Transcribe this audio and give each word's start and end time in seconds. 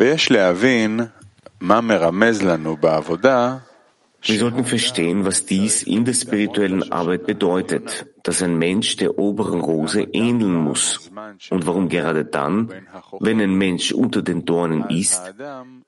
Wir 0.00 0.16
sollten 4.38 4.64
verstehen, 4.64 5.24
was 5.24 5.44
dies 5.44 5.82
in 5.82 6.04
der 6.04 6.14
spirituellen 6.14 6.92
Arbeit 6.92 7.26
bedeutet, 7.26 8.06
dass 8.22 8.40
ein 8.40 8.56
Mensch 8.58 8.94
der 8.98 9.18
oberen 9.18 9.60
Rose 9.60 10.02
ähneln 10.02 10.54
muss 10.54 11.10
und 11.50 11.66
warum 11.66 11.88
gerade 11.88 12.24
dann, 12.24 12.72
wenn 13.18 13.40
ein 13.40 13.54
Mensch 13.54 13.90
unter 13.90 14.22
den 14.22 14.44
Dornen 14.44 14.88
ist, 14.88 15.34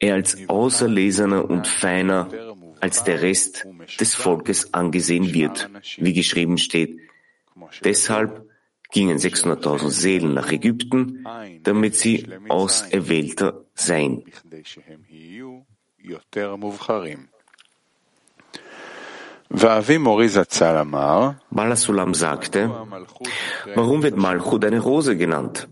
er 0.01 0.15
als 0.15 0.37
auserlesener 0.49 1.49
und 1.49 1.69
feiner 1.69 2.27
als 2.81 3.05
der 3.05 3.23
Rest 3.23 3.65
des 4.01 4.17
Volkes 4.17 4.75
angesehen 4.75 5.33
wird, 5.33 5.71
wie 5.99 6.15
geschrieben 6.15 6.59
steht. 6.59 6.99
Deshalb 7.85 8.50
gingen 8.91 9.19
600.000 9.19 9.91
Seelen 9.91 10.35
nach 10.35 10.51
Ägypten, 10.51 11.25
damit 11.63 11.95
sie 11.97 12.27
auserwählter 12.49 13.65
seien. 13.75 14.25
Balasulam 21.51 22.15
sagte, 22.15 22.71
warum 23.75 24.03
wird 24.03 24.17
Malchut 24.17 24.65
eine 24.65 24.79
Rose 24.81 25.17
genannt? 25.17 25.69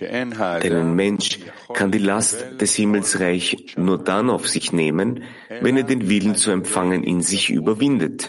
Denn 0.00 0.34
ein 0.34 0.94
Mensch 0.94 1.38
kann 1.72 1.90
die 1.90 1.98
Last 1.98 2.60
des 2.60 2.74
Himmelsreich 2.74 3.74
nur 3.76 3.96
dann 3.96 4.28
auf 4.28 4.46
sich 4.46 4.72
nehmen, 4.72 5.24
wenn 5.48 5.78
er 5.78 5.84
den 5.84 6.10
Willen 6.10 6.34
zu 6.34 6.50
empfangen 6.50 7.02
in 7.02 7.22
sich 7.22 7.48
überwindet. 7.48 8.28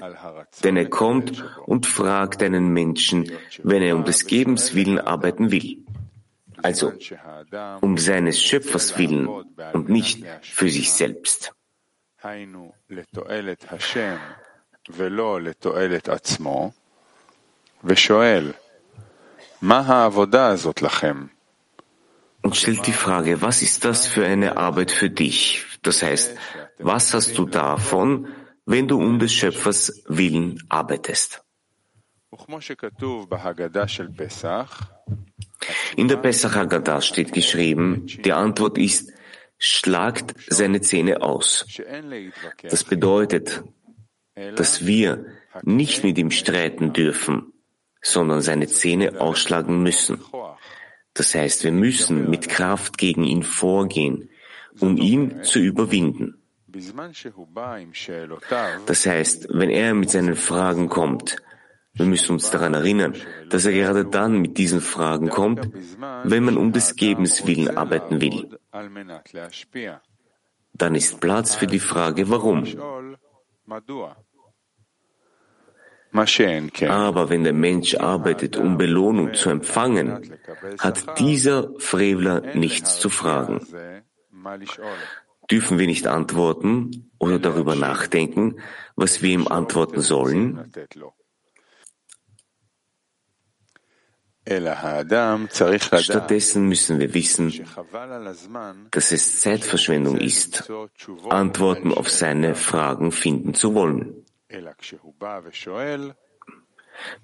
Denn 0.64 0.78
er 0.78 0.90
kommt 0.90 1.44
und 1.66 1.86
fragt 1.86 2.42
einen 2.44 2.70
Menschen, 2.70 3.32
wenn 3.64 3.82
er 3.82 3.96
um 3.98 4.06
des 4.06 4.26
Gebens 4.26 4.74
willen 4.74 5.00
arbeiten 5.00 5.52
will. 5.52 5.84
Also 6.62 6.94
um 7.82 7.98
seines 7.98 8.42
Schöpfers 8.42 8.98
willen 8.98 9.28
und 9.28 9.90
nicht 9.90 10.26
für 10.42 10.70
sich 10.70 10.92
selbst. 10.92 11.52
ושואל, 17.84 18.52
מה 19.62 19.80
העבודה 19.80 20.48
הזאת 20.48 20.82
לכם? 20.82 21.26
Und 22.45 22.57
stellt 22.57 22.87
die 22.87 22.93
Frage, 22.93 23.41
was 23.43 23.63
ist 23.63 23.85
das 23.85 24.07
für 24.07 24.25
eine 24.25 24.57
Arbeit 24.57 24.91
für 24.91 25.11
dich? 25.11 25.65
Das 25.83 26.03
heißt, 26.03 26.37
was 26.79 27.15
hast 27.15 27.37
du 27.39 27.47
davon, 27.47 28.29
wenn 28.67 28.87
du 28.87 28.99
um 28.99 29.19
des 29.19 29.33
Schöpfers 29.33 30.05
Willen 30.07 30.63
arbeitest? 30.69 31.43
In 35.97 36.09
der 36.09 36.17
Pesach 36.17 36.55
Haggadah 36.55 37.01
steht 37.01 37.33
geschrieben, 37.33 38.07
die 38.07 38.33
Antwort 38.33 38.77
ist, 38.77 39.13
schlagt 39.59 40.35
seine 40.49 40.81
Zähne 40.83 41.23
aus. 41.23 41.67
Das 42.63 42.85
bedeutet, 42.85 43.63
dass 44.57 44.85
wir 44.85 45.25
nicht 45.63 46.05
mit 46.05 46.19
ihm 46.19 46.31
streiten 46.31 46.93
dürfen, 46.93 47.53
sondern 48.03 48.43
seine 48.43 48.67
Zähne 48.67 49.21
ausschlagen 49.21 49.83
müssen. 49.83 50.21
Das 51.15 51.35
heißt, 51.35 51.65
wir 51.65 51.73
müssen 51.73 52.29
mit 52.29 52.49
Kraft 52.49 52.99
gegen 52.99 53.25
ihn 53.25 53.45
vorgehen, 53.45 54.29
um 54.81 54.97
ihn 54.97 55.45
zu 55.45 55.61
überwinden. 55.61 56.43
Das 58.87 59.07
heißt, 59.07 59.47
wenn 59.51 59.71
er 59.71 59.95
mit 59.95 60.11
seinen 60.11 60.35
Fragen 60.35 60.89
kommt, 60.89 61.37
wir 61.93 62.07
müssen 62.07 62.33
uns 62.33 62.51
daran 62.51 62.75
erinnern, 62.75 63.15
dass 63.49 63.65
er 63.65 63.73
gerade 63.73 64.05
dann 64.05 64.41
mit 64.41 64.59
diesen 64.59 64.81
Fragen 64.81 65.29
kommt, 65.31 65.71
wenn 66.25 66.43
man 66.43 66.57
um 66.57 66.73
des 66.73 66.97
Gebens 66.97 67.47
willen 67.47 67.77
arbeiten 67.77 68.21
will. 68.21 68.59
Dann 70.73 70.97
ist 70.97 71.21
Platz 71.21 71.55
für 71.55 71.69
die 71.69 71.79
Frage, 71.79 72.29
warum. 72.29 72.65
Aber 76.15 77.29
wenn 77.29 77.45
der 77.45 77.53
Mensch 77.53 77.97
arbeitet, 77.97 78.57
um 78.57 78.79
Belohnung 78.79 79.35
zu 79.35 79.51
empfangen, 79.51 80.33
hat 80.79 81.19
dieser 81.19 81.71
Frevler 81.79 82.55
nichts 82.55 83.01
zu 83.01 83.09
fragen. 83.09 83.61
Dürfen 85.51 85.79
wir 85.79 85.87
nicht 85.87 86.07
antworten 86.07 87.11
oder 87.19 87.39
darüber 87.39 87.75
nachdenken, 87.75 88.61
was 88.97 89.23
wir 89.23 89.31
ihm 89.31 89.49
antworten 89.49 90.01
sollen? 90.01 90.73
Stattdessen 95.99 96.69
müssen 96.69 97.01
wir 97.01 97.15
wissen, 97.15 97.67
dass 98.91 99.13
es 99.13 99.41
Zeitverschwendung 99.41 100.19
ist, 100.19 100.71
Antworten 101.31 101.93
auf 101.93 102.11
seine 102.11 102.55
Fragen 102.55 103.11
finden 103.11 103.55
zu 103.55 103.75
wollen. 103.75 104.24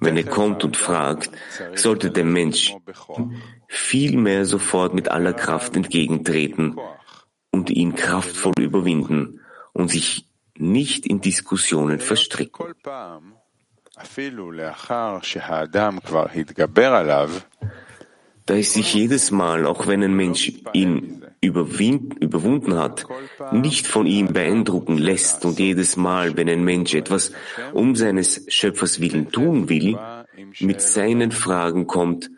Wenn 0.01 0.17
er 0.17 0.25
kommt 0.25 0.65
und 0.65 0.77
fragt, 0.77 1.31
sollte 1.75 2.11
der 2.11 2.25
Mensch 2.25 2.75
vielmehr 3.69 4.45
sofort 4.45 4.95
mit 4.95 5.09
aller 5.09 5.33
Kraft 5.33 5.77
entgegentreten 5.77 6.77
und 7.53 7.71
ihn 7.71 7.95
kraftvoll 7.95 8.55
überwinden 8.59 9.41
und 9.73 9.91
sich 9.91 10.27
nicht 10.57 11.07
in 11.07 11.21
Diskussionen 11.21 12.01
verstricken. 12.01 12.75
Da 18.51 18.57
es 18.57 18.73
sich 18.73 18.93
jedes 18.95 19.31
Mal, 19.31 19.65
auch 19.65 19.87
wenn 19.87 20.03
ein 20.03 20.15
Mensch 20.15 20.53
ihn 20.73 21.23
überwunden 21.41 22.77
hat, 22.77 23.07
nicht 23.53 23.87
von 23.87 24.07
ihm 24.07 24.33
beeindrucken 24.33 24.99
lässt 24.99 25.45
und 25.45 25.61
jedes 25.61 25.97
Mal, 25.97 26.37
wenn 26.37 26.49
ein 26.49 26.65
Mensch 26.65 26.93
etwas 26.95 27.31
um 27.73 27.95
seines 27.95 28.47
Schöpfers 28.49 29.01
willen 29.01 29.31
tun 29.31 29.69
will, 29.69 29.97
mit 30.59 30.81
seinen 30.81 31.31
Fragen 31.31 31.87
kommt, 31.87 32.29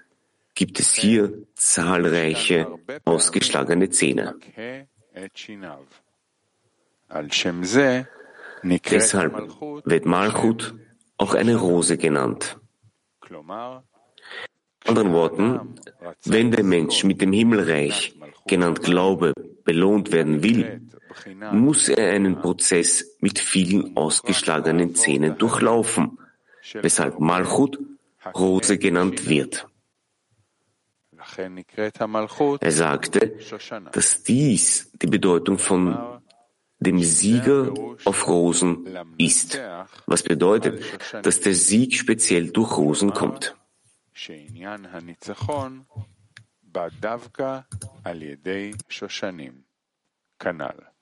gibt 0.54 0.80
es 0.80 0.94
hier 0.94 1.32
zahlreiche 1.54 2.68
ausgeschlagene 3.06 3.88
Zähne. 3.88 4.34
Deshalb 8.62 9.34
wird 9.86 10.04
Malchut 10.04 10.74
auch 11.16 11.32
eine 11.32 11.56
Rose 11.56 11.96
genannt. 11.96 12.58
Anderen 14.86 15.12
Worten, 15.12 15.74
wenn 16.24 16.50
der 16.50 16.64
Mensch 16.64 17.04
mit 17.04 17.20
dem 17.20 17.32
Himmelreich, 17.32 18.14
genannt 18.46 18.82
Glaube, 18.82 19.32
belohnt 19.64 20.12
werden 20.12 20.42
will, 20.42 20.82
muss 21.52 21.88
er 21.88 22.12
einen 22.12 22.40
Prozess 22.40 23.16
mit 23.20 23.38
vielen 23.38 23.96
ausgeschlagenen 23.96 24.94
Zähnen 24.94 25.38
durchlaufen, 25.38 26.18
weshalb 26.74 27.20
Malchut 27.20 27.78
Rose 28.34 28.78
genannt 28.78 29.28
wird. 29.28 29.66
Er 32.60 32.72
sagte, 32.72 33.38
dass 33.92 34.22
dies 34.22 34.90
die 35.00 35.06
Bedeutung 35.06 35.58
von 35.58 36.20
dem 36.80 36.98
Sieger 36.98 37.72
auf 38.04 38.26
Rosen 38.26 38.86
ist, 39.18 39.60
was 40.06 40.22
bedeutet, 40.22 40.82
dass 41.22 41.40
der 41.40 41.54
Sieg 41.54 41.94
speziell 41.94 42.50
durch 42.50 42.76
Rosen 42.76 43.12
kommt. 43.12 43.54
שעניין 44.14 44.86
הניצחון 44.86 45.82
בא 46.62 46.88
דווקא 47.00 47.58
על 48.04 48.22
ידי 48.22 48.72
שושנים. 48.88 49.52
כנ"ל. 50.38 50.92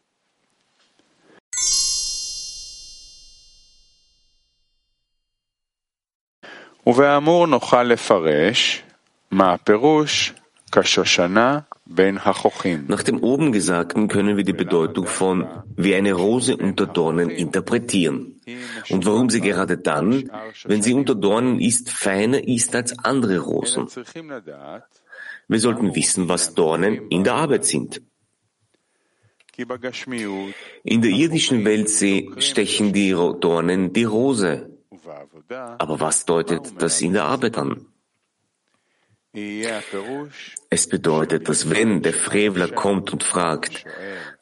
ובאמור 6.87 7.47
נוכל 7.47 7.83
לפרש 7.83 8.83
מה 9.31 9.53
הפירוש 9.53 10.33
Nach 10.73 10.93
dem 13.03 13.23
oben 13.23 13.53
Gesagten 13.53 14.09
können 14.09 14.37
wir 14.37 14.45
die 14.45 14.53
Bedeutung 14.53 15.07
von 15.07 15.47
wie 15.77 15.95
eine 15.95 16.13
Rose 16.13 16.57
unter 16.57 16.87
Dornen 16.87 17.31
interpretieren. 17.31 18.41
Und 18.89 19.07
warum 19.07 19.31
sie 19.31 19.41
gerade 19.41 19.79
dann, 19.79 20.31
wenn 20.65 20.83
sie 20.83 20.95
unter 20.95 21.15
Dornen 21.15 21.61
ist, 21.61 21.91
feiner 21.91 22.47
ist 22.47 22.75
als 22.77 22.99
andere 22.99 23.39
Rosen. 23.39 23.89
Wir 25.49 25.59
sollten 25.59 25.95
wissen, 25.97 26.29
was 26.29 26.55
Dornen 26.55 27.09
in 27.09 27.25
der 27.25 27.35
Arbeit 27.35 27.65
sind. 27.65 28.03
In 30.85 31.03
der 31.03 31.11
irdischen 31.11 31.65
Welt 31.65 32.43
stechen 32.43 32.93
die 32.93 33.11
Dornen 33.11 33.93
die 33.93 34.05
Rose. 34.05 34.71
Aber 35.79 35.99
was 35.99 36.25
deutet 36.25 36.81
das 36.81 37.03
in 37.03 37.13
der 37.13 37.25
Arbeit 37.25 37.59
an? 37.59 37.87
Es 39.33 40.89
bedeutet, 40.89 41.49
dass 41.49 41.71
wenn 41.71 42.03
der 42.03 42.13
Frevler 42.13 42.69
kommt 42.69 43.13
und 43.13 43.23
fragt, 43.23 43.85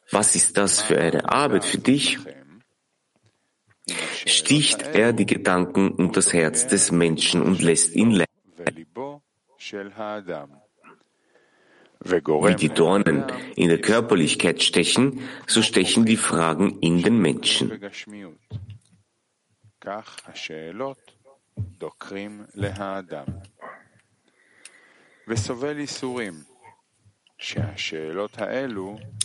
was 0.09 0.35
ist 0.35 0.57
das 0.57 0.81
für 0.81 0.97
eine 0.97 1.29
Arbeit 1.29 1.63
für 1.63 1.77
dich, 1.77 2.17
sticht 4.25 4.81
er 4.81 5.13
die 5.13 5.27
Gedanken 5.27 5.91
und 5.91 6.17
das 6.17 6.33
Herz 6.33 6.67
des 6.67 6.91
Menschen 6.91 7.41
und 7.41 7.61
lässt 7.61 7.95
ihn 7.95 8.11
lernen. 8.11 8.85
Wie 12.01 12.55
die 12.55 12.69
Dornen 12.69 13.25
in 13.55 13.69
der 13.69 13.81
Körperlichkeit 13.81 14.63
stechen, 14.63 15.21
so 15.45 15.61
stechen 15.61 16.05
die 16.05 16.17
Fragen 16.17 16.79
in 16.79 17.03
den 17.03 17.19
Menschen. 17.19 17.71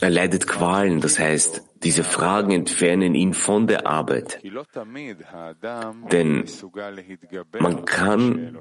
Er 0.00 0.10
leidet 0.10 0.46
Qualen, 0.46 1.00
das 1.00 1.18
heißt, 1.18 1.62
diese 1.82 2.04
Fragen 2.04 2.52
entfernen 2.52 3.14
ihn 3.14 3.34
von 3.34 3.66
der 3.66 3.86
Arbeit. 3.86 4.40
Denn 6.12 6.44
man 7.58 7.84
kann 7.84 8.58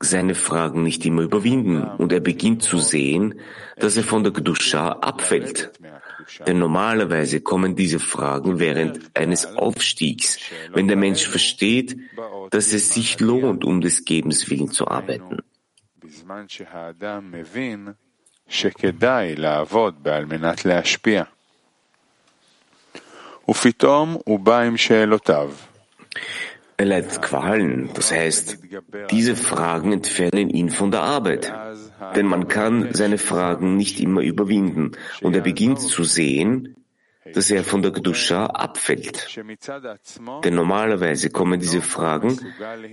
seine 0.00 0.34
Fragen 0.34 0.82
nicht 0.82 1.06
immer 1.06 1.22
überwinden 1.22 1.82
und 1.82 2.12
er 2.12 2.20
beginnt 2.20 2.62
zu 2.62 2.78
sehen, 2.78 3.40
dass 3.76 3.96
er 3.96 4.02
von 4.02 4.22
der 4.22 4.32
Kedusha 4.32 4.92
abfällt. 4.92 5.72
Denn 6.46 6.58
normalerweise 6.58 7.40
kommen 7.40 7.76
diese 7.76 7.98
Fragen 7.98 8.58
während 8.58 9.16
eines 9.16 9.46
Aufstiegs, 9.56 10.38
wenn 10.72 10.88
der 10.88 10.96
Mensch 10.96 11.26
versteht, 11.26 11.96
dass 12.50 12.72
es 12.72 12.92
sich 12.92 13.20
lohnt, 13.20 13.64
um 13.64 13.80
des 13.80 14.04
Gebens 14.04 14.50
willen 14.50 14.70
zu 14.70 14.86
arbeiten. 14.88 15.38
ופתאום 23.49 24.17
הוא 24.25 24.39
בא 24.39 24.59
עם 24.59 24.77
שאלותיו. 24.77 25.51
Er 26.81 26.85
leidet 26.85 27.21
Qualen, 27.21 27.89
das 27.93 28.09
heißt, 28.13 28.57
diese 29.11 29.35
Fragen 29.35 29.91
entfernen 29.91 30.49
ihn 30.49 30.69
von 30.69 30.91
der 30.91 31.01
Arbeit. 31.01 31.51
Denn 32.15 32.25
man 32.25 32.47
kann 32.47 32.93
seine 32.93 33.17
Fragen 33.17 33.75
nicht 33.75 33.99
immer 33.99 34.21
überwinden 34.21 34.93
und 35.21 35.35
er 35.35 35.41
beginnt 35.41 35.81
zu 35.81 36.05
sehen, 36.05 36.75
dass 37.32 37.50
er 37.50 37.64
von 37.64 37.82
der 37.82 37.92
Kedusha 37.92 38.46
abfällt. 38.46 39.38
Denn 40.44 40.54
normalerweise 40.54 41.30
kommen 41.30 41.60
diese 41.60 41.80
Fragen 41.80 42.38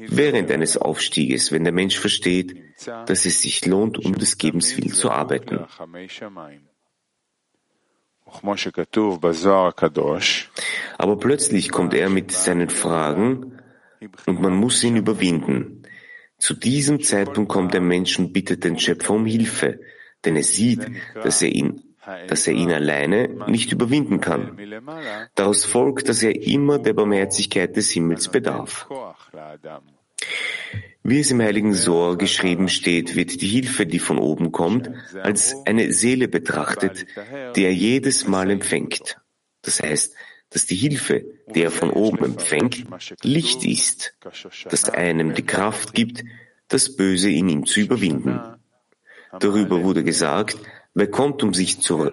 während 0.08 0.52
eines 0.52 0.78
Aufstieges, 0.78 1.52
wenn 1.52 1.64
der 1.64 1.74
Mensch 1.74 2.00
versteht, 2.00 2.56
dass 2.86 3.26
es 3.26 3.42
sich 3.42 3.66
lohnt, 3.66 3.98
um 3.98 4.18
des 4.18 4.38
Gebens 4.38 4.78
willen 4.78 4.94
zu 4.94 5.12
arbeiten. 5.12 5.66
Aber 10.98 11.18
plötzlich 11.18 11.72
kommt 11.72 11.94
er 11.94 12.10
mit 12.10 12.32
seinen 12.32 12.70
Fragen 12.70 13.60
und 14.26 14.42
man 14.42 14.56
muss 14.56 14.84
ihn 14.84 14.96
überwinden. 14.96 15.84
Zu 16.38 16.54
diesem 16.54 17.02
Zeitpunkt 17.02 17.52
kommt 17.52 17.74
der 17.74 17.82
Mensch 17.82 18.18
und 18.18 18.34
bittet 18.34 18.64
den 18.64 18.80
Schöpfer 18.80 19.14
um 19.14 19.26
Hilfe, 19.26 19.82
denn 20.24 20.36
er 20.36 20.44
sieht, 20.44 20.90
dass 21.16 21.42
er 21.42 21.50
ihn 21.50 21.91
dass 22.28 22.48
er 22.48 22.54
ihn 22.54 22.72
alleine 22.72 23.28
nicht 23.48 23.72
überwinden 23.72 24.22
kann. 24.22 24.58
Daraus 25.36 25.66
folgt, 25.66 26.10
dass 26.10 26.24
er 26.24 26.42
immer 26.42 26.80
der 26.80 26.94
Barmherzigkeit 26.94 27.76
des 27.76 27.92
Himmels 27.92 28.30
bedarf. 28.30 28.88
Wie 31.04 31.20
es 31.20 31.32
im 31.32 31.42
heiligen 31.42 31.74
Sohr 31.74 32.18
geschrieben 32.18 32.70
steht, 32.70 33.16
wird 33.16 33.42
die 33.42 33.48
Hilfe, 33.48 33.86
die 33.86 34.00
von 34.00 34.20
oben 34.20 34.52
kommt, 34.52 34.92
als 35.22 35.56
eine 35.66 35.92
Seele 35.92 36.28
betrachtet, 36.28 37.08
die 37.56 37.64
er 37.64 37.74
jedes 37.74 38.28
Mal 38.28 38.52
empfängt. 38.52 39.18
Das 39.64 39.82
heißt, 39.82 40.16
dass 40.52 40.66
die 40.66 40.76
Hilfe, 40.76 41.26
die 41.56 41.64
er 41.64 41.72
von 41.72 41.90
oben 41.90 42.24
empfängt, 42.26 42.86
Licht 43.24 43.66
ist, 43.66 44.16
das 44.70 44.90
einem 44.90 45.34
die 45.34 45.46
Kraft 45.46 45.94
gibt, 45.94 46.24
das 46.68 46.96
Böse 46.96 47.32
in 47.32 47.50
ihm 47.50 47.66
zu 47.66 47.80
überwinden. 47.80 48.40
Darüber 49.40 49.84
wurde 49.84 50.04
gesagt, 50.04 50.58
wer 50.94 51.10
kommt, 51.10 51.44
um 51.44 51.54
sich, 51.54 51.80
zu, 51.80 52.10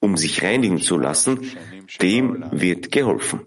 um 0.00 0.16
sich 0.16 0.42
reinigen 0.42 0.80
zu 0.80 0.98
lassen, 0.98 1.50
dem 2.00 2.44
wird 2.50 2.90
geholfen. 2.90 3.46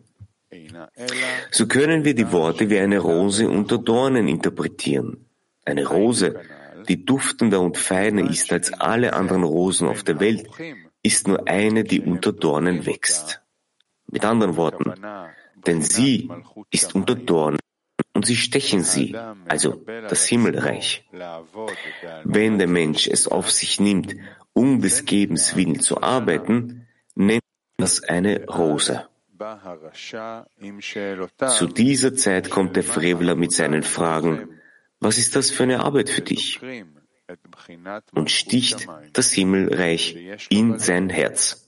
So 1.51 1.67
können 1.67 2.03
wir 2.05 2.15
die 2.15 2.31
Worte 2.31 2.69
wie 2.69 2.79
eine 2.79 2.99
Rose 2.99 3.49
unter 3.49 3.77
Dornen 3.77 4.27
interpretieren. 4.27 5.25
Eine 5.63 5.87
Rose, 5.87 6.39
die 6.87 7.05
duftender 7.05 7.61
und 7.61 7.77
feiner 7.77 8.29
ist 8.29 8.51
als 8.51 8.71
alle 8.73 9.13
anderen 9.13 9.43
Rosen 9.43 9.87
auf 9.87 10.03
der 10.03 10.19
Welt, 10.19 10.47
ist 11.01 11.27
nur 11.27 11.47
eine, 11.47 11.83
die 11.83 12.01
unter 12.01 12.33
Dornen 12.33 12.85
wächst. 12.85 13.41
Mit 14.11 14.23
anderen 14.23 14.55
Worten, 14.55 14.93
denn 15.65 15.81
sie 15.81 16.29
ist 16.71 16.93
unter 16.93 17.15
Dornen 17.15 17.59
und 18.15 18.25
sie 18.25 18.37
stechen 18.37 18.81
sie, 18.81 19.13
also 19.47 19.83
das 19.85 20.25
Himmelreich. 20.25 21.05
Wenn 22.23 22.57
der 22.57 22.67
Mensch 22.67 23.07
es 23.07 23.27
auf 23.27 23.51
sich 23.51 23.79
nimmt, 23.79 24.15
um 24.53 24.81
des 24.81 25.05
Gebens 25.05 25.55
willen 25.57 25.81
zu 25.81 26.01
arbeiten, 26.01 26.87
nennt 27.13 27.43
das 27.77 28.03
eine 28.03 28.45
Rose. 28.45 29.07
Zu 31.57 31.67
dieser 31.67 32.15
Zeit 32.15 32.49
kommt 32.49 32.77
der 32.77 32.83
Freveler 32.83 33.35
mit 33.35 33.51
seinen 33.51 33.83
Fragen, 33.83 34.61
was 35.01 35.17
ist 35.17 35.35
das 35.35 35.51
für 35.51 35.63
eine 35.63 35.81
Arbeit 35.81 36.09
für 36.09 36.21
dich? 36.21 36.61
Und 38.13 38.31
sticht 38.31 38.87
das 39.11 39.33
Himmelreich 39.33 40.47
in 40.49 40.79
sein 40.79 41.09
Herz. 41.09 41.64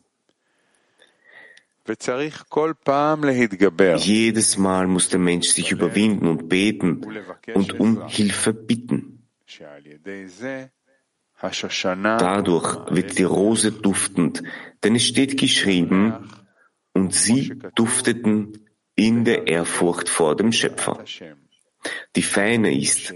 Jedes 3.98 4.58
Mal 4.58 4.88
muss 4.88 5.10
der 5.10 5.20
Mensch 5.20 5.48
sich 5.50 5.72
überwinden 5.72 6.28
und 6.28 6.50
beten 6.50 7.06
und 7.54 7.80
um 7.80 8.08
Hilfe 8.08 8.54
bitten. 8.54 9.30
Dadurch 12.18 12.78
wird 12.90 13.18
die 13.18 13.24
Rose 13.24 13.72
duftend, 13.72 14.44
denn 14.84 14.96
es 14.96 15.06
steht 15.06 15.40
geschrieben, 15.40 16.30
und 16.98 17.14
sie 17.14 17.54
dufteten 17.76 18.68
in 18.96 19.24
der 19.24 19.48
Ehrfurcht 19.48 20.10
vor 20.10 20.36
dem 20.36 20.52
Schöpfer, 20.52 21.04
die 22.16 22.24
feiner 22.24 22.72
ist 22.72 23.14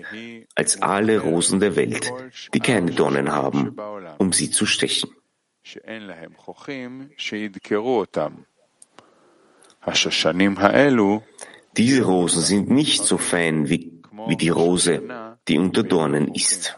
als 0.55 0.81
alle 0.81 1.19
Rosen 1.19 1.59
der 1.59 1.75
Welt, 1.75 2.13
die 2.53 2.59
keine 2.59 2.91
Dornen 2.91 3.31
haben, 3.31 3.75
um 4.19 4.31
sie 4.31 4.51
zu 4.51 4.67
stechen. 4.67 5.09
Diese 11.77 12.03
Rosen 12.03 12.41
sind 12.41 12.69
nicht 12.69 13.03
so 13.03 13.17
fein 13.17 13.69
wie, 13.69 14.01
wie 14.27 14.35
die 14.35 14.49
Rose, 14.49 15.01
die 15.47 15.57
unter 15.57 15.83
Dornen 15.83 16.33
ist. 16.33 16.77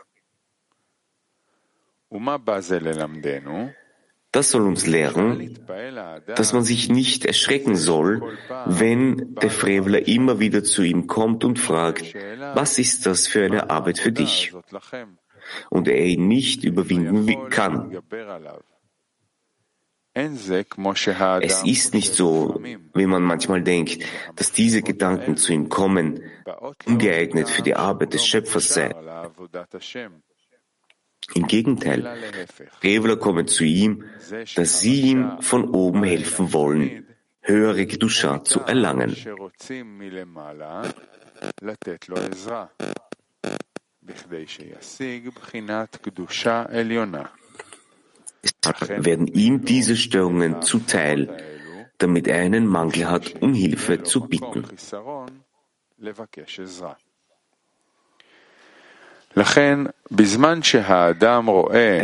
Das 4.32 4.50
soll 4.50 4.64
uns 4.64 4.88
lehren, 4.88 5.60
dass 6.36 6.54
man 6.54 6.64
sich 6.64 6.90
nicht 6.90 7.24
erschrecken 7.26 7.76
soll, 7.76 8.36
wenn 8.66 9.36
der 9.36 9.52
Freveler 9.52 10.08
immer 10.08 10.40
wieder 10.40 10.64
zu 10.64 10.82
ihm 10.82 11.06
kommt 11.06 11.44
und 11.44 11.60
fragt, 11.60 12.16
was 12.56 12.80
ist 12.80 13.06
das 13.06 13.28
für 13.28 13.46
eine 13.46 13.70
Arbeit 13.70 14.00
für 14.00 14.12
dich? 14.12 14.54
Und 15.70 15.88
er 15.88 16.04
ihn 16.04 16.28
nicht 16.28 16.64
überwinden 16.64 17.50
kann. 17.50 17.96
Es 20.16 21.64
ist 21.64 21.94
nicht 21.94 22.14
so, 22.14 22.62
wie 22.94 23.06
man 23.08 23.24
manchmal 23.24 23.64
denkt, 23.64 24.04
dass 24.36 24.52
diese 24.52 24.84
Gedanken 24.84 25.38
zu 25.38 25.54
ihm 25.54 25.70
kommen, 25.70 26.22
ungeeignet 26.86 27.50
für 27.50 27.64
die 27.64 27.76
Arbeit 27.76 28.14
des 28.14 28.26
Schöpfers 28.26 28.70
seien. 28.70 28.94
Im 31.34 31.48
Gegenteil, 31.48 32.06
Revler 32.84 33.16
kommen 33.18 33.48
zu 33.48 33.64
ihm, 33.64 34.04
dass 34.56 34.82
sie 34.82 35.02
ihm 35.02 35.38
von 35.40 35.70
oben 35.70 36.04
helfen 36.04 36.54
wollen, 36.54 37.08
höhere 37.42 37.88
Kedusha 37.88 38.44
zu 38.44 38.60
erlangen. 38.62 39.16
Werden 48.98 49.28
ihm 49.28 49.66
diese 49.66 49.96
Störungen 49.96 50.62
zuteil, 50.62 51.38
damit 51.98 52.28
er 52.28 52.40
einen 52.40 52.68
Mangel 52.68 53.10
hat, 53.10 53.42
um 53.42 53.54
Hilfe 53.54 54.04
zu 54.04 54.28
bitten. 54.28 54.66
Er 59.36 59.46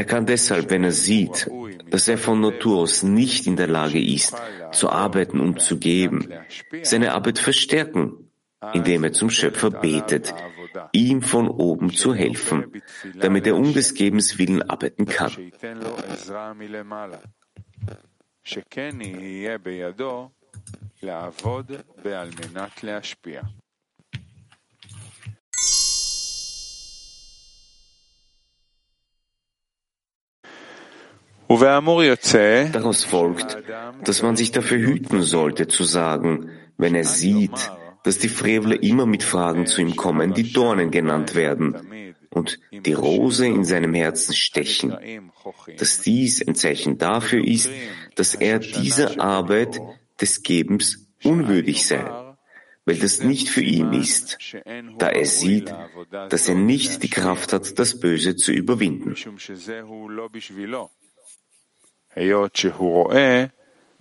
kann 0.06 0.26
deshalb, 0.26 0.72
wenn 0.72 0.84
er 0.84 0.92
sieht, 0.92 1.48
dass 1.92 2.08
er 2.08 2.18
von 2.18 2.42
Natur 2.42 2.80
aus 2.80 3.04
nicht 3.04 3.46
in 3.46 3.56
der 3.56 3.68
Lage 3.68 4.04
ist, 4.04 4.36
zu 4.72 4.90
arbeiten 4.90 5.40
und 5.40 5.62
zu 5.62 5.78
geben, 5.78 6.34
seine 6.82 7.14
Arbeit 7.14 7.38
verstärken, 7.38 8.29
indem 8.74 9.04
er 9.04 9.14
zum 9.14 9.30
Schöpfer 9.30 9.70
betet, 9.70 10.34
ihm 10.92 11.22
von 11.22 11.48
oben 11.48 11.94
zu 11.94 12.14
helfen, 12.14 12.82
damit 13.20 13.48
er 13.48 13.56
um 13.56 13.74
des 13.74 13.94
Gebens 13.94 14.38
willen 14.38 14.62
arbeiten 14.70 15.06
kann. 15.06 15.32
Daraus 32.72 33.04
folgt, 33.04 33.58
dass 34.04 34.22
man 34.22 34.36
sich 34.36 34.52
dafür 34.52 34.78
hüten 34.78 35.24
sollte 35.24 35.68
zu 35.68 35.84
sagen, 35.84 36.52
wenn 36.78 36.94
er 36.94 37.06
sieht, 37.06 37.72
dass 38.10 38.18
die 38.18 38.28
Frevler 38.28 38.82
immer 38.82 39.06
mit 39.06 39.22
Fragen 39.22 39.68
zu 39.68 39.82
ihm 39.82 39.96
kommen, 39.96 40.34
die 40.34 40.52
Dornen 40.52 40.90
genannt 40.90 41.36
werden, 41.36 42.16
und 42.32 42.60
die 42.72 42.94
Rose 42.94 43.46
in 43.46 43.66
seinem 43.66 43.94
Herzen 43.94 44.34
stechen, 44.34 44.98
dass 45.78 46.02
dies 46.02 46.42
ein 46.42 46.56
Zeichen 46.56 46.98
dafür 46.98 47.46
ist, 47.46 47.70
dass 48.16 48.34
er 48.34 48.58
dieser 48.58 49.22
Arbeit 49.22 49.80
des 50.20 50.42
Gebens 50.42 51.08
unwürdig 51.24 51.86
sei, 51.86 52.04
weil 52.84 52.96
das 52.96 53.22
nicht 53.22 53.48
für 53.48 53.62
ihn 53.62 53.94
ist, 53.94 54.40
da 54.98 55.10
er 55.10 55.26
sieht, 55.28 55.72
dass 56.30 56.50
er 56.50 56.56
nicht 56.56 57.04
die 57.04 57.12
Kraft 57.12 57.54
hat, 57.54 57.78
das 57.78 58.00
Böse 58.00 58.36
zu 58.36 58.52
überwinden. 58.52 59.14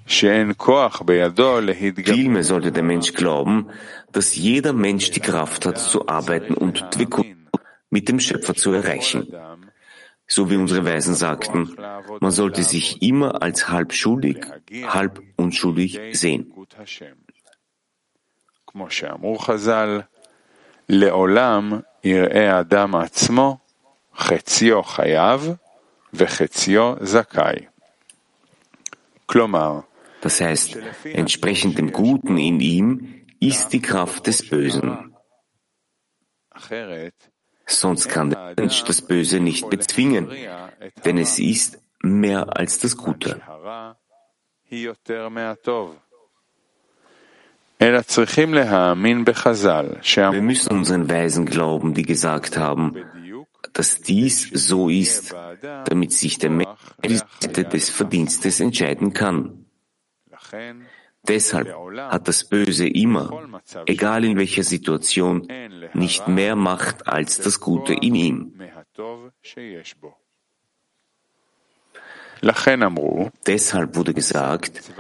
Vielmehr 0.08 0.56
sollte 2.44 2.72
der 2.72 2.84
Mensch 2.84 3.14
glauben, 3.14 3.70
dass 4.12 4.36
jeder 4.36 4.74
Mensch 4.74 5.12
die 5.12 5.22
Kraft 5.22 5.66
hat, 5.66 5.78
zu 5.78 6.08
arbeiten 6.08 6.54
und 6.54 6.86
Dvikun 6.94 7.48
mit 7.90 8.10
dem 8.10 8.20
Schöpfer 8.20 8.54
zu 8.56 8.74
erreichen. 8.74 9.34
So 10.28 10.50
wie 10.50 10.58
unsere 10.58 10.86
Weisen 10.86 11.16
sagten, 11.16 11.76
man 12.20 12.32
sollte 12.32 12.64
sich 12.64 13.02
immer 13.02 13.42
als 13.42 13.70
halb 13.70 13.94
schuldig, 13.94 14.46
halb 14.88 15.22
unschuldig 15.38 16.00
sehen. 16.14 16.54
לעולם 20.90 21.72
יראה 22.04 22.58
האדם 22.58 22.96
עצמו 22.96 23.58
חציו 24.18 24.84
חייב 24.84 25.56
וחציו 26.14 26.94
זכאי. 27.02 27.56
das 30.21 30.41
heißt, 30.41 30.79
entsprechend 31.05 31.79
dem 31.79 31.93
Guten 31.93 32.39
in 32.39 32.61
ihm 32.61 33.25
ist 33.41 33.69
die 33.69 33.81
Kraft 33.81 34.27
des 34.27 34.49
Bösen. 34.49 35.15
Sonst 37.67 38.09
kann 38.09 38.31
der 38.31 38.55
Mensch 38.57 38.83
das 38.85 39.03
Böse 39.03 39.41
nicht 39.41 39.69
bezwingen, 39.69 40.31
denn 41.05 41.19
es 41.19 41.39
ist 41.39 41.79
mehr 42.03 42.57
als 42.57 42.79
das 42.79 42.97
Gute. 42.97 43.43
Wir 47.81 48.03
müssen 50.43 50.73
unseren 50.73 51.11
Weisen 51.11 51.47
glauben, 51.47 51.95
die 51.95 52.03
gesagt 52.03 52.57
haben, 52.57 52.97
dass 53.73 54.01
dies 54.01 54.51
so 54.53 54.89
ist, 54.89 55.35
damit 55.85 56.13
sich 56.13 56.39
der 56.39 56.51
Mensch 56.51 56.69
des 57.03 57.91
Verdienstes 57.91 58.61
entscheiden 58.61 59.13
kann. 59.13 59.58
Deshalb 61.27 61.75
hat 62.11 62.29
das 62.29 62.49
Böse 62.49 62.89
immer, 62.89 63.49
egal 63.87 64.25
in 64.25 64.39
welcher 64.39 64.63
Situation, 64.63 65.49
nicht 65.93 66.29
mehr 66.29 66.57
Macht 66.57 67.07
als 67.07 67.39
das 67.39 67.61
Gute 67.61 67.93
in 67.93 68.15
ihm. 68.15 68.61
Deshalb 73.47 73.97
wurde 73.97 74.15
gesagt, 74.15 74.93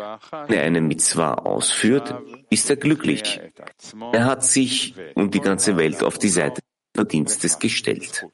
wenn 0.48 0.58
er 0.58 0.64
eine 0.64 0.80
Mitzvah 0.80 1.34
ausführt, 1.34 2.14
ist 2.50 2.68
er 2.68 2.76
glücklich. 2.76 3.40
Er 4.12 4.24
hat 4.24 4.44
sich 4.44 4.94
und 5.14 5.34
die 5.34 5.40
ganze 5.40 5.76
Welt 5.76 6.02
auf 6.02 6.18
die 6.18 6.28
Seite 6.28 6.60
des 6.60 6.90
Verdienstes 6.94 7.58
gestellt. 7.58 8.26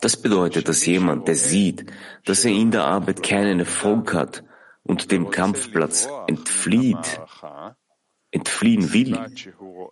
Das 0.00 0.16
bedeutet, 0.16 0.68
dass 0.68 0.84
jemand, 0.84 1.28
der 1.28 1.34
sieht, 1.34 1.86
dass 2.26 2.44
er 2.44 2.50
in 2.50 2.70
der 2.70 2.84
Arbeit 2.84 3.22
keinen 3.22 3.60
Erfolg 3.60 4.12
hat 4.12 4.44
und 4.82 5.10
dem 5.10 5.30
Kampfplatz 5.30 6.08
entflieht, 6.26 7.20
entfliehen 8.30 8.92
will, 8.92 9.18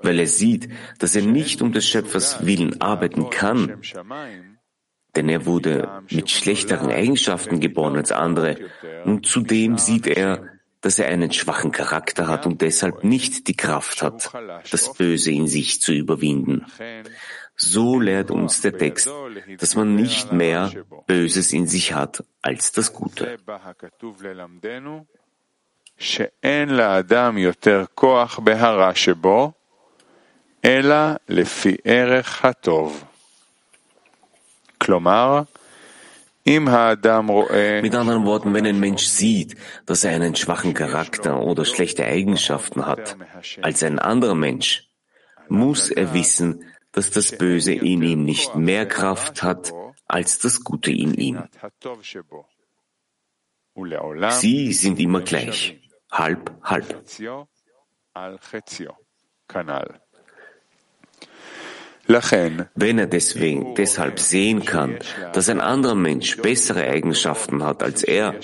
weil 0.02 0.18
er 0.18 0.26
sieht, 0.26 0.68
dass 0.98 1.16
er 1.16 1.22
nicht 1.22 1.62
um 1.62 1.72
des 1.72 1.88
Schöpfers 1.88 2.44
Willen 2.44 2.78
arbeiten 2.82 3.30
kann, 3.30 3.80
denn 5.14 5.30
er 5.30 5.46
wurde 5.46 6.02
mit 6.10 6.30
schlechteren 6.30 6.90
Eigenschaften 6.90 7.58
geboren 7.60 7.96
als 7.96 8.12
andere 8.12 8.58
und 9.06 9.24
zudem 9.24 9.78
sieht 9.78 10.06
er, 10.06 10.56
dass 10.82 10.98
er 10.98 11.08
einen 11.08 11.32
schwachen 11.32 11.72
Charakter 11.72 12.28
hat 12.28 12.46
und 12.46 12.60
deshalb 12.60 13.02
nicht 13.02 13.48
die 13.48 13.56
Kraft 13.56 14.02
hat, 14.02 14.30
das 14.70 14.92
Böse 14.92 15.32
in 15.32 15.46
sich 15.46 15.80
zu 15.80 15.92
überwinden. 15.92 16.66
So 17.55 17.99
lehrt 17.99 18.31
uns 18.31 18.61
der 18.61 18.77
Text, 18.77 19.09
dass 19.59 19.75
man 19.75 19.95
nicht 19.95 20.31
mehr 20.31 20.71
Böses 21.07 21.53
in 21.53 21.67
sich 21.67 21.93
hat 21.93 22.23
als 22.41 22.71
das 22.71 22.93
Gute. 22.93 23.37
שאין 25.97 26.69
לאדם 26.69 27.37
יותר 27.37 27.83
כוח 27.95 28.39
בהרע 28.39 28.95
שבו, 28.95 29.51
אלא 30.65 30.95
לפי 31.29 31.77
ערך 31.85 32.45
הטוב. 32.45 33.03
כלומר, 34.77 35.41
mit 36.43 37.95
anderen 37.95 38.25
Worten, 38.25 38.53
wenn 38.55 38.65
ein 38.65 38.79
Mensch 38.79 39.05
sieht, 39.05 39.55
dass 39.85 40.03
er 40.03 40.11
einen 40.15 40.35
schwachen 40.35 40.73
Charakter 40.73 41.39
oder 41.39 41.65
schlechte 41.65 42.03
Eigenschaften 42.03 42.87
hat 42.87 43.15
als 43.61 43.83
ein 43.83 43.99
anderer 43.99 44.33
Mensch, 44.33 44.87
muss 45.49 45.91
er 45.91 46.15
wissen, 46.15 46.65
dass 46.96 47.10
das 47.10 47.36
Böse 47.36 47.74
in 47.74 48.02
ihm 48.02 48.24
nicht 48.24 48.56
mehr 48.56 48.86
Kraft 48.86 49.42
hat 49.42 49.72
als 50.06 50.38
das 50.38 50.64
Gute 50.64 50.90
in 50.90 51.12
ihm. 51.12 51.42
Sie 54.30 54.72
sind 54.72 54.98
immer 54.98 55.20
gleich, 55.20 55.78
halb, 56.10 56.50
halb. 56.62 57.04
Wenn 62.74 62.98
er 62.98 63.06
deswegen 63.06 63.74
deshalb 63.74 64.18
sehen 64.18 64.64
kann, 64.64 64.98
dass 65.34 65.50
ein 65.50 65.60
anderer 65.60 65.96
Mensch 65.96 66.38
bessere 66.38 66.84
Eigenschaften 66.84 67.62
hat 67.62 67.82
als 67.82 68.04
er, 68.04 68.36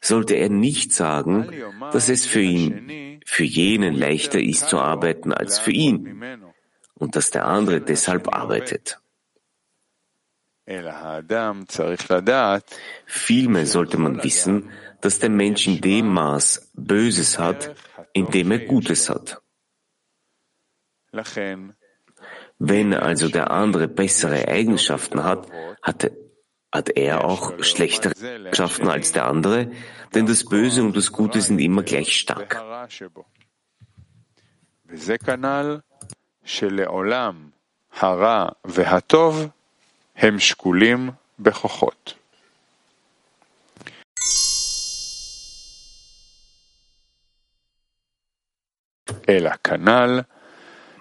sollte 0.00 0.34
er 0.34 0.48
nicht 0.48 0.92
sagen, 0.92 1.52
dass 1.92 2.08
es 2.08 2.26
für 2.26 2.40
ihn, 2.40 3.20
für 3.24 3.44
jenen 3.44 3.94
leichter 3.94 4.40
ist 4.40 4.68
zu 4.68 4.78
arbeiten 4.78 5.32
als 5.32 5.60
für 5.60 5.70
ihn 5.70 6.51
und 7.02 7.16
dass 7.16 7.32
der 7.32 7.46
andere 7.46 7.80
deshalb 7.80 8.32
arbeitet. 8.32 9.00
Vielmehr 13.06 13.66
sollte 13.66 13.98
man 13.98 14.22
wissen, 14.22 14.70
dass 15.00 15.18
der 15.18 15.30
Mensch 15.30 15.66
in 15.66 15.80
dem 15.80 16.06
Maß 16.06 16.70
Böses 16.74 17.40
hat, 17.40 17.74
in 18.12 18.30
dem 18.30 18.52
er 18.52 18.60
Gutes 18.60 19.10
hat. 19.10 19.42
Wenn 22.60 22.94
also 22.94 23.28
der 23.28 23.50
andere 23.50 23.88
bessere 23.88 24.46
Eigenschaften 24.46 25.24
hat, 25.24 25.50
hat, 25.82 26.12
hat 26.70 26.88
er 26.90 27.24
auch 27.24 27.60
schlechtere 27.64 28.14
Eigenschaften 28.14 28.86
als 28.86 29.10
der 29.10 29.26
andere, 29.26 29.72
denn 30.14 30.26
das 30.26 30.44
Böse 30.44 30.84
und 30.84 30.96
das 30.96 31.10
Gute 31.10 31.40
sind 31.40 31.58
immer 31.58 31.82
gleich 31.82 32.16
stark. 32.16 32.62
שלעולם 36.45 37.49
הרע 37.99 38.49
והטוב 38.65 39.47
הם 40.17 40.39
שקולים 40.39 41.09
בכוחות. 41.39 42.13
אלא 49.29 49.51
כנ"ל 49.63 50.21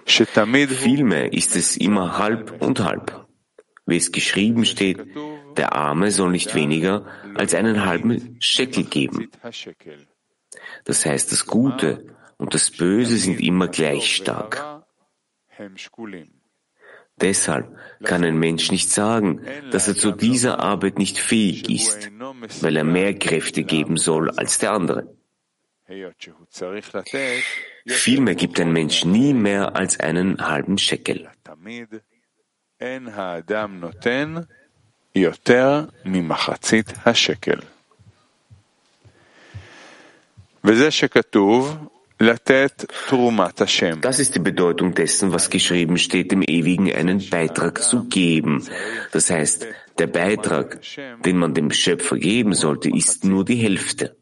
Vielmehr 0.06 1.32
ist 1.32 1.56
es 1.56 1.76
immer 1.76 2.18
halb 2.18 2.62
und 2.62 2.78
halb. 2.80 3.26
Wie 3.86 3.96
es 3.96 4.12
geschrieben 4.12 4.64
steht, 4.64 4.98
der 5.56 5.74
Arme 5.74 6.12
soll 6.12 6.30
nicht 6.30 6.54
weniger 6.54 7.06
als 7.34 7.54
einen 7.54 7.84
halben 7.84 8.36
Scheckel 8.40 8.84
geben. 8.84 9.30
Das 10.84 11.04
heißt, 11.06 11.32
das 11.32 11.46
Gute 11.46 12.06
und 12.36 12.54
das 12.54 12.70
Böse 12.70 13.16
sind 13.16 13.40
immer 13.40 13.68
gleich 13.68 14.14
stark. 14.14 14.79
Deshalb 17.19 17.77
kann 18.03 18.23
ein 18.23 18.37
Mensch 18.37 18.71
nicht 18.71 18.89
sagen, 18.89 19.41
dass 19.71 19.87
er 19.87 19.95
zu 19.95 20.11
dieser 20.11 20.59
Arbeit 20.59 20.97
nicht 20.97 21.19
fähig 21.19 21.69
ist, 21.69 22.09
weil 22.61 22.75
er 22.75 22.83
mehr 22.83 23.13
Kräfte 23.13 23.63
geben 23.63 23.97
soll 23.97 24.31
als 24.31 24.57
der 24.57 24.71
andere. 24.71 25.15
Vielmehr 27.85 28.35
gibt 28.35 28.59
ein 28.59 28.71
Mensch 28.71 29.05
nie 29.05 29.33
mehr 29.33 29.75
als 29.75 29.99
einen 29.99 30.47
halben 30.47 30.77
Shekel. 30.77 31.29
Das 44.01 44.19
ist 44.19 44.35
die 44.35 44.39
Bedeutung 44.39 44.93
dessen, 44.93 45.33
was 45.33 45.49
geschrieben 45.49 45.97
steht, 45.97 46.31
dem 46.31 46.43
Ewigen 46.43 46.93
einen 46.93 47.27
Beitrag 47.29 47.81
zu 47.81 48.03
geben. 48.03 48.63
Das 49.11 49.31
heißt, 49.31 49.65
der 49.97 50.05
Beitrag, 50.05 50.79
den 51.25 51.37
man 51.37 51.55
dem 51.55 51.71
Schöpfer 51.71 52.17
geben 52.17 52.53
sollte, 52.53 52.89
ist 52.89 53.25
nur 53.25 53.43
die 53.43 53.55
Hälfte. 53.55 54.15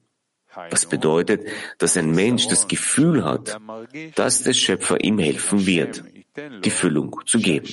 Was 0.69 0.85
bedeutet, 0.85 1.45
dass 1.77 1.97
ein 1.97 2.11
Mensch 2.11 2.47
das 2.47 2.69
Gefühl 2.69 3.25
hat, 3.25 3.57
dass 4.15 4.43
der 4.43 4.53
Schöpfer 4.53 5.03
ihm 5.03 5.19
helfen 5.19 5.65
wird, 5.65 6.03
die 6.63 6.69
Füllung 6.69 7.19
zu 7.25 7.39
geben. 7.39 7.67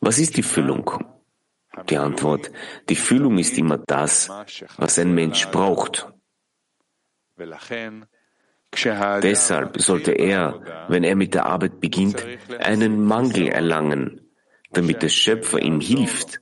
Was 0.00 0.18
ist 0.18 0.36
die 0.36 0.42
Füllung? 0.42 1.13
Die 1.88 1.96
Antwort, 1.96 2.50
die 2.88 2.96
Füllung 2.96 3.38
ist 3.38 3.58
immer 3.58 3.78
das, 3.78 4.30
was 4.76 4.98
ein 4.98 5.14
Mensch 5.14 5.48
braucht. 5.48 6.08
Deshalb 9.22 9.80
sollte 9.80 10.12
er, 10.12 10.86
wenn 10.88 11.04
er 11.04 11.16
mit 11.16 11.34
der 11.34 11.46
Arbeit 11.46 11.80
beginnt, 11.80 12.24
einen 12.58 13.04
Mangel 13.04 13.48
erlangen, 13.48 14.20
damit 14.72 15.02
der 15.02 15.08
Schöpfer 15.08 15.60
ihm 15.60 15.80
hilft, 15.80 16.40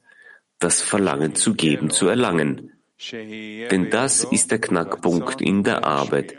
das 0.58 0.80
Verlangen 0.80 1.34
zu 1.34 1.54
geben 1.54 1.90
zu 1.90 2.08
erlangen. 2.08 2.72
Denn 3.10 3.90
das 3.90 4.24
ist 4.24 4.50
der 4.50 4.60
Knackpunkt 4.60 5.40
in 5.40 5.64
der 5.64 5.84
Arbeit, 5.84 6.36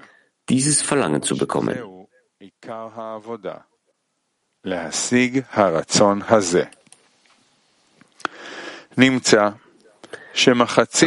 dieses 0.50 0.82
Verlangen 0.82 1.22
zu 1.22 1.38
bekommen. 1.38 2.08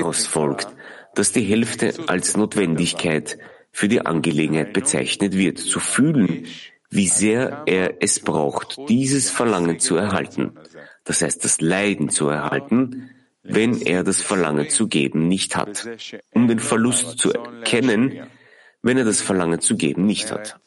Daraus 0.02 0.26
folgt, 0.26 0.68
dass 1.14 1.32
die 1.32 1.42
Hälfte 1.42 1.94
als 2.06 2.36
Notwendigkeit 2.36 3.38
für 3.72 3.88
die 3.88 4.00
Angelegenheit 4.00 4.72
bezeichnet 4.72 5.34
wird, 5.34 5.58
zu 5.58 5.80
fühlen, 5.80 6.46
wie 6.90 7.08
sehr 7.08 7.62
er 7.66 7.96
es 8.00 8.20
braucht, 8.20 8.78
dieses 8.88 9.30
Verlangen 9.30 9.80
zu 9.80 9.96
erhalten, 9.96 10.56
das 11.04 11.22
heißt 11.22 11.44
das 11.44 11.60
Leiden 11.60 12.08
zu 12.08 12.28
erhalten, 12.28 13.10
wenn 13.42 13.80
er 13.80 14.02
das 14.02 14.22
Verlangen 14.22 14.70
zu 14.70 14.88
geben 14.88 15.28
nicht 15.28 15.56
hat, 15.56 15.86
um 16.32 16.48
den 16.48 16.58
Verlust 16.58 17.18
zu 17.18 17.32
erkennen, 17.32 18.26
wenn 18.82 18.98
er 18.98 19.04
das 19.04 19.20
Verlangen 19.20 19.60
zu 19.60 19.76
geben 19.76 20.06
nicht 20.06 20.32
hat. 20.32 20.58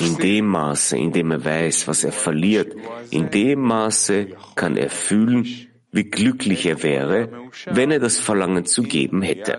In 0.00 0.16
dem 0.18 0.46
Maße, 0.46 0.96
in 0.96 1.12
dem 1.12 1.30
er 1.30 1.44
weiß, 1.44 1.88
was 1.88 2.04
er 2.04 2.12
verliert, 2.12 2.74
in 3.10 3.30
dem 3.30 3.60
Maße 3.60 4.28
kann 4.54 4.76
er 4.76 4.90
fühlen, 4.90 5.46
wie 5.92 6.04
glücklich 6.04 6.66
er 6.66 6.82
wäre, 6.82 7.28
wenn 7.66 7.90
er 7.90 7.98
das 7.98 8.18
Verlangen 8.18 8.64
zu 8.64 8.82
geben 8.82 9.22
hätte. 9.22 9.58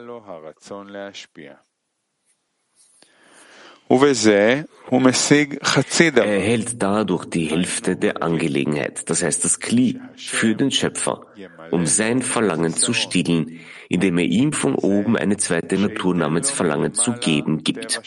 Er 6.24 6.36
erhält 6.36 6.82
dadurch 6.82 7.26
die 7.26 7.48
Hälfte 7.48 7.98
der 7.98 8.24
Angelegenheit, 8.24 9.10
das 9.10 9.22
heißt 9.22 9.44
das 9.44 9.60
Kli, 9.60 10.00
für 10.16 10.56
den 10.56 10.72
Schöpfer, 10.72 11.26
um 11.72 11.86
sein 11.86 12.22
Verlangen 12.22 12.74
zu 12.74 12.94
stillen, 12.94 13.60
indem 13.90 14.18
er 14.18 14.24
ihm 14.24 14.54
von 14.54 14.76
oben 14.76 15.18
eine 15.18 15.36
zweite 15.36 15.78
Natur 15.78 16.16
namens 16.16 16.52
Verlangen 16.52 16.94
zu 16.94 17.12
geben 17.14 17.66
gibt. 17.66 18.02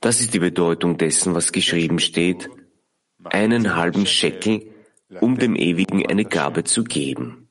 Das 0.00 0.20
ist 0.20 0.34
die 0.34 0.38
Bedeutung 0.38 0.96
dessen, 0.96 1.34
was 1.34 1.50
geschrieben 1.50 1.98
steht, 1.98 2.48
einen 3.24 3.74
halben 3.74 4.06
Scheckel, 4.06 4.74
um 5.20 5.38
dem 5.38 5.56
Ewigen 5.56 6.06
eine 6.06 6.24
Gabe 6.24 6.62
zu 6.62 6.84
geben. 6.84 7.48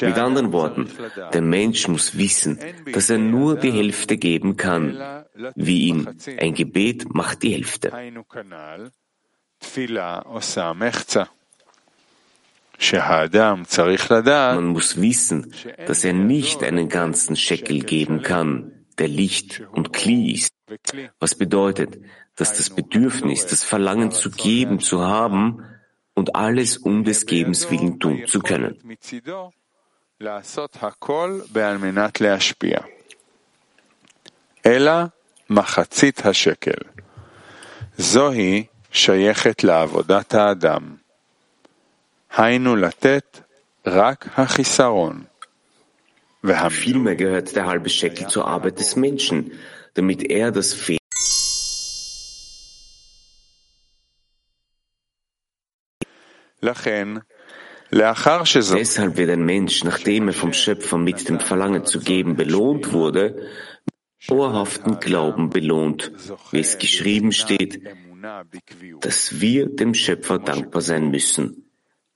Mit 0.00 0.18
anderen 0.18 0.52
Worten, 0.52 0.88
der 1.32 1.42
Mensch 1.42 1.88
muss 1.88 2.16
wissen, 2.16 2.58
dass 2.92 3.10
er 3.10 3.18
nur 3.18 3.56
die 3.56 3.72
Hälfte 3.72 4.16
geben 4.16 4.56
kann, 4.56 5.24
wie 5.54 5.88
ihn 5.88 6.08
ein 6.38 6.54
Gebet 6.54 7.12
macht 7.14 7.42
die 7.42 7.54
Hälfte. 7.54 7.90
Man 14.32 14.66
muss 14.66 15.00
wissen, 15.00 15.54
dass 15.86 16.04
er 16.04 16.12
nicht 16.12 16.62
einen 16.62 16.88
ganzen 16.88 17.36
Scheckel 17.36 17.80
geben 17.80 18.22
kann, 18.22 18.72
der 18.98 19.08
Licht 19.08 19.62
und 19.72 19.92
Kli 19.92 20.32
ist, 20.32 20.54
was 21.18 21.34
bedeutet, 21.34 21.98
dass 22.36 22.56
das 22.56 22.70
Bedürfnis, 22.70 23.46
das 23.46 23.64
Verlangen 23.64 24.12
zu 24.12 24.30
geben 24.30 24.80
zu 24.80 25.02
haben 25.02 25.62
und 26.14 26.36
alles 26.36 26.78
um 26.78 27.04
des 27.04 27.26
Gebens 27.26 27.70
willen 27.70 27.98
tun 28.00 28.22
zu 28.26 28.40
können. 28.40 28.78
לעשות 30.19 30.77
הכל 30.81 31.39
על 31.61 31.77
מנת 31.77 32.21
להשפיע. 32.21 32.79
אלא 34.65 34.91
מחצית 35.49 36.25
השקל. 36.25 36.81
זוהי 37.97 38.65
שייכת 38.91 39.63
לעבודת 39.63 40.33
האדם. 40.33 40.95
היינו 42.37 42.75
לתת 42.75 43.39
רק 43.87 44.27
החיסרון. 44.37 45.23
Vielmehr 46.45 47.15
gehört 47.15 47.55
der 47.55 47.65
halbe 47.65 47.89
Shekel 47.89 48.27
zur 48.27 48.47
Arbeit 48.47 48.77
des 48.77 48.95
Menschen, 48.95 49.51
damit 49.95 50.21
er 50.29 50.51
das 50.51 50.75
Fehlen 50.75 50.99
Deshalb 57.92 59.16
wird 59.16 59.30
ein 59.30 59.44
Mensch, 59.44 59.82
nachdem 59.82 60.28
er 60.28 60.34
vom 60.34 60.52
Schöpfer 60.52 60.96
mit 60.96 61.28
dem 61.28 61.40
Verlangen 61.40 61.84
zu 61.84 61.98
geben 61.98 62.36
belohnt 62.36 62.92
wurde, 62.92 63.48
mit 63.84 64.30
dauerhaften 64.30 65.00
Glauben 65.00 65.50
belohnt, 65.50 66.12
wie 66.52 66.60
es 66.60 66.78
geschrieben 66.78 67.32
steht, 67.32 67.82
dass 69.00 69.40
wir 69.40 69.66
dem 69.66 69.94
Schöpfer 69.94 70.38
dankbar 70.38 70.82
sein 70.82 71.10
müssen, 71.10 71.70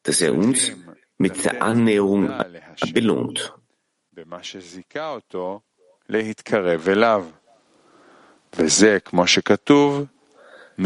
dass 0.05 0.21
er 0.21 0.35
uns 0.35 0.71
mit 1.19 1.45
der 1.45 1.63
Annäherung 1.63 2.31
belohnt. 2.93 3.53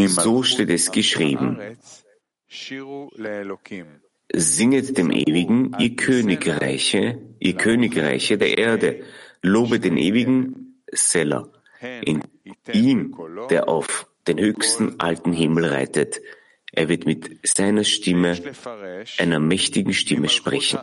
So 0.06 0.42
steht 0.42 0.70
es 0.70 0.90
geschrieben. 0.92 1.78
Singet 4.34 4.98
dem 4.98 5.10
Ewigen, 5.10 5.74
ihr 5.78 5.96
Königreiche, 5.96 7.20
ihr 7.38 7.54
Königreiche 7.54 8.36
der 8.36 8.58
Erde, 8.58 9.00
lobe 9.42 9.80
den 9.80 9.96
Ewigen, 9.96 10.82
Seller, 10.90 11.50
in 12.04 12.22
ihm, 12.72 13.16
der 13.50 13.68
auf 13.68 14.06
den 14.26 14.38
höchsten 14.38 15.00
alten 15.00 15.32
Himmel 15.32 15.66
reitet. 15.66 16.20
Er 16.72 16.88
wird 16.88 17.06
mit 17.06 17.38
seiner 17.42 17.84
Stimme, 17.84 18.36
einer 19.18 19.40
mächtigen 19.40 19.94
Stimme 19.94 20.28
sprechen. 20.28 20.78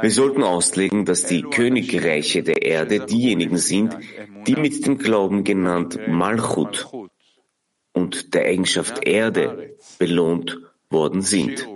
Wir 0.00 0.10
sollten 0.10 0.42
auslegen, 0.42 1.04
dass 1.04 1.26
die 1.26 1.42
Königreiche 1.42 2.42
der 2.42 2.62
Erde 2.62 3.06
diejenigen 3.06 3.58
sind, 3.58 3.96
die 4.46 4.56
mit 4.56 4.86
dem 4.86 4.98
Glauben 4.98 5.44
genannt 5.44 6.00
Malchut 6.08 6.88
und 7.92 8.34
der 8.34 8.46
Eigenschaft 8.46 9.06
Erde 9.06 9.76
belohnt 9.98 10.58
worden 10.90 11.22
sind. 11.22 11.68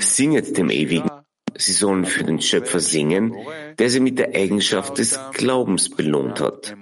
Singet 0.00 0.56
dem 0.58 0.70
Ewigen, 0.70 1.10
sie 1.56 1.72
sollen 1.72 2.04
für 2.04 2.24
den 2.24 2.40
Schöpfer 2.40 2.80
singen, 2.80 3.34
der 3.78 3.90
sie 3.90 4.00
mit 4.00 4.18
der 4.18 4.34
Eigenschaft 4.34 4.98
des 4.98 5.18
Glaubens 5.32 5.90
belohnt 5.90 6.40
hat. 6.40 6.76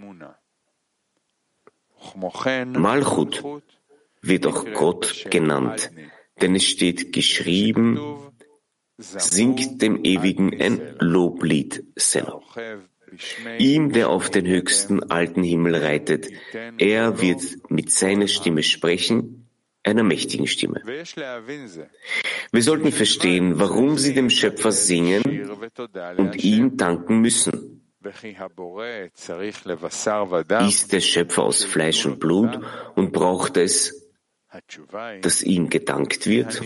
Malchut 2.15 3.45
wird 4.23 4.47
auch 4.47 4.65
Gott 4.73 5.27
genannt, 5.31 5.91
denn 6.41 6.55
es 6.55 6.65
steht 6.65 7.13
geschrieben, 7.13 8.33
singt 8.99 9.83
dem 9.83 10.05
Ewigen 10.05 10.61
ein 10.61 10.97
Loblied, 10.99 11.85
Selah. 11.97 12.43
Ihm, 13.59 13.93
der 13.93 14.09
auf 14.09 14.31
den 14.31 14.47
höchsten 14.47 15.03
alten 15.11 15.43
Himmel 15.43 15.77
reitet, 15.77 16.29
er 16.79 17.21
wird 17.21 17.71
mit 17.71 17.91
seiner 17.93 18.27
Stimme 18.27 18.63
sprechen, 18.63 19.36
einer 19.87 20.03
mächtigen 20.03 20.47
Stimme. 20.47 20.83
Wir 22.53 22.63
sollten 22.63 22.93
verstehen, 22.93 23.59
warum 23.59 23.97
sie 23.99 24.15
dem 24.15 24.31
Schöpfer 24.31 24.73
singen 24.73 25.23
und 26.17 26.37
ihm 26.43 26.77
danken 26.77 27.21
müssen. 27.21 27.83
Ist 30.69 30.93
der 30.93 31.01
Schöpfer 31.01 31.43
aus 31.43 31.65
Fleisch 31.65 32.07
und 32.07 32.21
Blut 32.21 32.61
und 32.95 33.13
braucht 33.13 33.57
es, 33.57 34.09
dass 35.23 35.43
ihm 35.43 35.69
gedankt 35.69 36.27
wird? 36.27 36.61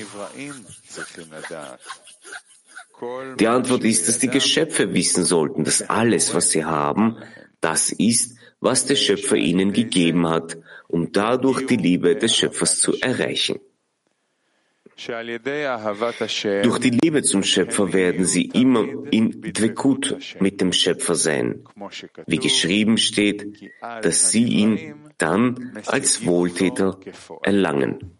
Die 3.39 3.49
Antwort 3.49 3.85
ist, 3.85 4.09
dass 4.09 4.19
die 4.19 4.29
Geschöpfe 4.29 4.93
wissen 4.93 5.25
sollten, 5.25 5.65
dass 5.65 5.81
alles, 5.89 6.35
was 6.35 6.51
sie 6.51 6.65
haben, 6.65 7.17
das 7.61 7.91
ist, 7.93 8.37
was 8.61 8.85
der 8.85 8.97
Schöpfer 8.97 9.37
ihnen 9.37 9.73
gegeben 9.73 10.29
hat, 10.29 10.59
um 10.93 11.13
dadurch 11.13 11.67
die 11.67 11.77
Liebe 11.77 12.17
des 12.17 12.37
Schöpfers 12.37 12.79
zu 12.79 12.99
erreichen. 13.01 13.61
Durch 15.07 16.79
die 16.79 16.91
Liebe 17.03 17.23
zum 17.23 17.43
Schöpfer 17.43 17.93
werden 17.93 18.27
sie 18.27 18.45
immer 18.47 18.87
in 19.11 19.41
Dvekut 19.41 20.17
mit 20.41 20.61
dem 20.61 20.73
Schöpfer 20.73 21.15
sein, 21.15 21.65
wie 22.27 22.39
geschrieben 22.39 22.99
steht, 22.99 23.73
dass 23.81 24.31
sie 24.31 24.45
ihn 24.45 25.11
dann 25.17 25.79
als 25.87 26.27
Wohltäter 26.27 27.01
erlangen. 27.43 28.19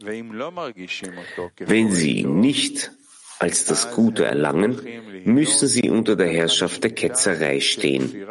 Wenn 0.00 1.90
sie 1.90 2.12
ihn 2.18 2.40
nicht 2.40 2.92
als 3.38 3.64
das 3.64 3.92
Gute 3.94 4.24
erlangen, 4.26 4.80
müssen 5.24 5.68
sie 5.68 5.88
unter 5.88 6.14
der 6.14 6.28
Herrschaft 6.28 6.84
der 6.84 6.92
Ketzerei 6.92 7.60
stehen. 7.60 8.26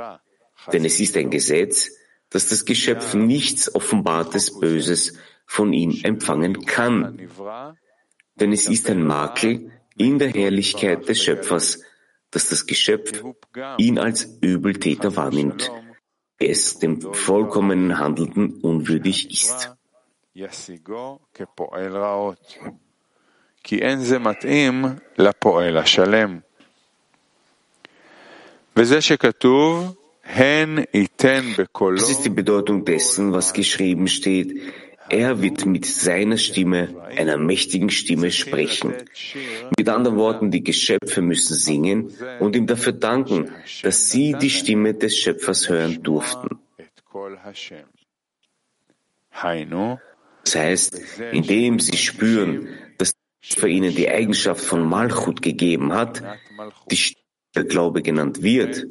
Denn 0.72 0.86
es 0.86 1.00
ist 1.00 1.18
ein 1.18 1.30
Gesetz, 1.30 1.97
dass 2.31 2.49
das 2.49 2.65
Geschöpf 2.65 3.15
nichts 3.15 3.75
Offenbartes 3.75 4.59
Böses 4.59 5.19
von 5.47 5.73
ihm 5.73 6.01
empfangen 6.03 6.65
kann. 6.65 7.29
Denn 8.37 8.53
es 8.53 8.69
ist 8.69 8.89
ein 8.89 9.05
Makel 9.05 9.71
in 9.97 10.19
der 10.19 10.31
Herrlichkeit 10.31 11.09
des 11.09 11.23
Schöpfers, 11.23 11.83
dass 12.31 12.49
das 12.49 12.67
Geschöpf 12.67 13.23
ihn 13.77 13.99
als 13.99 14.39
Übeltäter 14.41 15.15
wahrnimmt, 15.17 15.71
wie 16.39 16.49
es 16.49 16.79
dem 16.79 17.01
vollkommenen 17.01 17.99
Handelnden 17.99 18.61
unwürdig 18.63 19.31
ist. 19.31 19.69
כי 23.65 23.79
אין 23.79 24.01
זה 24.01 24.19
מתאים 24.19 24.85
לפועל 25.19 25.79
השלם. 25.79 26.39
וזה 28.77 29.01
שכתוב, 29.01 29.75
הן 29.85 29.91
ייתן 29.91 29.91
בקולו... 29.91 30.06
das 30.36 32.10
ist 32.10 32.26
die 32.26 32.30
Bedeutung 32.30 32.86
dessen, 32.86 33.34
was 33.34 33.54
geschrieben 33.54 34.08
steht. 34.08 34.62
Er 35.10 35.42
wird 35.42 35.66
mit 35.66 35.86
seiner 35.86 36.38
Stimme, 36.38 36.90
einer 37.16 37.38
mächtigen 37.38 37.90
Stimme 37.90 38.30
sprechen. 38.32 38.94
Mit 39.78 39.88
anderen 39.88 40.18
Worten, 40.18 40.52
die 40.52 40.64
Geschöpfe 40.64 41.22
müssen 41.22 41.56
singen 41.56 42.14
und 42.40 42.56
ihm 42.58 42.68
dafür 42.68 42.94
danken, 42.94 43.52
dass 43.84 44.10
sie 44.10 44.34
die 44.34 44.50
Stimme 44.50 44.94
des 44.94 45.18
Schöpfers 45.18 45.70
hören 45.70 46.04
durften. 46.04 46.60
Das 50.44 50.56
heißt, 50.56 51.02
indem 51.32 51.80
sie 51.80 51.98
spüren, 51.98 52.68
dass 52.98 53.14
für 53.42 53.70
ihnen 53.70 53.96
die 53.96 54.10
Eigenschaft 54.10 54.64
von 54.64 54.88
Malchut 54.88 55.42
gegeben 55.42 55.94
hat, 55.94 56.22
die 56.92 57.16
der 57.56 57.64
Glaube 57.64 58.02
genannt 58.02 58.44
wird, 58.44 58.86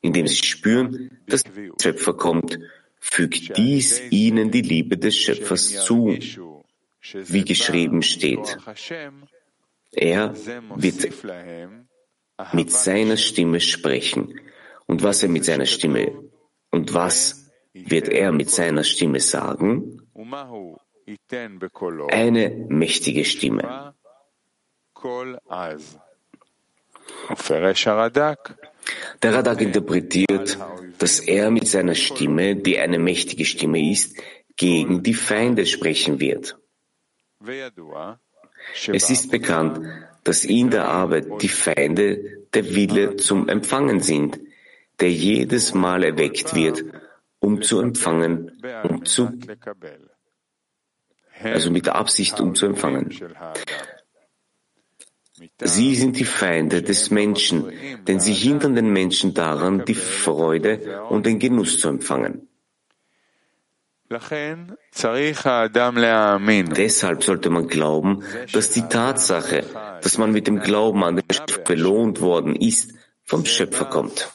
indem 0.00 0.26
sie 0.26 0.44
spüren, 0.44 1.18
dass 1.26 1.42
der 1.42 1.72
Schöpfer 1.80 2.14
kommt, 2.14 2.58
fügt 3.00 3.56
dies 3.56 4.02
ihnen 4.10 4.50
die 4.50 4.62
Liebe 4.62 4.96
des 4.98 5.16
Schöpfers 5.16 5.84
zu, 5.84 6.16
wie 7.12 7.44
geschrieben 7.44 8.02
steht. 8.02 8.58
Er 9.92 10.34
wird 10.76 11.08
mit 12.52 12.70
seiner 12.70 13.16
Stimme 13.16 13.60
sprechen. 13.60 14.40
Und 14.86 15.02
was 15.02 15.22
er 15.22 15.28
mit 15.28 15.44
seiner 15.44 15.66
Stimme 15.66 16.30
und 16.70 16.94
was 16.94 17.50
wird 17.74 18.08
er 18.08 18.32
mit 18.32 18.50
seiner 18.50 18.84
Stimme 18.84 19.20
sagen? 19.20 20.00
Eine 22.10 22.66
mächtige 22.68 23.24
Stimme. 23.24 23.94
Der 29.22 29.34
Radak 29.34 29.60
interpretiert, 29.60 30.58
dass 30.98 31.20
er 31.20 31.50
mit 31.50 31.68
seiner 31.68 31.94
Stimme, 31.94 32.56
die 32.56 32.78
eine 32.78 32.98
mächtige 32.98 33.44
Stimme 33.44 33.90
ist, 33.90 34.16
gegen 34.56 35.02
die 35.02 35.14
Feinde 35.14 35.66
sprechen 35.66 36.20
wird. 36.20 36.58
Es 38.88 39.10
ist 39.10 39.30
bekannt, 39.30 39.80
dass 40.24 40.44
in 40.44 40.70
der 40.70 40.88
Arbeit 40.88 41.42
die 41.42 41.48
Feinde 41.48 42.44
der 42.52 42.74
Wille 42.74 43.16
zum 43.16 43.48
Empfangen 43.48 44.00
sind, 44.00 44.40
der 45.00 45.12
jedes 45.12 45.74
Mal 45.74 46.02
erweckt 46.02 46.54
wird, 46.54 46.84
um 47.38 47.62
zu 47.62 47.80
empfangen, 47.80 48.60
um 48.82 49.04
zu, 49.04 49.30
also 51.40 51.70
mit 51.70 51.86
der 51.86 51.94
Absicht, 51.94 52.40
um 52.40 52.54
zu 52.54 52.66
empfangen. 52.66 53.10
Sie 55.59 55.95
sind 55.95 56.19
die 56.19 56.25
Feinde 56.25 56.81
des 56.83 57.09
Menschen, 57.09 57.71
denn 58.07 58.19
sie 58.19 58.33
hindern 58.33 58.75
den 58.75 58.91
Menschen 58.93 59.33
daran, 59.33 59.83
die 59.85 59.95
Freude 59.95 61.03
und 61.09 61.25
den 61.25 61.39
Genuss 61.39 61.79
zu 61.79 61.89
empfangen. 61.89 62.47
Deshalb 66.83 67.23
sollte 67.23 67.49
man 67.49 67.67
glauben, 67.67 68.23
dass 68.51 68.69
die 68.69 68.83
Tatsache, 68.83 69.63
dass 70.03 70.17
man 70.19 70.31
mit 70.31 70.45
dem 70.45 70.59
Glauben 70.59 71.03
an 71.03 71.15
den 71.15 71.25
Schöpfer 71.31 71.61
belohnt 71.61 72.21
worden 72.21 72.55
ist, 72.55 72.93
vom 73.23 73.45
Schöpfer 73.45 73.85
kommt. 73.85 74.29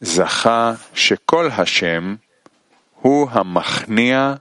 זכה 0.00 0.74
שכל 0.94 1.48
השם 1.56 2.14
הוא 3.00 3.28
המכניע 3.30 4.34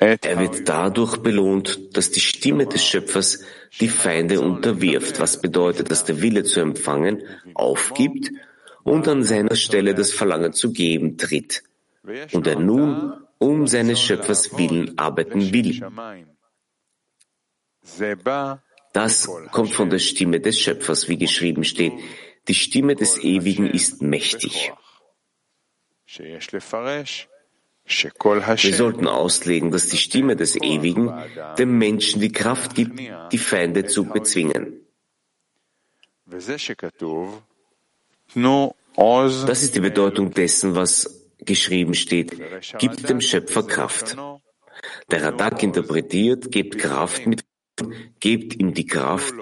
er 0.00 0.38
wird 0.38 0.66
dadurch 0.68 1.18
belohnt, 1.18 1.96
dass 1.96 2.10
die 2.10 2.20
Stimme 2.20 2.66
des 2.66 2.82
Schöpfers 2.82 3.44
die 3.80 3.88
Feinde 3.88 4.40
unterwirft, 4.40 5.20
was 5.20 5.40
bedeutet, 5.40 5.90
dass 5.90 6.04
der 6.04 6.22
Wille 6.22 6.42
zu 6.44 6.60
empfangen 6.60 7.22
aufgibt 7.54 8.30
und 8.82 9.06
an 9.08 9.22
seiner 9.24 9.56
Stelle 9.56 9.94
das 9.94 10.12
Verlangen 10.12 10.54
zu 10.54 10.72
geben 10.72 11.18
tritt 11.18 11.62
und 12.32 12.46
er 12.46 12.58
nun 12.58 13.12
um 13.38 13.66
seines 13.66 14.00
Schöpfers 14.00 14.56
Willen 14.56 14.98
arbeiten 14.98 15.52
will. 15.52 15.80
Das 18.92 19.28
kommt 19.52 19.72
von 19.72 19.90
der 19.90 19.98
Stimme 19.98 20.40
des 20.40 20.58
Schöpfers, 20.58 21.08
wie 21.08 21.18
geschrieben 21.18 21.64
steht. 21.64 21.92
Die 22.48 22.54
Stimme 22.54 22.96
des 22.96 23.18
Ewigen 23.22 23.66
ist 23.66 24.02
mächtig. 24.02 24.72
Wir 27.86 28.74
sollten 28.74 29.06
auslegen, 29.08 29.70
dass 29.70 29.88
die 29.88 29.96
Stimme 29.96 30.36
des 30.36 30.56
Ewigen 30.56 31.12
dem 31.58 31.76
Menschen 31.76 32.20
die 32.20 32.32
Kraft 32.32 32.74
gibt, 32.74 33.00
die 33.32 33.38
Feinde 33.38 33.86
zu 33.86 34.04
bezwingen. 34.04 34.86
Das 36.26 36.48
ist 39.62 39.74
die 39.74 39.80
Bedeutung 39.80 40.32
dessen, 40.32 40.74
was 40.76 41.26
geschrieben 41.38 41.94
steht. 41.94 42.38
Gibt 42.78 43.08
dem 43.08 43.20
Schöpfer 43.20 43.64
Kraft. 43.64 44.16
Der 45.10 45.24
Radak 45.24 45.62
interpretiert, 45.62 46.50
gebt 46.52 46.78
Kraft 46.78 47.26
mit, 47.26 47.44
gebt 48.20 48.54
ihm 48.58 48.72
die 48.74 48.86
Kraft, 48.86 49.34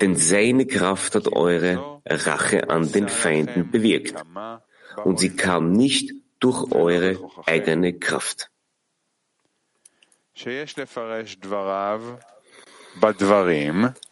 denn 0.00 0.16
seine 0.16 0.66
Kraft 0.66 1.14
hat 1.14 1.28
eure 1.28 2.00
Rache 2.04 2.68
an 2.68 2.90
den 2.90 3.08
Feinden 3.08 3.70
bewirkt. 3.70 4.14
Und 5.04 5.20
sie 5.20 5.30
kam 5.30 5.72
nicht 5.72 6.12
durch 6.44 6.72
eure 6.72 7.10
eigene 7.46 7.90
Kraft. 8.06 8.50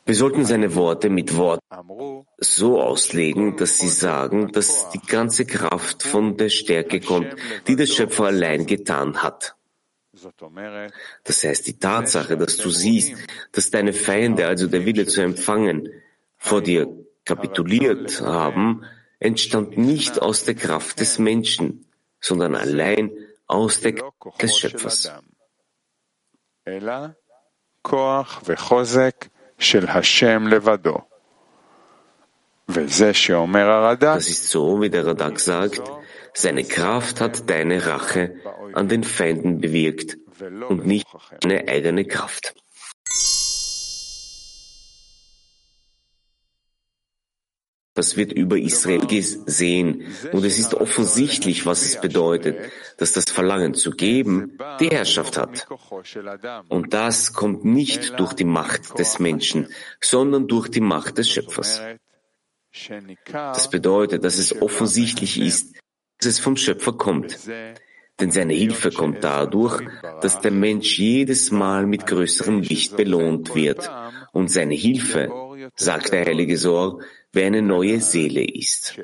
Wir 0.06 0.14
sollten 0.22 0.44
seine 0.44 0.74
Worte 0.74 1.10
mit 1.10 1.36
Worten 1.36 1.62
so 2.38 2.80
auslegen, 2.80 3.56
dass 3.56 3.78
sie 3.78 3.88
sagen, 3.88 4.50
dass 4.52 4.88
die 4.90 5.04
ganze 5.16 5.44
Kraft 5.44 6.02
von 6.02 6.36
der 6.38 6.48
Stärke 6.48 7.00
kommt, 7.00 7.36
die 7.66 7.76
der 7.76 7.86
Schöpfer 7.86 8.24
allein 8.24 8.64
getan 8.66 9.22
hat. 9.22 9.54
Das 11.24 11.44
heißt, 11.44 11.66
die 11.66 11.78
Tatsache, 11.78 12.36
dass 12.38 12.56
du 12.56 12.70
siehst, 12.70 13.14
dass 13.52 13.70
deine 13.70 13.92
Feinde, 13.92 14.46
also 14.46 14.68
der 14.68 14.86
Wille 14.86 15.06
zu 15.06 15.20
empfangen, 15.20 15.88
vor 16.38 16.62
dir 16.62 16.88
kapituliert 17.24 18.20
haben, 18.22 18.84
entstand 19.18 19.76
nicht 19.76 20.20
aus 20.20 20.44
der 20.44 20.54
Kraft 20.54 21.00
des 21.00 21.18
Menschen, 21.18 21.86
sondern 22.22 22.54
allein 22.54 23.10
aus 23.46 23.80
der 23.80 23.94
Kraft 23.94 24.42
des 24.42 24.58
Schöpfers. 24.58 25.12
Das 32.66 34.28
ist 34.28 34.48
so, 34.48 34.80
wie 34.80 34.88
der 34.88 35.06
Radak 35.06 35.40
sagt, 35.40 35.82
seine 36.32 36.64
Kraft 36.64 37.20
hat 37.20 37.50
deine 37.50 37.84
Rache 37.84 38.36
an 38.72 38.88
den 38.88 39.04
Feinden 39.04 39.60
bewirkt 39.60 40.16
und 40.68 40.86
nicht 40.86 41.06
deine 41.40 41.68
eigene 41.68 42.04
Kraft. 42.04 42.54
Das 48.02 48.16
wird 48.16 48.32
über 48.32 48.58
Israel 48.58 49.06
gesehen. 49.06 50.02
Und 50.32 50.44
es 50.44 50.58
ist 50.58 50.74
offensichtlich, 50.74 51.66
was 51.66 51.82
es 51.82 52.00
bedeutet, 52.00 52.56
dass 52.96 53.12
das 53.12 53.26
Verlangen 53.26 53.74
zu 53.74 53.92
geben 53.92 54.58
die 54.80 54.88
Herrschaft 54.88 55.38
hat. 55.38 55.68
Und 56.68 56.94
das 56.94 57.32
kommt 57.32 57.64
nicht 57.64 58.18
durch 58.18 58.32
die 58.32 58.44
Macht 58.44 58.98
des 58.98 59.20
Menschen, 59.20 59.68
sondern 60.00 60.48
durch 60.48 60.68
die 60.68 60.80
Macht 60.80 61.18
des 61.18 61.30
Schöpfers. 61.30 61.80
Das 63.32 63.70
bedeutet, 63.70 64.24
dass 64.24 64.38
es 64.38 64.60
offensichtlich 64.60 65.40
ist, 65.40 65.76
dass 66.18 66.26
es 66.26 66.38
vom 66.40 66.56
Schöpfer 66.56 66.94
kommt. 66.94 67.38
Denn 68.18 68.32
seine 68.32 68.54
Hilfe 68.54 68.90
kommt 68.90 69.22
dadurch, 69.22 69.80
dass 70.20 70.40
der 70.40 70.50
Mensch 70.50 70.98
jedes 70.98 71.52
Mal 71.52 71.86
mit 71.86 72.06
größerem 72.06 72.62
Licht 72.62 72.96
belohnt 72.96 73.54
wird. 73.54 73.88
Und 74.32 74.50
seine 74.50 74.74
Hilfe, 74.74 75.30
sagt 75.76 76.12
der 76.12 76.24
heilige 76.26 76.56
Sohr, 76.58 77.00
wie 77.32 77.44
eine 77.44 77.62
neue 77.62 78.00
Seele 78.00 78.44
ist. 78.44 78.98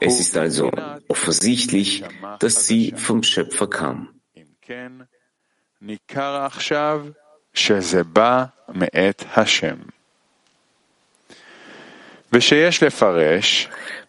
Es 0.00 0.20
ist 0.20 0.36
also 0.36 0.70
offensichtlich, 1.08 2.04
dass 2.38 2.66
sie 2.66 2.92
vom 2.96 3.22
Schöpfer 3.22 3.68
kam. 3.68 4.20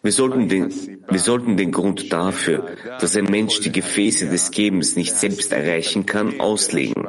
Wir 0.02 0.12
sollten, 0.12 0.48
den, 0.48 0.70
wir 1.08 1.18
sollten 1.18 1.56
den 1.56 1.72
Grund 1.72 2.12
dafür, 2.12 2.76
dass 3.00 3.16
ein 3.16 3.24
Mensch 3.24 3.60
die 3.60 3.72
Gefäße 3.72 4.28
des 4.28 4.50
Gebens 4.50 4.94
nicht 4.94 5.14
selbst 5.14 5.52
erreichen 5.52 6.04
kann, 6.04 6.38
auslegen. 6.40 7.08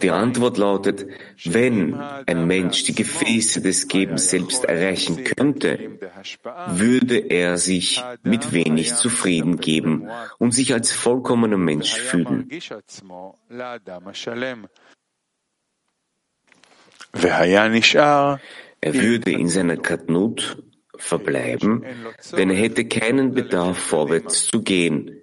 Die 0.00 0.10
Antwort 0.10 0.58
lautet, 0.58 1.06
wenn 1.44 1.94
ein 1.94 2.46
Mensch 2.46 2.84
die 2.84 2.94
Gefäße 2.94 3.60
des 3.60 3.88
Gebens 3.88 4.30
selbst 4.30 4.64
erreichen 4.64 5.24
könnte, 5.24 5.98
würde 6.68 7.18
er 7.18 7.58
sich 7.58 8.02
mit 8.22 8.52
wenig 8.52 8.94
zufrieden 8.94 9.56
geben 9.58 10.08
und 10.38 10.52
sich 10.52 10.72
als 10.72 10.92
vollkommener 10.92 11.56
Mensch 11.56 11.94
fühlen. 11.94 12.48
Er 18.82 18.94
würde 18.94 19.32
in 19.32 19.48
seiner 19.48 19.76
Katnut 19.76 20.62
verbleiben, 20.96 21.84
denn 22.36 22.50
er 22.50 22.56
hätte 22.56 22.86
keinen 22.86 23.34
Bedarf, 23.34 23.78
vorwärts 23.78 24.46
zu 24.46 24.62
gehen, 24.62 25.19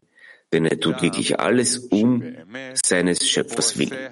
denn 0.54 0.66
er 0.66 0.80
tut 0.80 1.02
wirklich 1.02 1.40
alles 1.40 1.78
um 1.78 2.36
seines 2.74 3.30
Schöpfers 3.30 3.78
willen. 3.78 4.10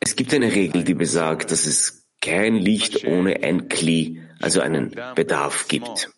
Es 0.00 0.16
gibt 0.16 0.34
eine 0.34 0.52
Regel, 0.52 0.84
die 0.84 0.94
besagt, 0.94 1.50
dass 1.50 1.66
es 1.66 2.06
kein 2.20 2.56
Licht 2.56 3.04
ohne 3.04 3.42
ein 3.42 3.68
Kli, 3.68 4.22
also 4.40 4.60
einen 4.60 4.94
Bedarf 5.14 5.68
gibt. 5.68 6.10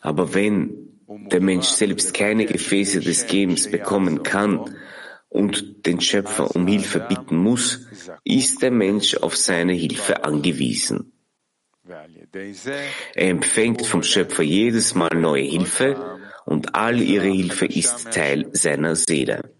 Aber 0.00 0.34
wenn 0.34 0.96
der 1.08 1.40
Mensch 1.40 1.66
selbst 1.66 2.14
keine 2.14 2.46
Gefäße 2.46 3.00
des 3.00 3.26
Gebens 3.26 3.70
bekommen 3.70 4.22
kann, 4.22 4.76
und 5.36 5.86
den 5.86 6.00
Schöpfer 6.00 6.54
um 6.56 6.66
Hilfe 6.66 7.00
bitten 7.00 7.36
muss, 7.36 7.86
ist 8.24 8.62
der 8.62 8.70
Mensch 8.70 9.16
auf 9.16 9.36
seine 9.36 9.74
Hilfe 9.74 10.24
angewiesen. 10.24 11.12
Er 13.14 13.28
empfängt 13.30 13.86
vom 13.86 14.02
Schöpfer 14.02 14.42
jedes 14.42 14.94
Mal 14.94 15.14
neue 15.14 15.42
Hilfe 15.44 16.18
und 16.44 16.74
all 16.74 17.00
ihre 17.00 17.28
Hilfe 17.28 17.66
ist 17.66 18.12
Teil 18.12 18.48
seiner 18.52 18.96
Seele. 18.96 19.54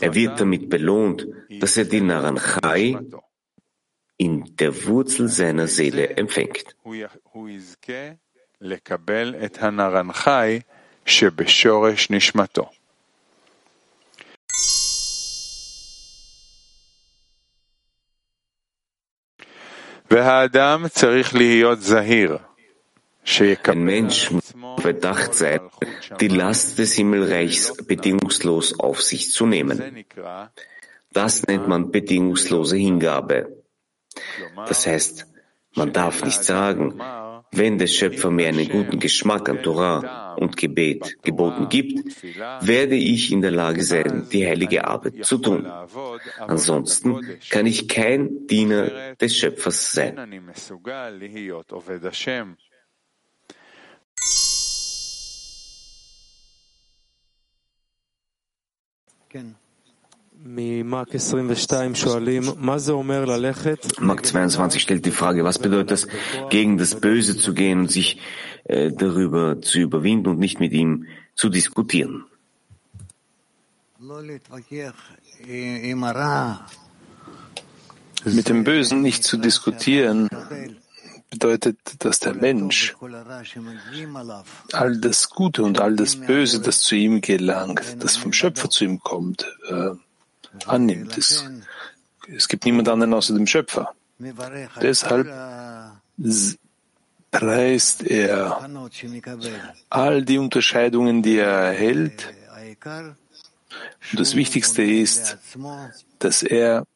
Er 0.00 0.14
wird 0.14 0.40
damit 0.40 0.70
belohnt, 0.70 1.26
dass 1.60 1.76
er 1.76 1.84
die 1.84 2.00
Naranchai 2.00 2.98
in 4.16 4.56
der 4.56 4.86
Wurzel 4.86 5.28
seiner 5.28 5.66
Seele 5.66 6.08
empfängt. 6.16 6.76
Ein 23.66 23.84
Mensch 23.84 24.30
muss 24.30 24.54
bedacht 24.80 25.34
sein, 25.34 25.60
die 26.20 26.28
Last 26.28 26.78
des 26.78 26.92
Himmelreichs 26.92 27.76
bedingungslos 27.84 28.78
auf 28.78 29.02
sich 29.02 29.32
zu 29.32 29.46
nehmen. 29.46 30.04
Das 31.12 31.42
nennt 31.48 31.66
man 31.66 31.90
bedingungslose 31.90 32.76
Hingabe. 32.76 33.64
Das 34.68 34.86
heißt, 34.86 35.26
man 35.74 35.92
darf 35.92 36.24
nicht 36.24 36.44
sagen, 36.44 37.00
wenn 37.56 37.78
der 37.78 37.86
Schöpfer 37.86 38.30
mir 38.30 38.48
einen 38.48 38.68
guten 38.68 38.98
Geschmack 38.98 39.48
an 39.48 39.62
Torah 39.62 40.34
und 40.34 40.56
Gebet 40.56 41.22
geboten 41.22 41.68
gibt, 41.68 42.24
werde 42.60 42.96
ich 42.96 43.32
in 43.32 43.42
der 43.42 43.50
Lage 43.50 43.82
sein, 43.82 44.26
die 44.32 44.46
heilige 44.46 44.86
Arbeit 44.86 45.24
zu 45.24 45.38
tun. 45.38 45.66
Ansonsten 46.38 47.38
kann 47.50 47.66
ich 47.66 47.88
kein 47.88 48.46
Diener 48.46 49.14
des 49.20 49.36
Schöpfers 49.36 49.92
sein. 49.92 50.14
Mark 63.98 64.26
22 64.26 64.82
stellt 64.82 65.06
die 65.06 65.10
Frage, 65.10 65.42
was 65.42 65.58
bedeutet 65.58 65.92
es, 65.92 66.06
gegen 66.50 66.76
das 66.76 67.00
Böse 67.00 67.38
zu 67.38 67.54
gehen 67.54 67.80
und 67.80 67.90
sich 67.90 68.20
äh, 68.64 68.92
darüber 68.92 69.62
zu 69.62 69.78
überwinden 69.78 70.28
und 70.28 70.38
nicht 70.38 70.60
mit 70.60 70.74
ihm 70.74 71.06
zu 71.34 71.48
diskutieren? 71.48 72.26
Mit 78.26 78.48
dem 78.50 78.64
Bösen 78.64 79.00
nicht 79.00 79.24
zu 79.24 79.38
diskutieren 79.38 80.28
bedeutet, 81.30 81.78
dass 82.00 82.20
der 82.20 82.34
Mensch 82.34 82.94
all 84.72 84.98
das 84.98 85.30
Gute 85.30 85.62
und 85.62 85.80
all 85.80 85.96
das 85.96 86.16
Böse, 86.16 86.60
das 86.60 86.82
zu 86.82 86.96
ihm 86.96 87.22
gelangt, 87.22 87.96
das 88.00 88.16
vom 88.18 88.32
Schöpfer 88.32 88.68
zu 88.68 88.84
ihm 88.84 89.00
kommt, 89.00 89.46
äh, 89.68 89.92
annimmt. 90.66 91.16
Es, 91.16 91.44
es 92.28 92.48
gibt 92.48 92.64
niemand 92.64 92.88
anderen 92.88 93.14
außer 93.14 93.34
dem 93.34 93.46
Schöpfer. 93.46 93.94
Deshalb 94.80 95.28
preist 97.30 98.02
er 98.04 98.68
all 99.90 100.24
die 100.24 100.38
Unterscheidungen, 100.38 101.22
die 101.22 101.38
er 101.38 101.48
erhält. 101.48 102.32
Und 104.10 104.20
das 104.20 104.34
Wichtigste 104.36 104.82
ist, 104.82 105.38
dass 106.18 106.42
er 106.42 106.86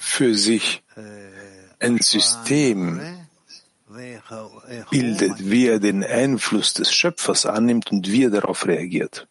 für 0.00 0.34
sich 0.34 0.82
ein 1.78 1.98
System 1.98 3.00
bildet, 4.90 5.50
wie 5.50 5.66
er 5.66 5.78
den 5.78 6.02
Einfluss 6.04 6.74
des 6.74 6.92
Schöpfers 6.92 7.46
annimmt 7.46 7.92
und 7.92 8.10
wie 8.10 8.24
er 8.24 8.30
darauf 8.30 8.66
reagiert. 8.66 9.28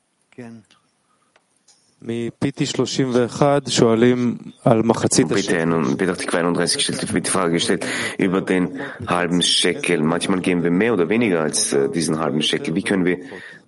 Bitte 5.95 6.15
31 6.33 6.83
stellt 6.83 7.01
die 7.01 7.29
Frage 7.29 7.53
gestellt 7.53 7.85
über 8.17 8.41
den 8.41 8.79
halben 9.07 9.41
Shekel. 9.41 10.01
Manchmal 10.03 10.41
gehen 10.41 10.63
wir 10.63 10.71
mehr 10.71 10.93
oder 10.93 11.07
weniger 11.07 11.41
als 11.41 11.71
äh, 11.71 11.89
diesen 11.89 12.19
halben 12.19 12.41
Shekel. 12.41 12.75
Wie 12.75 12.81
können 12.81 13.05
wir 13.05 13.19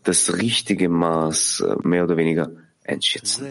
das 0.04 0.34
richtige 0.34 0.90
Maß 0.90 1.62
äh, 1.62 1.88
mehr 1.88 2.04
oder 2.04 2.18
weniger 2.18 2.50
einschätzen? 2.86 3.46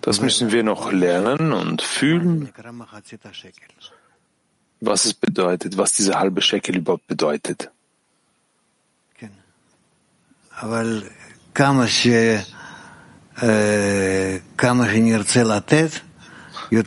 Das 0.00 0.20
müssen 0.20 0.52
wir 0.52 0.62
noch 0.64 0.90
lernen 0.90 1.52
und 1.52 1.82
fühlen 1.82 2.50
was 4.80 5.04
es 5.04 5.14
bedeutet, 5.14 5.76
was 5.76 5.92
dieser 5.92 6.18
halbe 6.18 6.40
Shekel 6.42 6.76
überhaupt 6.76 7.06
bedeutet. 7.06 7.70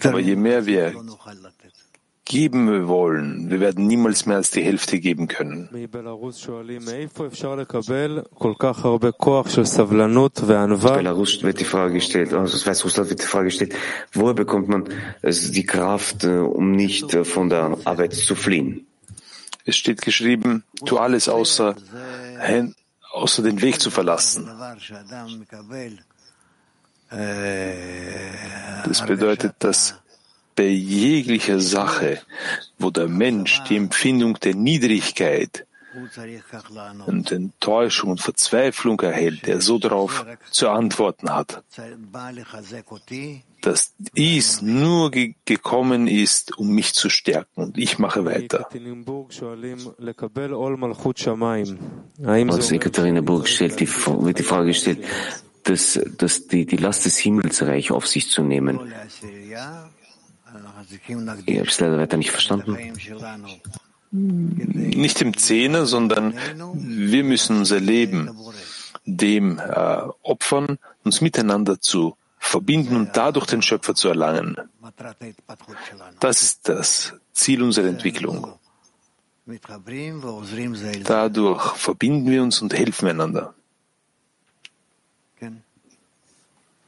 Aber 0.03 0.19
je 0.19 0.35
mehr 0.35 0.65
wir 0.65 0.93
geben 2.31 2.87
wollen, 2.87 3.49
wir 3.49 3.59
werden 3.59 3.87
niemals 3.87 4.25
mehr 4.25 4.37
als 4.37 4.51
die 4.51 4.63
Hälfte 4.63 5.01
geben 5.01 5.27
können. 5.27 5.67
Belarus 11.03 11.43
wird 11.43 11.59
die 11.59 11.65
Frage 11.65 11.93
gestellt, 11.93 12.33
also 12.33 12.55
aus 12.55 12.65
Weißrussland 12.65 13.09
wird 13.09 13.21
die 13.21 13.25
Frage 13.25 13.45
gestellt, 13.45 13.75
woher 14.13 14.33
bekommt 14.33 14.69
man 14.69 14.85
die 15.21 15.65
Kraft, 15.65 16.23
um 16.23 16.71
nicht 16.71 17.11
von 17.27 17.49
der 17.49 17.77
Arbeit 17.83 18.13
zu 18.13 18.35
fliehen? 18.35 18.87
Es 19.65 19.75
steht 19.75 20.01
geschrieben, 20.01 20.63
tu 20.85 20.97
alles 20.97 21.27
außer, 21.27 21.75
außer 23.11 23.43
den 23.43 23.61
Weg 23.61 23.81
zu 23.81 23.91
verlassen. 23.91 24.49
Das 28.85 29.05
bedeutet, 29.05 29.55
dass 29.59 30.01
bei 30.55 30.67
jeglicher 30.67 31.59
Sache, 31.59 32.21
wo 32.77 32.89
der 32.89 33.07
Mensch 33.07 33.63
die 33.69 33.77
Empfindung 33.77 34.39
der 34.39 34.55
Niedrigkeit 34.55 35.65
und 37.05 37.31
Enttäuschung 37.31 38.11
und 38.11 38.21
Verzweiflung 38.21 38.99
erhält, 39.01 39.45
der 39.45 39.59
so 39.61 39.77
darauf 39.77 40.25
zu 40.49 40.69
antworten 40.69 41.29
hat, 41.29 41.63
dass 43.61 43.93
dies 44.15 44.61
nur 44.61 45.11
ge 45.11 45.35
gekommen 45.45 46.07
ist, 46.07 46.57
um 46.57 46.73
mich 46.73 46.93
zu 46.93 47.09
stärken 47.09 47.61
und 47.61 47.77
ich 47.77 47.99
mache 47.99 48.23
weiter. 48.25 48.67
Aus 52.49 52.71
Ekaterinburg 52.71 53.47
stellt 53.47 53.79
die, 53.79 53.89
wird 53.89 54.39
die 54.39 54.43
Frage 54.43 54.67
gestellt, 54.67 55.03
dass, 55.63 55.99
dass 56.17 56.47
die, 56.47 56.65
die 56.65 56.77
Last 56.77 57.05
des 57.05 57.17
Himmelsreich 57.17 57.91
auf 57.91 58.07
sich 58.07 58.29
zu 58.29 58.43
nehmen. 58.43 58.79
Ich 61.45 61.57
habe 61.59 61.67
es 61.67 61.79
leider 61.79 61.97
weiter 61.97 62.17
nicht 62.17 62.31
verstanden. 62.31 62.77
Nicht 64.11 65.21
im 65.21 65.37
Zehner, 65.37 65.85
sondern 65.85 66.33
wir 66.73 67.23
müssen 67.23 67.59
unser 67.59 67.79
Leben 67.79 68.29
dem 69.05 69.59
äh, 69.59 70.01
opfern, 70.21 70.77
uns 71.03 71.21
miteinander 71.21 71.79
zu 71.79 72.17
verbinden 72.37 72.95
und 72.95 73.15
dadurch 73.15 73.45
den 73.45 73.61
Schöpfer 73.61 73.95
zu 73.95 74.09
erlangen. 74.09 74.57
Das 76.19 76.41
ist 76.41 76.67
das 76.67 77.13
Ziel 77.31 77.63
unserer 77.63 77.87
Entwicklung. 77.87 78.53
Dadurch 81.03 81.75
verbinden 81.77 82.29
wir 82.29 82.43
uns 82.43 82.61
und 82.61 82.73
helfen 82.73 83.07
einander. 83.07 83.53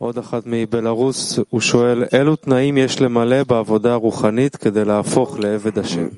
עוד 0.02 0.18
אחת 0.18 0.42
מבלארוס, 0.46 1.38
הוא 1.48 1.60
שואל, 1.60 2.04
אילו 2.12 2.36
תנאים 2.36 2.76
יש 2.78 3.00
למלא 3.00 3.44
בעבודה 3.44 3.92
הרוחנית 3.92 4.56
כדי 4.56 4.84
להפוך 4.84 5.38
לעבד 5.38 5.78
השם? 5.78 6.08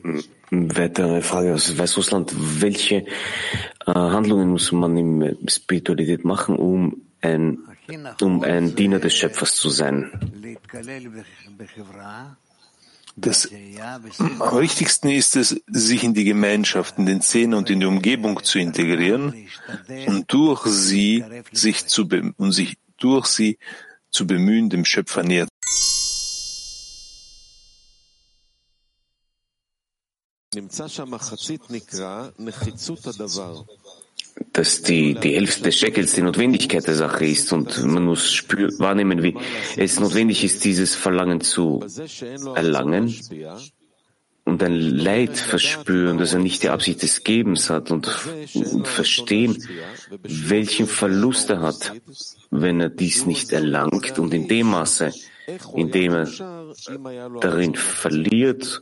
Weitere 0.53 1.23
Frage 1.23 1.55
aus 1.55 1.79
Weißrussland. 1.79 2.35
Welche 2.61 2.97
äh, 3.87 3.93
Handlungen 3.95 4.51
muss 4.51 4.73
man 4.73 4.97
in 4.97 5.37
Spiritualität 5.49 6.25
machen, 6.25 6.57
um 6.57 7.03
ein, 7.21 7.59
um 8.21 8.43
ein 8.43 8.75
Diener 8.75 8.99
des 8.99 9.15
Schöpfers 9.15 9.55
zu 9.55 9.69
sein? 9.69 10.11
Das 13.17 13.49
am 14.41 14.59
wichtigsten 14.59 15.09
ist 15.09 15.37
es, 15.37 15.61
sich 15.69 16.03
in 16.03 16.15
die 16.15 16.25
Gemeinschaft, 16.25 16.99
in 16.99 17.07
den 17.07 17.23
Szenen 17.23 17.55
und 17.55 17.71
in 17.71 17.81
die 17.81 17.87
Umgebung 17.87 18.43
zu 18.43 18.59
integrieren 18.59 19.47
und 20.07 20.33
durch 20.33 20.65
sie 20.67 21.25
sich 21.53 21.87
zu 21.87 22.09
und 22.39 22.53
sich 22.53 22.77
durch 23.06 23.28
sie 23.28 23.58
zu 24.10 24.26
bemühen, 24.26 24.70
dem 24.70 24.84
Schöpfer 24.84 25.24
näher 25.24 25.48
dass 34.54 34.82
die, 34.82 35.14
die 35.16 35.36
Hälfte 35.36 35.64
des 35.64 35.78
Scheckels 35.78 36.14
die 36.14 36.22
Notwendigkeit 36.22 36.88
der 36.88 36.96
Sache 36.96 37.26
ist 37.26 37.52
und 37.54 37.86
man 37.86 38.06
muss 38.06 38.32
spür, 38.32 38.70
wahrnehmen, 38.80 39.22
wie 39.22 39.36
es 39.76 40.00
notwendig 40.00 40.44
ist, 40.44 40.64
dieses 40.64 40.96
Verlangen 40.96 41.42
zu 41.42 41.84
erlangen 42.56 43.14
und 44.46 44.62
ein 44.62 44.80
Leid 44.80 45.38
verspüren, 45.38 46.20
dass 46.20 46.34
er 46.34 46.40
nicht 46.40 46.62
die 46.62 46.70
Absicht 46.70 47.02
des 47.02 47.24
Gebens 47.24 47.70
hat 47.72 47.92
und, 47.92 48.08
und 48.54 48.88
verstehen, 48.88 49.62
welchen 50.22 50.88
Verlust 50.88 51.50
er 51.50 51.62
hat, 51.62 51.94
wenn 52.52 52.80
er 52.80 52.90
dies 52.90 53.26
nicht 53.26 53.52
erlangt 53.52 54.20
und 54.20 54.34
in 54.34 54.48
dem 54.48 54.68
Maße, 54.68 55.12
in 55.74 55.92
dem 55.92 56.14
er 56.14 56.28
darin 57.42 57.76
verliert, 57.76 58.82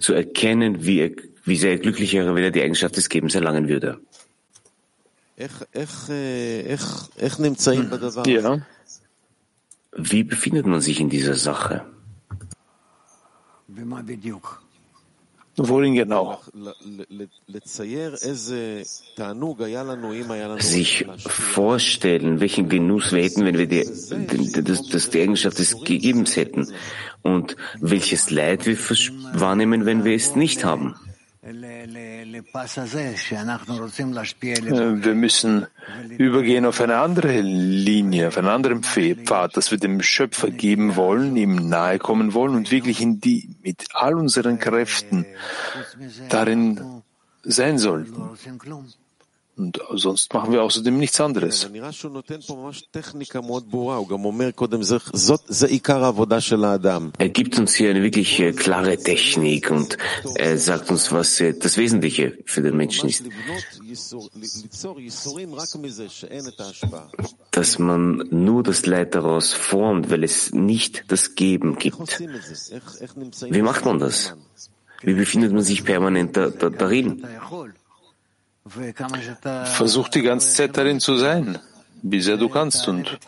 zu 0.00 0.14
erkennen, 0.14 0.86
wie, 0.86 1.00
er, 1.00 1.10
wie 1.44 1.56
sehr 1.56 1.78
glücklich 1.78 2.14
wäre, 2.14 2.34
wenn 2.34 2.44
er 2.44 2.50
die 2.50 2.62
Eigenschaft 2.62 2.96
des 2.96 3.10
Gebens 3.10 3.34
erlangen 3.34 3.68
würde. 3.68 4.00
Ja. 8.26 8.66
Wie 9.92 10.24
befindet 10.24 10.66
man 10.66 10.80
sich 10.80 11.00
in 11.00 11.10
dieser 11.10 11.34
Sache? 11.34 11.84
Worin 15.58 15.94
genau? 15.94 16.40
Sich 20.58 21.06
vorstellen, 21.18 22.40
welchen 22.40 22.68
Genuss 22.68 23.12
wir 23.12 23.22
hätten, 23.22 23.44
wenn 23.46 23.56
wir 23.56 23.66
die, 23.66 23.84
das, 24.62 24.88
das 24.88 25.10
die 25.10 25.22
Eigenschaft 25.22 25.58
des 25.58 25.80
Gegebens 25.82 26.36
hätten 26.36 26.72
und 27.22 27.56
welches 27.80 28.30
Leid 28.30 28.66
wir 28.66 28.76
wahrnehmen, 29.32 29.86
wenn 29.86 30.04
wir 30.04 30.14
es 30.14 30.36
nicht 30.36 30.64
haben. 30.64 30.94
Wir 35.02 35.14
müssen 35.14 35.66
übergehen 36.18 36.66
auf 36.66 36.80
eine 36.80 36.96
andere 36.96 37.40
Linie, 37.40 38.28
auf 38.28 38.36
einen 38.36 38.48
anderen 38.48 38.82
Pfad, 38.82 39.56
dass 39.56 39.70
wir 39.70 39.78
dem 39.78 40.02
Schöpfer 40.02 40.50
geben 40.50 40.96
wollen, 40.96 41.36
ihm 41.36 41.68
nahe 41.68 42.00
kommen 42.00 42.34
wollen 42.34 42.56
und 42.56 42.72
wirklich 42.72 43.00
in 43.00 43.20
die, 43.20 43.54
mit 43.62 43.84
all 43.92 44.16
unseren 44.16 44.58
Kräften 44.58 45.24
darin 46.30 47.02
sein 47.44 47.78
sollten. 47.78 48.28
Und 49.56 49.80
sonst 49.94 50.34
machen 50.34 50.52
wir 50.52 50.62
außerdem 50.62 50.98
nichts 50.98 51.18
anderes. 51.18 51.64
Er 57.18 57.28
gibt 57.30 57.58
uns 57.58 57.74
hier 57.74 57.90
eine 57.90 58.02
wirklich 58.02 58.40
äh, 58.40 58.52
klare 58.52 58.98
Technik 58.98 59.70
und 59.70 59.96
er 60.34 60.58
sagt 60.58 60.90
uns, 60.90 61.10
was 61.10 61.40
äh, 61.40 61.54
das 61.58 61.78
Wesentliche 61.78 62.36
für 62.44 62.60
den 62.60 62.76
Menschen 62.76 63.08
ist. 63.08 63.24
Dass 67.50 67.78
man 67.78 68.28
nur 68.30 68.62
das 68.62 68.84
Leid 68.84 69.14
daraus 69.14 69.54
formt, 69.54 70.10
weil 70.10 70.22
es 70.22 70.52
nicht 70.52 71.04
das 71.08 71.34
Geben 71.34 71.78
gibt. 71.78 72.20
Wie 72.20 73.62
macht 73.62 73.84
man 73.86 73.98
das? 73.98 74.34
Wie 75.02 75.14
befindet 75.14 75.52
man 75.52 75.62
sich 75.62 75.82
permanent 75.82 76.36
da, 76.36 76.50
da, 76.50 76.68
darin? 76.68 77.24
Versuch 78.68 80.08
die 80.08 80.22
ganze 80.22 80.54
Zeit 80.54 80.76
darin 80.76 81.00
zu 81.00 81.16
sein, 81.16 81.58
wie 82.02 82.20
sehr 82.20 82.36
du 82.36 82.48
kannst. 82.48 82.88
Und 82.88 83.18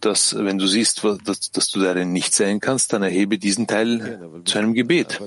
dass, 0.00 0.36
wenn 0.36 0.58
du 0.58 0.66
siehst, 0.66 1.04
dass, 1.24 1.50
dass 1.52 1.68
du 1.68 1.80
darin 1.80 2.12
nicht 2.12 2.34
sein 2.34 2.60
kannst, 2.60 2.92
dann 2.92 3.02
erhebe 3.02 3.38
diesen 3.38 3.66
Teil 3.66 4.42
zu 4.44 4.58
einem 4.58 4.74
Gebet. 4.74 5.20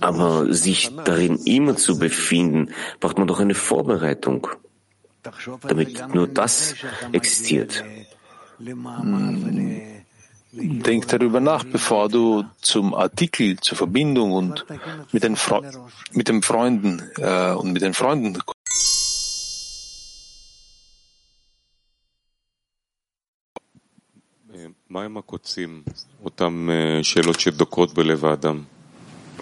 Aber 0.00 0.52
sich 0.52 0.90
darin 1.04 1.36
immer 1.44 1.76
zu 1.76 1.98
befinden, 1.98 2.70
braucht 3.00 3.18
man 3.18 3.26
doch 3.26 3.40
eine 3.40 3.54
Vorbereitung, 3.54 4.48
damit 5.62 6.14
nur 6.14 6.28
das 6.28 6.74
existiert. 7.12 7.84
Hm. 8.58 10.01
Denk 10.54 11.08
darüber 11.08 11.40
nach, 11.40 11.64
bevor 11.64 12.10
du 12.10 12.44
zum 12.60 12.94
Artikel, 12.94 13.58
zur 13.60 13.78
Verbindung 13.78 14.32
und 14.32 14.66
mit 15.10 15.22
den, 15.22 15.36
Fre 15.36 15.62
mit 16.12 16.28
den 16.28 16.42
Freunden 16.42 17.02
äh, 17.16 17.52
und 17.52 17.72
mit 17.72 17.80
den 17.80 17.94
Freunden 17.94 18.38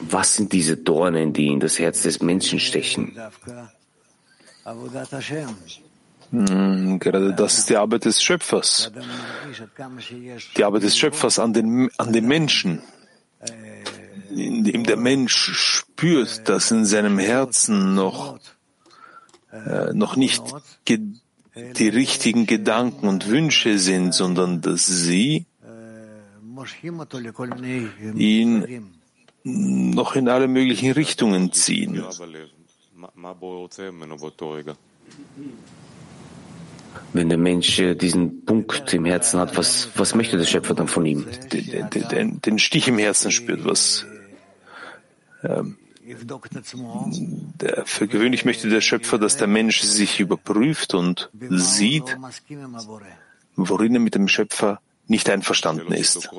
Was 0.00 0.36
sind 0.36 0.52
diese 0.52 0.76
Dornen, 0.76 1.32
die 1.32 1.48
in 1.48 1.58
das 1.58 1.80
Herz 1.80 2.02
des 2.02 2.22
Menschen 2.22 2.60
stechen? 2.60 3.18
Hm, 6.30 6.98
gerade 7.00 7.34
das 7.34 7.58
ist 7.58 7.70
die 7.70 7.76
Arbeit 7.76 8.04
des 8.04 8.22
Schöpfers. 8.22 8.92
Die 10.56 10.64
Arbeit 10.64 10.82
des 10.82 10.96
Schöpfers 10.96 11.38
an 11.38 11.52
den, 11.52 11.90
an 11.96 12.12
den 12.12 12.26
Menschen, 12.26 12.82
indem 14.30 14.84
der 14.84 14.96
Mensch 14.96 15.50
spürt, 15.52 16.48
dass 16.48 16.70
in 16.70 16.84
seinem 16.84 17.18
Herzen 17.18 17.94
noch, 17.94 18.38
äh, 19.52 19.92
noch 19.92 20.14
nicht 20.16 20.42
die 21.56 21.88
richtigen 21.88 22.46
Gedanken 22.46 23.08
und 23.08 23.28
Wünsche 23.28 23.78
sind, 23.78 24.14
sondern 24.14 24.60
dass 24.60 24.86
sie 24.86 25.46
ihn 28.14 28.86
noch 29.42 30.14
in 30.14 30.28
alle 30.28 30.46
möglichen 30.48 30.92
Richtungen 30.92 31.52
ziehen. 31.52 32.04
Wenn 37.12 37.28
der 37.28 37.38
Mensch 37.38 37.78
äh, 37.78 37.94
diesen 37.94 38.44
Punkt 38.44 38.92
im 38.94 39.04
Herzen 39.04 39.40
hat, 39.40 39.56
was, 39.56 39.88
was 39.96 40.14
möchte 40.14 40.36
der 40.36 40.44
Schöpfer 40.44 40.74
dann 40.74 40.88
von 40.88 41.04
ihm? 41.06 41.26
Den, 41.52 41.90
den, 41.90 42.40
den 42.40 42.58
Stich 42.58 42.88
im 42.88 42.98
Herzen 42.98 43.30
spürt, 43.30 43.64
was 43.64 44.06
ähm, 45.42 45.76
der, 47.60 47.84
für 47.86 48.08
gewöhnlich 48.08 48.44
möchte 48.44 48.68
der 48.68 48.80
Schöpfer, 48.80 49.18
dass 49.18 49.36
der 49.36 49.46
Mensch 49.46 49.82
sich 49.82 50.18
überprüft 50.20 50.94
und 50.94 51.30
sieht, 51.50 52.16
worin 53.56 53.94
er 53.94 54.00
mit 54.00 54.14
dem 54.14 54.28
Schöpfer 54.28 54.80
nicht 55.06 55.28
einverstanden 55.28 55.92
ist. 55.92 56.30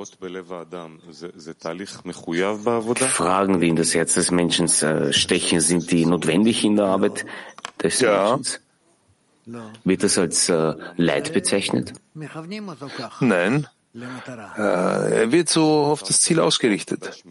Fragen, 3.08 3.60
die 3.60 3.68
in 3.68 3.76
das 3.76 3.94
Herz 3.94 4.14
des 4.14 4.30
Menschen 4.30 4.66
äh, 4.66 5.12
stechen, 5.12 5.60
sind 5.60 5.90
die 5.90 6.06
notwendig 6.06 6.64
in 6.64 6.76
der 6.76 6.86
Arbeit 6.86 7.26
des 7.82 8.00
ja. 8.00 8.36
Menschen? 8.36 8.62
Wird 9.84 10.02
das 10.02 10.18
als 10.18 10.48
äh, 10.48 10.74
Leid 10.96 11.32
bezeichnet? 11.32 11.92
Nein. 13.20 13.66
Äh, 14.56 15.20
er 15.22 15.32
wird 15.32 15.48
so 15.48 15.84
auf 15.84 16.02
das 16.02 16.20
Ziel 16.20 16.40
ausgerichtet. 16.40 17.22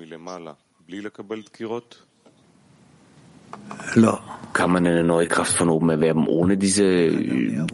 Kann 4.53 4.72
man 4.72 4.86
eine 4.86 5.03
neue 5.03 5.28
Kraft 5.28 5.53
von 5.53 5.70
oben 5.70 5.89
erwerben, 5.89 6.28
ohne 6.28 6.57
diese 6.57 7.09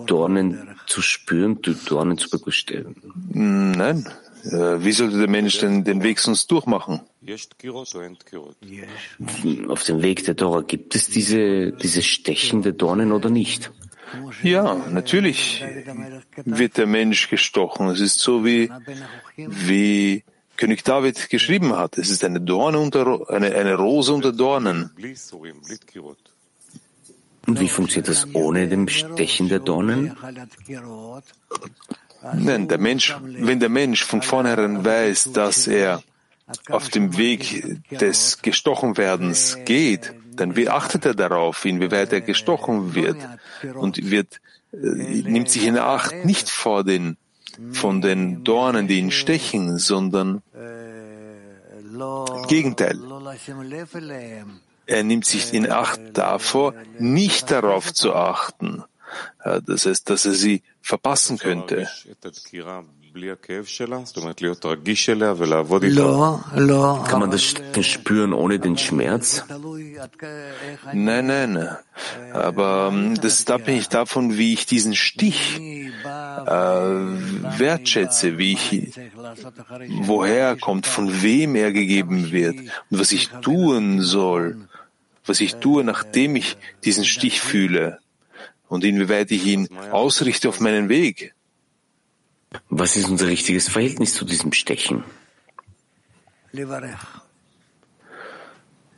Dornen 0.05 0.75
zu 0.85 1.01
spüren, 1.01 1.61
die 1.61 1.75
Dornen 1.85 2.17
zu 2.17 2.29
begrüßen? 2.29 2.95
Nein. 3.33 4.07
Äh, 4.43 4.83
wie 4.83 4.91
sollte 4.91 5.17
der 5.17 5.29
Mensch 5.29 5.57
denn 5.59 5.83
den 5.83 6.03
Weg 6.03 6.19
sonst 6.19 6.49
durchmachen? 6.51 7.01
Auf 9.67 9.83
dem 9.83 10.01
Weg 10.01 10.23
der 10.25 10.35
Tora 10.35 10.61
gibt 10.61 10.95
es 10.95 11.09
diese, 11.09 11.71
diese 11.73 12.01
stechende 12.01 12.73
Dornen 12.73 13.11
oder 13.11 13.29
nicht? 13.29 13.71
Ja, 14.43 14.75
natürlich 14.89 15.63
wird 16.45 16.77
der 16.77 16.87
Mensch 16.87 17.29
gestochen. 17.29 17.87
Es 17.89 17.99
ist 17.99 18.19
so 18.19 18.45
wie, 18.45 18.69
wie 19.35 20.23
König 20.55 20.83
David 20.83 21.29
geschrieben 21.29 21.75
hat. 21.75 21.97
Es 21.97 22.09
ist 22.09 22.23
eine 22.23 22.41
Dorne 22.41 22.79
unter, 22.79 23.29
eine, 23.29 23.53
eine 23.53 23.75
Rose 23.75 24.13
unter 24.13 24.31
Dornen. 24.31 24.91
Und 27.45 27.59
wie 27.59 27.69
funktioniert 27.69 28.09
das 28.09 28.27
ohne 28.33 28.67
dem 28.67 28.87
Stechen 28.89 29.47
der 29.47 29.59
Dornen? 29.59 30.15
Nein, 32.33 32.67
der 32.67 32.77
Mensch, 32.77 33.15
wenn 33.21 33.59
der 33.59 33.69
Mensch 33.69 34.03
von 34.03 34.21
vornherein 34.21 34.83
weiß, 34.83 35.31
dass 35.31 35.67
er 35.67 36.03
auf 36.69 36.89
dem 36.89 37.17
Weg 37.17 37.81
des 37.91 38.41
Gestochenwerdens 38.41 39.59
geht, 39.65 40.13
dann 40.37 40.67
achtet 40.67 41.05
er 41.05 41.13
darauf, 41.13 41.65
inwieweit 41.65 42.13
er 42.13 42.21
gestochen 42.21 42.95
wird 42.95 43.17
und 43.75 44.09
wird, 44.09 44.39
äh, 44.71 44.77
nimmt 44.77 45.49
sich 45.49 45.65
in 45.65 45.77
Acht 45.77 46.25
nicht 46.25 46.49
vor 46.49 46.83
den, 46.83 47.17
von 47.71 48.01
den 48.01 48.43
Dornen, 48.43 48.87
die 48.87 48.99
ihn 48.99 49.11
stechen, 49.11 49.77
sondern 49.77 50.41
im 51.97 52.47
Gegenteil. 52.47 52.99
Er 54.85 55.03
nimmt 55.03 55.25
sich 55.25 55.53
in 55.53 55.69
Acht 55.69 55.99
davor, 56.13 56.73
nicht 56.97 57.51
darauf 57.51 57.93
zu 57.93 58.13
achten. 58.13 58.83
Das 59.43 59.85
heißt, 59.85 60.09
dass 60.09 60.25
er 60.25 60.33
sie 60.33 60.63
verpassen 60.81 61.37
könnte. 61.37 61.87
Kann 67.07 67.19
man 67.19 67.31
das 67.31 67.43
spüren 67.85 68.33
ohne 68.33 68.59
den 68.59 68.77
Schmerz? 68.77 69.43
Nein, 70.93 71.27
nein. 71.27 71.77
Aber 72.33 72.89
ähm, 72.93 73.15
das 73.15 73.39
ist 73.39 73.51
abhängig 73.51 73.89
davon, 73.89 74.37
wie 74.37 74.53
ich 74.53 74.65
diesen 74.65 74.95
Stich 74.95 75.59
äh, 75.59 76.49
wertschätze, 77.59 78.37
wie 78.37 78.53
ich, 78.53 78.91
woher 80.01 80.49
er 80.49 80.55
kommt, 80.55 80.85
von 80.85 81.21
wem 81.21 81.55
er 81.55 81.71
gegeben 81.71 82.31
wird 82.31 82.57
und 82.89 82.99
was 82.99 83.11
ich 83.11 83.29
tun 83.41 84.01
soll, 84.01 84.67
was 85.25 85.41
ich 85.41 85.55
tue, 85.55 85.83
nachdem 85.83 86.35
ich 86.35 86.57
diesen 86.83 87.03
Stich 87.05 87.41
fühle 87.41 87.99
und 88.67 88.83
inwieweit 88.83 89.31
ich 89.31 89.45
ihn 89.45 89.67
ausrichte 89.91 90.49
auf 90.49 90.59
meinen 90.59 90.89
Weg. 90.89 91.33
Was 92.69 92.95
ist 92.95 93.09
unser 93.09 93.27
richtiges 93.27 93.69
Verhältnis 93.69 94.13
zu 94.13 94.25
diesem 94.25 94.53
Stechen? 94.53 95.03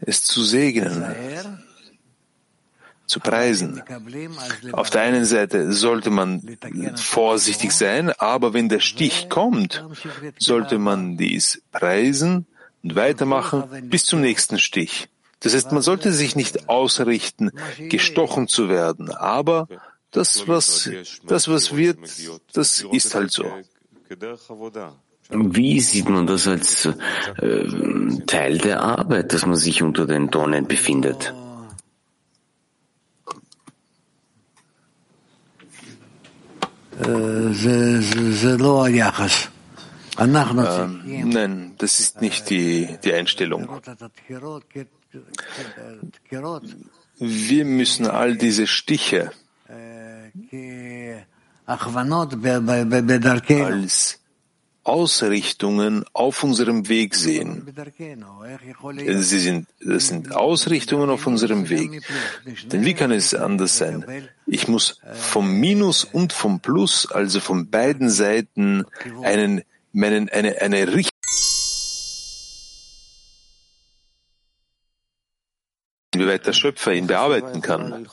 Es 0.01 0.23
zu 0.23 0.43
segnen, 0.43 1.15
zu 3.05 3.19
preisen. 3.19 3.83
Auf 4.71 4.89
der 4.89 5.01
einen 5.01 5.25
Seite 5.25 5.73
sollte 5.73 6.09
man 6.09 6.57
vorsichtig 6.95 7.71
sein, 7.71 8.11
aber 8.11 8.53
wenn 8.53 8.69
der 8.69 8.79
Stich 8.79 9.29
kommt, 9.29 9.83
sollte 10.37 10.77
man 10.77 11.17
dies 11.17 11.61
preisen 11.71 12.45
und 12.83 12.95
weitermachen 12.95 13.89
bis 13.89 14.05
zum 14.05 14.21
nächsten 14.21 14.59
Stich. 14.59 15.09
Das 15.41 15.53
heißt, 15.53 15.71
man 15.71 15.81
sollte 15.81 16.11
sich 16.11 16.35
nicht 16.35 16.69
ausrichten, 16.69 17.51
gestochen 17.77 18.47
zu 18.47 18.69
werden, 18.69 19.11
aber 19.11 19.67
das, 20.11 20.47
was, 20.47 20.89
das, 21.25 21.47
was 21.47 21.75
wird, 21.75 21.99
das 22.53 22.85
ist 22.91 23.15
halt 23.15 23.31
so. 23.31 23.45
Wie 25.31 25.79
sieht 25.79 26.09
man 26.09 26.25
das 26.25 26.47
als 26.47 26.85
äh, 26.85 26.93
Teil 28.25 28.57
der 28.57 28.81
Arbeit, 28.81 29.31
dass 29.31 29.45
man 29.45 29.55
sich 29.55 29.83
unter 29.83 30.07
den 30.07 30.31
Dornen 30.31 30.67
befindet? 30.67 31.33
Ähm, 40.17 41.29
nein, 41.29 41.75
das 41.77 41.99
ist 41.99 42.21
nicht 42.21 42.49
die, 42.49 42.97
die 43.03 43.13
Einstellung. 43.13 43.69
Wir 47.19 47.65
müssen 47.65 48.07
all 48.07 48.35
diese 48.35 48.67
Stiche 48.67 49.31
als 53.65 54.19
Ausrichtungen 54.83 56.03
auf 56.13 56.43
unserem 56.43 56.89
Weg 56.89 57.13
sehen. 57.13 57.67
Sie 59.05 59.39
sind, 59.39 59.67
das 59.79 60.07
sind 60.07 60.35
Ausrichtungen 60.35 61.09
auf 61.09 61.27
unserem 61.27 61.69
Weg. 61.69 62.01
Denn 62.71 62.85
wie 62.85 62.95
kann 62.95 63.11
es 63.11 63.35
anders 63.35 63.77
sein? 63.77 64.03
Ich 64.47 64.67
muss 64.67 64.99
vom 65.13 65.59
Minus 65.59 66.05
und 66.05 66.33
vom 66.33 66.59
Plus, 66.59 67.11
also 67.11 67.39
von 67.39 67.69
beiden 67.69 68.09
Seiten, 68.09 68.85
einen, 69.21 69.61
meinen, 69.91 70.29
eine, 70.29 70.59
eine 70.61 70.93
Richtung 70.93 71.18
inwieweit 76.19 76.45
der 76.45 76.53
Schöpfer 76.53 76.93
ihn 76.93 77.07
bearbeiten 77.07 77.61
kann. 77.61 78.05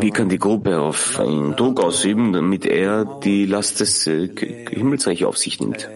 Wie 0.00 0.10
kann 0.10 0.28
die 0.28 0.38
Gruppe 0.38 0.78
auf 0.78 1.18
ihn 1.18 1.56
Druck 1.56 1.80
ausüben, 1.80 2.32
damit 2.32 2.64
er 2.64 3.04
die 3.24 3.46
Last 3.46 3.80
des 3.80 4.06
äh, 4.06 4.28
Himmelsreichs 4.70 5.24
auf 5.24 5.36
sich 5.36 5.60
nimmt? 5.60 5.88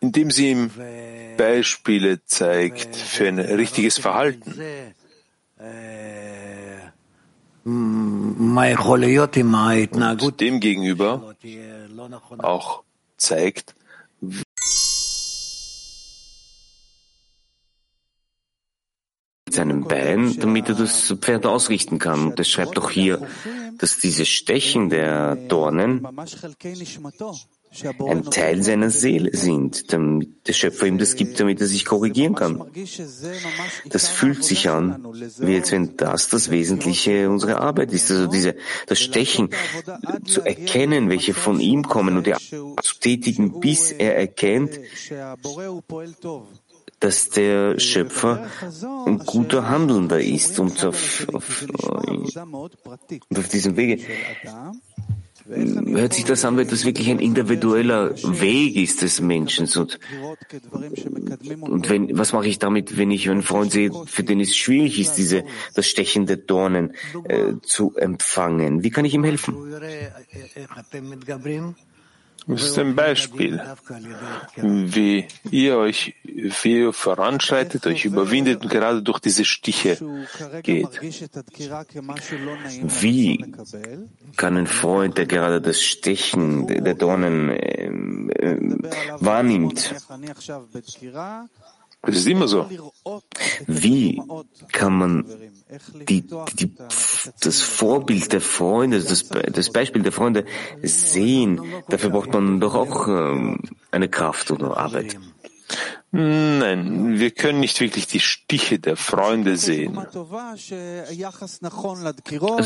Indem 0.00 0.30
sie 0.32 0.50
ihm 0.50 0.70
Beispiele 1.36 2.24
zeigt 2.24 2.96
für 2.96 3.28
ein 3.28 3.38
richtiges 3.38 3.98
Verhalten. 3.98 4.54
Und 7.64 8.54
demgegenüber 10.40 11.34
auch 12.38 12.82
zeigt, 13.16 13.75
seinem 19.56 19.84
Bein, 19.84 20.38
damit 20.38 20.68
er 20.68 20.74
das 20.74 21.14
Pferd 21.20 21.46
ausrichten 21.46 21.98
kann. 21.98 22.28
Und 22.28 22.40
es 22.40 22.48
schreibt 22.48 22.76
doch 22.76 22.90
hier, 22.90 23.26
dass 23.78 23.98
diese 23.98 24.24
Stechen 24.24 24.88
der 24.90 25.36
Dornen 25.36 26.06
ein 28.08 28.24
Teil 28.30 28.62
seiner 28.62 28.90
Seele 28.90 29.36
sind, 29.36 29.92
damit 29.92 30.48
der 30.48 30.52
Schöpfer 30.52 30.86
ihm 30.86 30.98
das 30.98 31.16
gibt, 31.16 31.38
damit 31.40 31.60
er 31.60 31.66
sich 31.66 31.84
korrigieren 31.84 32.34
kann. 32.34 32.62
Das 33.88 34.08
fühlt 34.08 34.44
sich 34.44 34.68
an, 34.68 35.04
wie 35.38 35.56
als 35.56 35.72
wenn 35.72 35.96
das 35.96 36.28
das 36.28 36.50
Wesentliche 36.50 37.28
unserer 37.28 37.60
Arbeit 37.60 37.92
ist. 37.92 38.10
Also 38.10 38.28
diese, 38.28 38.56
das 38.86 39.00
Stechen 39.00 39.50
zu 40.24 40.42
erkennen, 40.42 41.08
welche 41.10 41.34
von 41.34 41.60
ihm 41.60 41.82
kommen 41.82 42.16
und 42.16 42.26
er 42.26 42.38
zu 42.38 42.94
tätigen, 43.00 43.60
bis 43.60 43.92
er 43.92 44.16
erkennt, 44.16 44.80
dass 47.00 47.30
der 47.30 47.78
Schöpfer 47.78 48.46
ein 49.06 49.18
guter 49.18 49.68
Handelnder 49.68 50.20
ist 50.20 50.58
und 50.58 50.84
auf, 50.84 51.26
auf, 51.32 51.66
auf 53.34 53.48
diesem 53.48 53.76
Wege 53.76 54.00
hört 55.48 56.14
sich 56.14 56.24
das 56.24 56.44
an, 56.44 56.56
wenn 56.56 56.68
das 56.68 56.84
wirklich 56.84 57.08
ein 57.08 57.18
individueller 57.18 58.14
Weg 58.40 58.76
ist 58.76 59.02
des 59.02 59.20
Menschen. 59.20 59.68
Und, 59.78 59.98
und 61.60 61.88
wenn, 61.88 62.18
was 62.18 62.32
mache 62.32 62.48
ich 62.48 62.58
damit, 62.58 62.96
wenn 62.96 63.10
ich 63.10 63.28
einen 63.30 63.42
Freund 63.42 63.72
sehe, 63.72 63.90
für 64.06 64.24
den 64.24 64.40
es 64.40 64.56
schwierig 64.56 64.98
ist, 64.98 65.14
diese, 65.14 65.44
das 65.74 65.86
Stechen 65.86 66.26
der 66.26 66.38
Dornen 66.38 66.94
äh, 67.24 67.54
zu 67.62 67.94
empfangen? 67.96 68.82
Wie 68.82 68.90
kann 68.90 69.04
ich 69.04 69.14
ihm 69.14 69.24
helfen? 69.24 69.54
Das 72.48 72.62
ist 72.62 72.78
ein 72.78 72.94
Beispiel, 72.94 73.60
wie 74.56 75.26
ihr 75.50 75.78
euch 75.78 76.14
viel 76.50 76.92
voranschreitet, 76.92 77.86
euch 77.86 78.04
überwindet 78.04 78.62
und 78.62 78.70
gerade 78.70 79.02
durch 79.02 79.18
diese 79.18 79.44
Stiche 79.44 79.98
geht. 80.62 81.02
Wie 83.00 83.44
kann 84.36 84.56
ein 84.56 84.66
Freund, 84.68 85.18
der 85.18 85.26
gerade 85.26 85.60
das 85.60 85.82
Stechen 85.82 86.68
der 86.68 86.94
Dornen 86.94 87.50
äh, 87.50 87.86
äh, 87.86 88.78
wahrnimmt, 89.18 89.94
das 92.06 92.16
ist 92.16 92.26
immer 92.26 92.48
so. 92.48 92.68
Wie 93.66 94.22
kann 94.72 94.98
man 94.98 95.24
die, 96.08 96.26
die, 96.54 96.74
das 97.40 97.60
Vorbild 97.60 98.32
der 98.32 98.40
Freunde, 98.40 99.00
das, 99.00 99.28
das 99.28 99.70
Beispiel 99.70 100.02
der 100.02 100.12
Freunde 100.12 100.44
sehen? 100.82 101.60
Dafür 101.88 102.10
braucht 102.10 102.32
man 102.32 102.60
doch 102.60 102.74
auch 102.74 103.08
ähm, 103.08 103.60
eine 103.90 104.08
Kraft 104.08 104.50
oder 104.50 104.76
Arbeit. 104.76 105.18
Nein, 106.12 107.18
wir 107.18 107.30
können 107.32 107.60
nicht 107.60 107.80
wirklich 107.80 108.06
die 108.06 108.20
Stiche 108.20 108.78
der 108.78 108.96
Freunde 108.96 109.56
sehen. 109.56 109.98
Also 109.98 110.30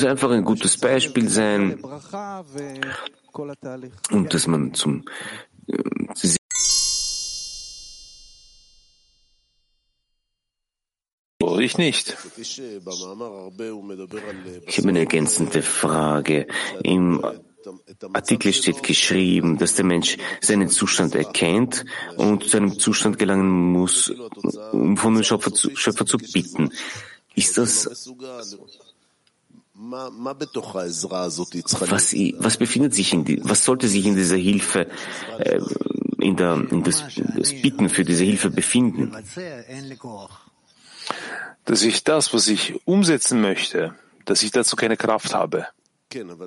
einfach 0.07 0.31
ein 0.31 0.45
gutes 0.45 0.77
Beispiel 0.77 1.29
sein 1.29 1.83
und 4.11 4.35
dass 4.35 4.47
man 4.47 4.75
zum 4.75 5.05
Ich 11.61 11.79
nicht. 11.79 12.17
Ich 12.37 12.61
habe 14.79 14.89
eine 14.89 14.99
ergänzende 14.99 15.63
Frage. 15.63 16.47
Im 16.83 17.25
Artikel 18.13 18.53
steht 18.53 18.83
geschrieben, 18.83 19.59
dass 19.59 19.75
der 19.75 19.85
Mensch 19.85 20.17
seinen 20.41 20.69
Zustand 20.69 21.15
erkennt 21.15 21.85
und 22.17 22.45
zu 22.45 22.57
einem 22.57 22.79
Zustand 22.79 23.19
gelangen 23.19 23.73
muss, 23.73 24.13
um 24.73 24.97
von 24.97 25.15
dem 25.15 25.23
Schöpfer 25.23 25.53
zu, 25.53 25.75
Schöpfer 25.77 26.07
zu 26.07 26.19
bitten. 26.19 26.71
Ist 27.35 27.59
das 27.59 27.89
was, 31.91 32.15
was 32.39 32.57
befindet 32.59 32.95
sich 32.95 33.15
in 33.15 33.25
die, 33.25 33.41
was 33.43 33.65
sollte 33.65 33.89
sich 33.89 34.05
in 34.05 34.15
dieser 34.15 34.37
Hilfe, 34.37 34.89
äh, 35.39 35.59
in 36.19 36.37
der, 36.37 36.67
in 36.71 36.83
das, 36.83 37.03
das 37.37 37.55
Bitten 37.55 37.89
für 37.89 38.05
diese 38.05 38.25
Hilfe 38.25 38.51
befinden? 38.51 39.17
Dass 41.71 41.83
ich 41.83 42.03
das, 42.03 42.35
was 42.35 42.49
ich 42.49 42.85
umsetzen 42.85 43.41
möchte, 43.41 43.95
dass 44.25 44.43
ich 44.43 44.51
dazu 44.51 44.75
keine 44.75 44.97
Kraft 44.97 45.33
habe. 45.35 45.69
Aber 46.13 46.43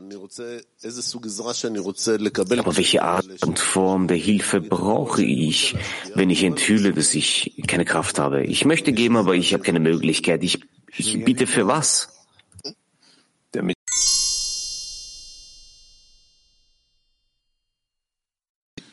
welche 2.76 3.03
Art 3.03 3.26
und 3.45 3.57
Form 3.57 4.07
der 4.09 4.17
Hilfe 4.17 4.59
brauche 4.59 5.24
ich, 5.24 5.78
wenn 6.13 6.30
ich 6.30 6.43
enthülle, 6.43 6.91
dass 6.91 7.13
ich 7.13 7.63
keine 7.67 7.86
Kraft 7.86 8.19
habe? 8.19 8.43
Ich 8.43 8.65
möchte 8.65 8.91
geben, 8.91 9.15
aber 9.15 9.34
ich 9.36 9.53
habe 9.53 9.63
keine 9.63 9.80
Möglichkeit. 9.80 10.43
Ich, 10.43 10.59
ich 10.97 11.24
bitte 11.24 11.47
für 11.47 11.67
was? 11.67 12.09
Damit 13.53 13.78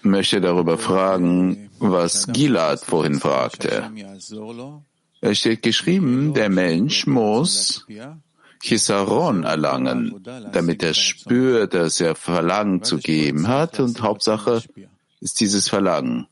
möchte 0.02 0.40
darüber 0.40 0.78
fragen, 0.78 1.70
was 1.80 2.28
Gilad 2.28 2.84
vorhin 2.84 3.18
fragte. 3.18 3.90
Es 5.20 5.38
steht 5.38 5.62
geschrieben, 5.62 6.34
der 6.34 6.48
Mensch 6.48 7.06
muss 7.06 7.86
Chisaron 8.62 9.44
erlangen, 9.44 10.22
damit 10.52 10.82
er 10.82 10.94
spürt, 10.94 11.74
dass 11.74 12.00
er 12.00 12.14
Verlangen 12.14 12.82
zu 12.82 12.98
geben 12.98 13.48
hat 13.48 13.80
und 13.80 14.02
Hauptsache 14.02 14.62
ist 15.20 15.40
dieses 15.40 15.68
Verlangen. 15.68 16.26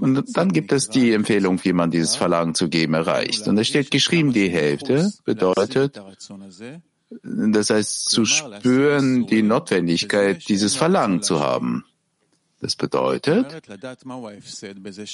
Und 0.00 0.36
dann 0.36 0.52
gibt 0.52 0.72
es 0.72 0.88
die 0.88 1.12
Empfehlung, 1.12 1.62
wie 1.64 1.72
man 1.72 1.90
dieses 1.90 2.14
Verlangen 2.14 2.54
zu 2.54 2.68
geben 2.68 2.94
erreicht. 2.94 3.48
Und 3.48 3.58
es 3.58 3.66
steht 3.66 3.90
geschrieben, 3.90 4.32
die 4.32 4.48
Hälfte 4.48 5.12
bedeutet, 5.24 6.00
das 7.22 7.70
heißt 7.70 8.08
zu 8.08 8.24
spüren, 8.24 9.26
die 9.26 9.42
Notwendigkeit, 9.42 10.48
dieses 10.48 10.76
Verlangen 10.76 11.22
zu 11.22 11.40
haben. 11.40 11.84
Das 12.60 12.74
bedeutet, 12.74 13.68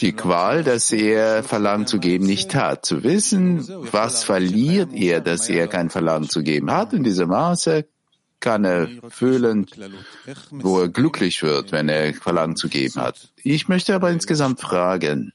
die 0.01 0.13
Qual, 0.13 0.63
dass 0.63 0.93
er 0.93 1.43
Verlangen 1.43 1.89
zu 1.89 1.99
geben 1.99 2.25
nicht 2.25 2.55
hat, 2.55 2.87
zu 2.87 3.03
wissen, 3.03 3.67
was 3.91 4.23
verliert 4.23 4.93
er, 4.93 5.21
dass 5.21 5.49
er 5.49 5.67
kein 5.67 5.91
Verlangen 5.91 6.29
zu 6.29 6.43
geben 6.43 6.71
hat. 6.71 6.93
In 6.93 7.03
diesem 7.03 7.31
Maße 7.31 7.87
kann 8.39 8.65
er 8.65 8.89
fühlen, 9.09 9.67
wo 10.51 10.81
er 10.81 10.89
glücklich 10.89 11.43
wird, 11.43 11.73
wenn 11.73 11.89
er 11.89 12.15
Verlangen 12.15 12.57
zu 12.57 12.69
geben 12.69 13.01
hat. 13.01 13.33
Ich 13.37 13.69
möchte 13.69 13.95
aber 13.95 14.11
insgesamt 14.11 14.61
fragen, 14.61 15.33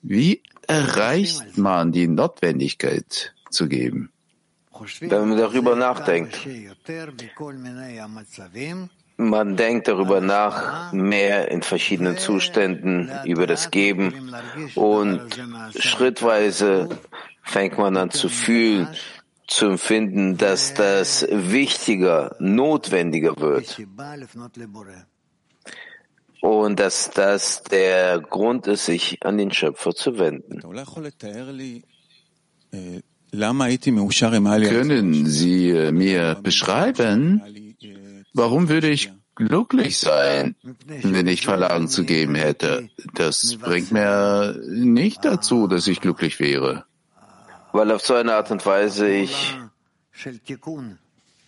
wie 0.00 0.42
erreicht 0.66 1.58
man 1.58 1.92
die 1.92 2.08
Notwendigkeit 2.08 3.34
zu 3.50 3.68
geben? 3.68 4.10
Wenn 5.00 5.28
man 5.28 5.38
darüber 5.38 5.74
nachdenkt, 5.74 6.46
man 9.16 9.56
denkt 9.56 9.88
darüber 9.88 10.20
nach, 10.20 10.92
mehr 10.92 11.50
in 11.50 11.62
verschiedenen 11.62 12.18
Zuständen 12.18 13.10
über 13.24 13.46
das 13.46 13.70
Geben. 13.70 14.34
und 14.74 15.20
schrittweise 15.78 16.88
fängt 17.42 17.78
man 17.78 17.96
an 17.96 18.10
zu 18.10 18.28
fühlen, 18.28 18.88
zu 19.46 19.66
empfinden, 19.66 20.36
dass 20.36 20.74
das 20.74 21.26
wichtiger, 21.30 22.36
notwendiger 22.40 23.38
wird. 23.38 23.80
Und 26.40 26.78
dass 26.80 27.10
das 27.10 27.62
der 27.62 28.20
Grund 28.20 28.66
ist, 28.66 28.86
sich 28.86 29.24
an 29.24 29.38
den 29.38 29.52
Schöpfer 29.52 29.94
zu 29.94 30.18
wenden. 30.18 30.60
Können 34.68 35.26
Sie 35.26 35.72
mir 35.92 36.36
beschreiben, 36.42 37.42
Warum 38.36 38.68
würde 38.68 38.90
ich 38.90 39.10
glücklich 39.34 39.98
sein, 39.98 40.56
wenn 40.86 41.26
ich 41.26 41.46
Verlangen 41.46 41.88
zu 41.88 42.04
geben 42.04 42.34
hätte? 42.34 42.90
Das 43.14 43.56
bringt 43.56 43.92
mir 43.92 44.60
nicht 44.68 45.24
dazu, 45.24 45.66
dass 45.66 45.86
ich 45.86 46.02
glücklich 46.02 46.38
wäre. 46.38 46.84
Weil 47.72 47.90
auf 47.92 48.02
so 48.02 48.12
eine 48.12 48.34
Art 48.34 48.50
und 48.50 48.66
Weise 48.66 49.08
ich 49.08 49.56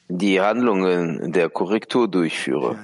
die 0.09 0.41
Handlungen 0.41 1.30
der 1.30 1.51
Korrektur 1.51 2.09
durchführe, 2.09 2.78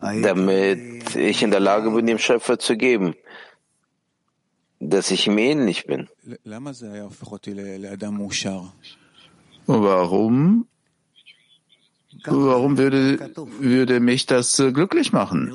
damit 0.00 1.16
ich 1.16 1.42
in 1.42 1.50
der 1.50 1.60
Lage 1.60 1.90
bin, 1.92 2.06
dem 2.06 2.18
Schöpfer 2.18 2.58
zu 2.58 2.76
geben, 2.76 3.14
dass 4.80 5.10
ich 5.10 5.26
ihm 5.28 5.38
ähnlich 5.38 5.86
bin. 5.86 6.08
Warum? 9.66 10.66
Warum 12.24 12.76
würde, 12.76 13.30
würde 13.60 14.00
mich 14.00 14.26
das 14.26 14.58
äh, 14.58 14.72
glücklich 14.72 15.12
machen? 15.12 15.52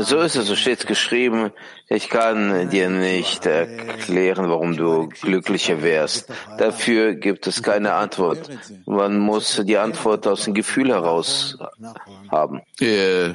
So 0.00 0.20
ist 0.20 0.36
es, 0.36 0.46
so 0.46 0.56
steht 0.56 0.80
es 0.80 0.86
geschrieben. 0.86 1.52
Ich 1.88 2.08
kann 2.08 2.70
dir 2.70 2.90
nicht 2.90 3.46
erklären, 3.46 4.48
warum 4.48 4.76
du 4.76 5.08
glücklicher 5.08 5.82
wärst. 5.82 6.28
Dafür 6.58 7.14
gibt 7.14 7.46
es 7.46 7.62
keine 7.62 7.92
Antwort. 7.94 8.50
Man 8.86 9.18
muss 9.18 9.62
die 9.64 9.78
Antwort 9.78 10.26
aus 10.26 10.44
dem 10.44 10.54
Gefühl 10.54 10.88
heraus 10.88 11.56
haben. 12.30 12.60
Äh, 12.80 13.34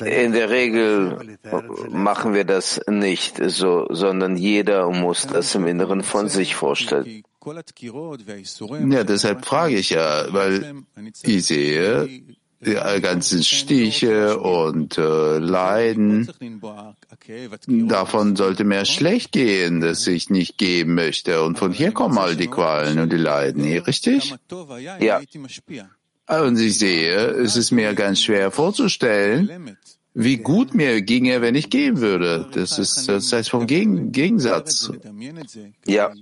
In 0.00 0.32
der 0.32 0.50
Regel 0.50 1.38
machen 1.90 2.34
wir 2.34 2.44
das 2.44 2.80
nicht 2.88 3.40
so, 3.46 3.86
sondern 3.90 4.36
jeder 4.36 4.90
muss 4.90 5.26
das 5.26 5.54
im 5.54 5.66
Inneren 5.66 6.02
von 6.02 6.28
sich 6.28 6.54
vorstellen. 6.54 7.22
Ja, 8.90 9.04
deshalb 9.04 9.44
frage 9.44 9.76
ich 9.76 9.90
ja, 9.90 10.32
weil 10.32 10.84
ich 11.22 11.46
sehe 11.46 12.08
die 12.64 13.00
ganzen 13.00 13.42
Stiche 13.44 14.38
und 14.38 14.98
äh, 14.98 15.38
Leiden. 15.38 16.28
Davon 17.66 18.36
sollte 18.36 18.64
mir 18.64 18.84
schlecht 18.84 19.32
gehen, 19.32 19.80
dass 19.80 20.06
ich 20.06 20.30
nicht 20.30 20.58
geben 20.58 20.94
möchte. 20.94 21.42
Und 21.42 21.58
von 21.58 21.72
hier 21.72 21.92
kommen 21.92 22.18
all 22.18 22.36
die 22.36 22.48
Qualen 22.48 22.98
und 22.98 23.12
die 23.12 23.18
Leiden, 23.18 23.64
richtig? 23.78 24.34
Ja. 25.00 25.20
Und 26.26 26.58
ich 26.58 26.78
sehe, 26.78 27.14
es 27.14 27.56
ist 27.56 27.70
mir 27.70 27.94
ganz 27.94 28.22
schwer 28.22 28.50
vorzustellen, 28.50 29.76
wie 30.14 30.36
gut 30.38 30.74
mir 30.74 31.02
ginge, 31.02 31.42
wenn 31.42 31.54
ich 31.54 31.68
gehen 31.70 32.00
würde. 32.00 32.48
Das 32.52 32.78
ist, 32.78 33.08
das 33.08 33.32
heißt 33.32 33.50
vom 33.50 33.66
Gegen 33.66 34.12
Gegensatz. 34.12 34.90
Ja. 35.86 36.12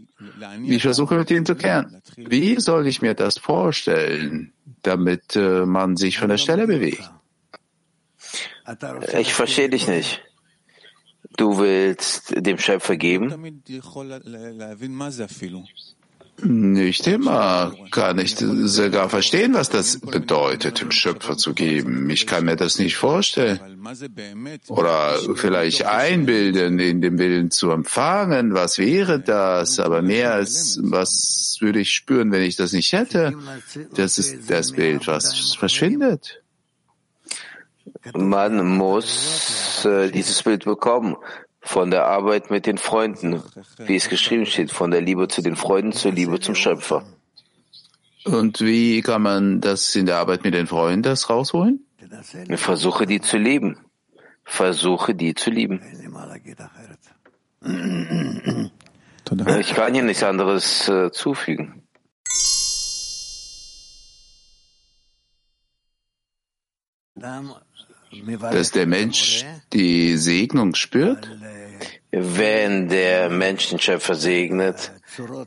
Ich 0.65 0.83
versuche 0.83 1.15
mit 1.17 1.31
ihm 1.31 1.45
zu 1.45 1.55
kehren. 1.55 2.03
Wie 2.17 2.59
soll 2.59 2.87
ich 2.87 3.03
mir 3.03 3.15
das 3.15 3.39
vorstellen, 3.39 4.53
damit 4.83 5.37
äh, 5.37 5.67
man 5.67 5.97
sich 5.97 6.19
von 6.19 6.31
der 6.31 6.39
Stelle 6.39 6.67
bewegt? 6.67 7.09
Ich 9.19 9.35
verstehe 9.35 9.69
dich 9.69 9.87
nicht. 9.87 10.23
Du 11.37 11.59
willst 11.59 12.35
dem 12.37 12.59
Schöpfer 12.59 12.97
geben? 12.97 13.63
Nicht 16.45 17.07
immer 17.07 17.73
kann 17.93 18.19
ich 18.19 18.37
sogar 18.37 19.09
verstehen, 19.09 19.55
was 19.55 19.69
das 19.69 20.01
bedeutet, 20.01 20.81
dem 20.81 20.91
Schöpfer 20.91 21.37
zu 21.37 21.55
geben. 21.55 22.11
Ich 22.11 22.27
kann 22.27 22.45
mir 22.45 22.57
das 22.57 22.79
nicht 22.79 22.97
vorstellen. 22.97 23.61
Oder 24.69 25.19
vielleicht 25.37 25.85
einbilden, 25.87 26.81
in 26.81 27.01
dem 27.01 27.19
Willen 27.19 27.51
zu 27.51 27.71
empfangen. 27.71 28.55
Was 28.55 28.79
wäre 28.79 29.21
das? 29.21 29.79
Aber 29.79 30.03
mehr 30.03 30.35
als 30.35 30.81
was 30.83 31.59
würde 31.61 31.81
ich 31.81 31.91
spüren, 31.91 32.33
wenn 32.33 32.43
ich 32.43 32.57
das 32.57 32.73
nicht 32.73 32.93
hätte? 32.93 33.35
Das 33.95 34.19
ist 34.19 34.51
das 34.51 34.73
Bild, 34.73 35.07
was 35.07 35.55
verschwindet. 35.55 36.43
Man 38.15 38.67
muss 38.67 39.85
äh, 39.85 40.11
dieses 40.11 40.43
Bild 40.43 40.65
bekommen 40.65 41.17
von 41.63 41.91
der 41.91 42.07
Arbeit 42.07 42.51
mit 42.51 42.67
den 42.67 42.77
Freunden, 42.77 43.43
wie 43.79 43.97
es 43.97 44.09
geschrieben 44.09 44.47
steht, 44.47 44.73
von 44.73 44.91
der 44.91 45.01
Liebe 45.01 45.29
zu 45.29 45.43
den 45.43 45.57
Freunden 45.57 45.93
zur 45.93 46.13
Liebe 46.13 46.41
zum 46.41 46.55
Schöpfer. 46.55 47.05
Und 48.25 48.61
wie 48.61 49.01
kann 49.01 49.23
man 49.23 49.61
das 49.61 49.95
in 49.97 50.07
der 50.07 50.19
Arbeit 50.19 50.45
mit 50.45 50.55
den 50.55 50.67
Freunden 50.67 51.03
das 51.03 51.31
rausholen? 51.31 51.87
Versuche 52.57 53.07
die 53.07 53.21
zu 53.21 53.39
lieben. 53.39 53.79
Versuche 54.45 55.15
die 55.15 55.35
zu 55.35 55.51
lieben. 55.51 55.81
Ich 59.61 59.75
kann 59.75 59.95
hier 59.95 60.03
nichts 60.03 60.23
anderes 60.23 60.89
äh, 60.89 61.13
zufügen. 61.13 61.83
Dass 68.41 68.71
der 68.71 68.87
Mensch 68.87 69.45
die 69.73 70.17
Segnung 70.17 70.75
spürt? 70.75 71.31
Wenn 72.11 72.89
der 72.89 73.31
Mensch 73.31 73.71
den 73.71 73.79
Schöpfer 73.79 74.15
segnet 74.15 74.93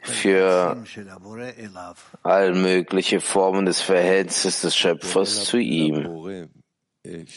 für 0.03 0.83
all 2.23 2.53
mögliche 2.53 3.19
Formen 3.21 3.65
des 3.65 3.81
Verhältnisses 3.81 4.61
des 4.61 4.75
Schöpfers 4.75 5.45
zu 5.45 5.57
ihm. 5.57 6.49
Er 7.03 7.27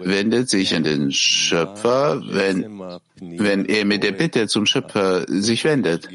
wendet 0.00 0.48
sich 0.48 0.74
an 0.76 0.84
den 0.84 1.10
Schöpfer, 1.10 2.22
wenn, 2.24 2.80
wenn 3.18 3.64
er 3.64 3.84
mit 3.84 4.04
der 4.04 4.12
Bitte 4.12 4.46
zum 4.46 4.64
Schöpfer 4.66 5.24
sich 5.26 5.64
wendet. 5.64 6.08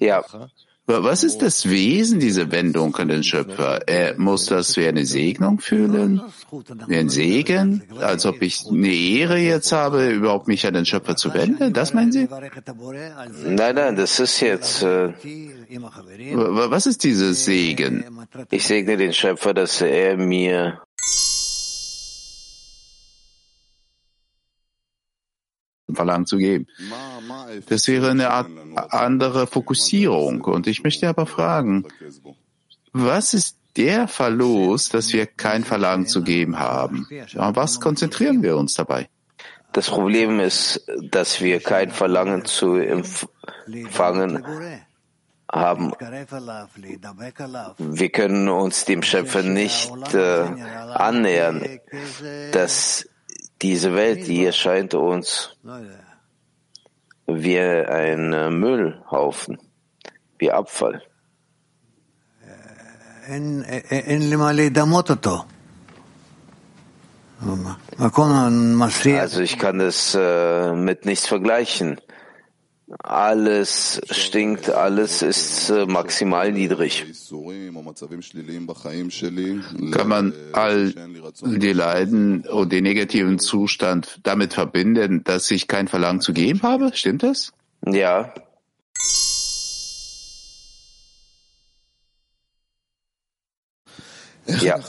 Ja. 0.00 0.24
Was 0.86 1.22
ist 1.22 1.38
das 1.38 1.68
Wesen 1.68 2.18
dieser 2.18 2.50
Wendung 2.50 2.96
an 2.96 3.08
den 3.08 3.22
Schöpfer? 3.22 3.86
Er 3.86 4.18
muss 4.18 4.46
das 4.46 4.76
wie 4.76 4.86
eine 4.88 5.06
Segnung 5.06 5.60
fühlen, 5.60 6.20
wie 6.88 6.96
ein 6.96 7.08
Segen, 7.08 7.84
als 8.00 8.26
ob 8.26 8.42
ich 8.42 8.66
eine 8.68 8.92
Ehre 8.92 9.38
jetzt 9.38 9.70
habe, 9.70 10.10
überhaupt 10.10 10.48
mich 10.48 10.66
an 10.66 10.74
den 10.74 10.86
Schöpfer 10.86 11.14
zu 11.14 11.32
wenden. 11.32 11.72
Das 11.72 11.94
meinen 11.94 12.10
Sie? 12.10 12.28
Nein, 13.46 13.74
nein, 13.74 13.96
das 13.96 14.18
ist 14.18 14.40
jetzt. 14.40 14.82
Äh, 14.82 15.12
was 16.34 16.86
ist 16.86 17.04
dieses 17.04 17.44
Segen? 17.44 18.04
Ich 18.50 18.66
segne 18.66 18.96
den 18.96 19.12
Schöpfer, 19.12 19.54
dass 19.54 19.80
er 19.80 20.16
mir 20.16 20.80
Verlangen 26.00 26.26
zu 26.26 26.38
geben. 26.38 26.66
Das 27.68 27.86
wäre 27.88 28.10
eine 28.10 28.30
Art 28.30 28.48
andere 28.90 29.46
Fokussierung. 29.46 30.40
Und 30.42 30.66
ich 30.66 30.82
möchte 30.82 31.08
aber 31.08 31.26
fragen, 31.26 31.84
was 32.92 33.34
ist 33.34 33.56
der 33.76 34.08
Verlust, 34.08 34.94
dass 34.94 35.12
wir 35.12 35.26
kein 35.26 35.62
Verlangen 35.64 36.06
zu 36.06 36.22
geben 36.22 36.58
haben? 36.58 37.06
Auf 37.36 37.56
was 37.56 37.80
konzentrieren 37.80 38.42
wir 38.42 38.56
uns 38.56 38.74
dabei? 38.74 39.08
Das 39.72 39.88
Problem 39.88 40.40
ist, 40.40 40.84
dass 41.10 41.40
wir 41.40 41.60
kein 41.60 41.90
Verlangen 41.90 42.44
zu 42.44 42.74
empfangen 42.74 44.44
haben. 45.52 45.92
Wir 47.78 48.10
können 48.10 48.48
uns 48.48 48.84
dem 48.86 49.02
Schöpfer 49.02 49.42
nicht 49.42 50.14
äh, 50.14 50.44
annähern, 50.94 51.62
dass 52.52 53.09
diese 53.62 53.94
Welt, 53.94 54.26
die 54.26 54.44
erscheint 54.44 54.94
uns 54.94 55.56
wie 57.26 57.60
ein 57.60 58.32
äh, 58.32 58.50
Müllhaufen, 58.50 59.58
wie 60.38 60.50
Abfall. 60.50 61.02
Also 69.20 69.40
ich 69.40 69.58
kann 69.58 69.80
es 69.80 70.14
äh, 70.18 70.72
mit 70.74 71.04
nichts 71.06 71.26
vergleichen. 71.26 72.00
Alles 72.98 74.00
stinkt, 74.10 74.68
alles 74.68 75.22
ist 75.22 75.70
äh, 75.70 75.86
maximal 75.86 76.50
niedrig. 76.50 77.06
Kann 79.92 80.08
man 80.08 80.32
all 80.52 80.92
die 81.40 81.72
Leiden 81.72 82.40
und 82.48 82.72
den 82.72 82.82
negativen 82.82 83.38
Zustand 83.38 84.18
damit 84.24 84.54
verbinden, 84.54 85.22
dass 85.22 85.50
ich 85.52 85.68
kein 85.68 85.86
Verlangen 85.86 86.20
zu 86.20 86.32
geben 86.32 86.62
habe? 86.62 86.90
Stimmt 86.92 87.22
das? 87.22 87.52
Ja. 87.86 88.34
Ja. 94.60 94.80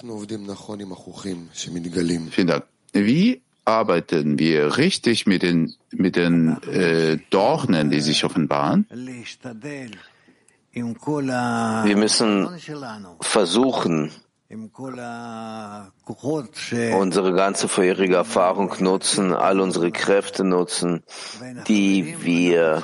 Vielen 2.32 2.47
Dank. 2.47 2.64
Wie 2.93 3.41
arbeiten 3.66 4.39
wir 4.39 4.78
richtig 4.78 5.28
mit 5.28 5.43
den, 5.43 5.74
mit 5.91 6.16
den 6.16 6.62
äh, 6.64 7.18
Dornen, 7.30 7.89
die 7.89 8.01
sich 8.01 8.24
offenbaren? 8.24 8.88
Wir 10.74 11.97
müssen 11.97 12.49
versuchen, 13.22 14.12
unsere 16.93 17.34
ganze 17.34 17.68
vorherige 17.68 18.16
Erfahrung 18.16 18.74
nutzen, 18.80 19.34
all 19.34 19.59
unsere 19.59 19.91
Kräfte 19.91 20.43
nutzen, 20.43 21.03
die 21.68 22.16
wir 22.22 22.84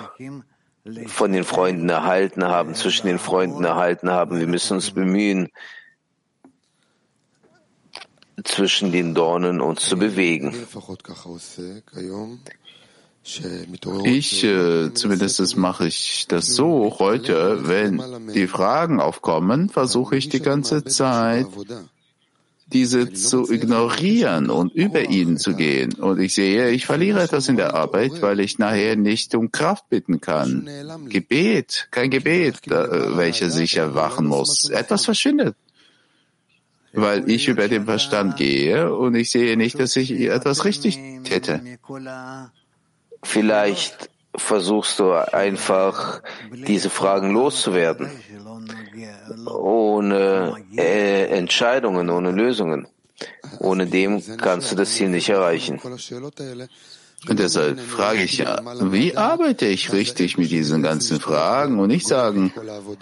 von 1.08 1.34
den 1.34 1.44
Freunden 1.44 1.90
erhalten 1.90 2.46
haben, 2.46 2.74
zwischen 2.76 3.08
den 3.08 3.20
Freunden 3.20 3.66
erhalten 3.66 4.10
haben. 4.10 4.40
Wir 4.40 4.48
müssen 4.48 4.76
uns 4.76 4.92
bemühen, 4.92 5.50
zwischen 8.44 8.92
den 8.92 9.14
Dornen 9.14 9.62
uns 9.62 9.88
zu 9.88 9.98
bewegen. 9.98 10.54
Ich, 14.06 14.44
äh, 14.44 14.94
zumindest 14.94 15.58
mache 15.58 15.88
ich 15.88 16.26
das 16.30 16.48
so 16.48 16.96
heute, 17.00 17.68
wenn 17.68 18.02
die 18.34 18.48
Fragen 18.48 19.02
aufkommen, 19.02 19.70
versuche 19.70 20.16
ich 20.16 20.30
die 20.30 20.40
ganze 20.40 20.86
Zeit, 20.86 21.48
diese 22.68 23.12
zu 23.12 23.52
ignorieren 23.52 24.50
und 24.50 24.74
über 24.74 25.10
ihnen 25.10 25.38
zu 25.38 25.56
gehen. 25.56 25.94
Und 25.96 26.20
ich 26.22 26.34
sehe, 26.34 26.70
ich 26.70 26.86
verliere 26.86 27.24
etwas 27.24 27.50
in 27.50 27.58
der 27.58 27.74
Arbeit, 27.74 28.22
weil 28.22 28.40
ich 28.40 28.60
nachher 28.60 28.96
nicht 28.96 29.36
um 29.36 29.52
Kraft 29.52 29.90
bitten 29.90 30.22
kann. 30.22 30.70
Gebet, 31.10 31.90
kein 31.92 32.10
Gebet, 32.10 32.68
äh, 32.68 33.18
welches 33.18 33.58
ich 33.58 33.76
erwachen 33.78 34.26
muss. 34.26 34.70
Etwas 34.70 35.04
verschwindet 35.04 35.56
weil 36.98 37.30
ich 37.30 37.48
über 37.48 37.68
den 37.68 37.86
Verstand 37.86 38.38
gehe 38.38 38.94
und 38.94 39.16
ich 39.16 39.30
sehe 39.30 39.56
nicht, 39.56 39.80
dass 39.80 39.96
ich 39.96 40.12
etwas 40.12 40.66
richtig 40.66 41.00
täte. 41.24 41.62
Vielleicht 43.24 44.10
versuchst 44.36 45.00
du 45.00 45.12
einfach, 45.14 46.22
diese 46.52 46.90
Fragen 46.90 47.32
loszuwerden, 47.32 48.10
ohne 49.46 50.64
äh, 50.76 51.26
Entscheidungen, 51.26 52.10
ohne 52.10 52.32
Lösungen. 52.32 52.88
Ohne 53.60 53.88
dem 53.88 54.22
kannst 54.38 54.72
du 54.72 54.76
das 54.76 54.92
Ziel 54.92 55.10
nicht 55.10 55.30
erreichen. 55.30 55.80
Und 57.28 57.40
deshalb 57.40 57.80
frage 57.80 58.24
ich 58.24 58.38
ja, 58.38 58.62
wie 58.92 59.18
arbeite 59.18 59.66
ich 59.66 59.92
richtig 59.92 60.38
mit 60.38 60.52
diesen 60.52 60.84
ganzen 60.84 61.20
Fragen 61.20 61.80
und 61.80 61.88
nicht 61.88 62.08
sagen, 62.08 62.54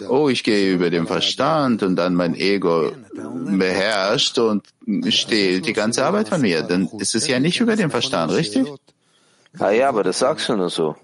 oh, 0.08 0.30
ich 0.30 0.42
gehe 0.42 0.72
über 0.72 0.88
den 0.88 1.06
Verstand 1.06 1.82
und 1.82 1.96
dann 1.96 2.14
mein 2.14 2.34
Ego 2.34 2.92
beherrscht 3.12 4.38
und 4.38 4.64
stehlt 5.10 5.66
die 5.66 5.74
ganze 5.74 6.04
Arbeit 6.04 6.30
von 6.30 6.40
mir. 6.40 6.62
Dann 6.62 6.88
ist 6.98 7.14
es 7.14 7.26
ja 7.28 7.38
nicht 7.40 7.60
über 7.60 7.76
den 7.76 7.90
Verstand, 7.90 8.32
richtig? 8.32 8.66
Ah 9.58 9.70
ja, 9.70 9.88
aber 9.88 10.02
das 10.02 10.18
sagst 10.18 10.48
du 10.48 10.56
nur 10.56 10.70
so. 10.70 10.96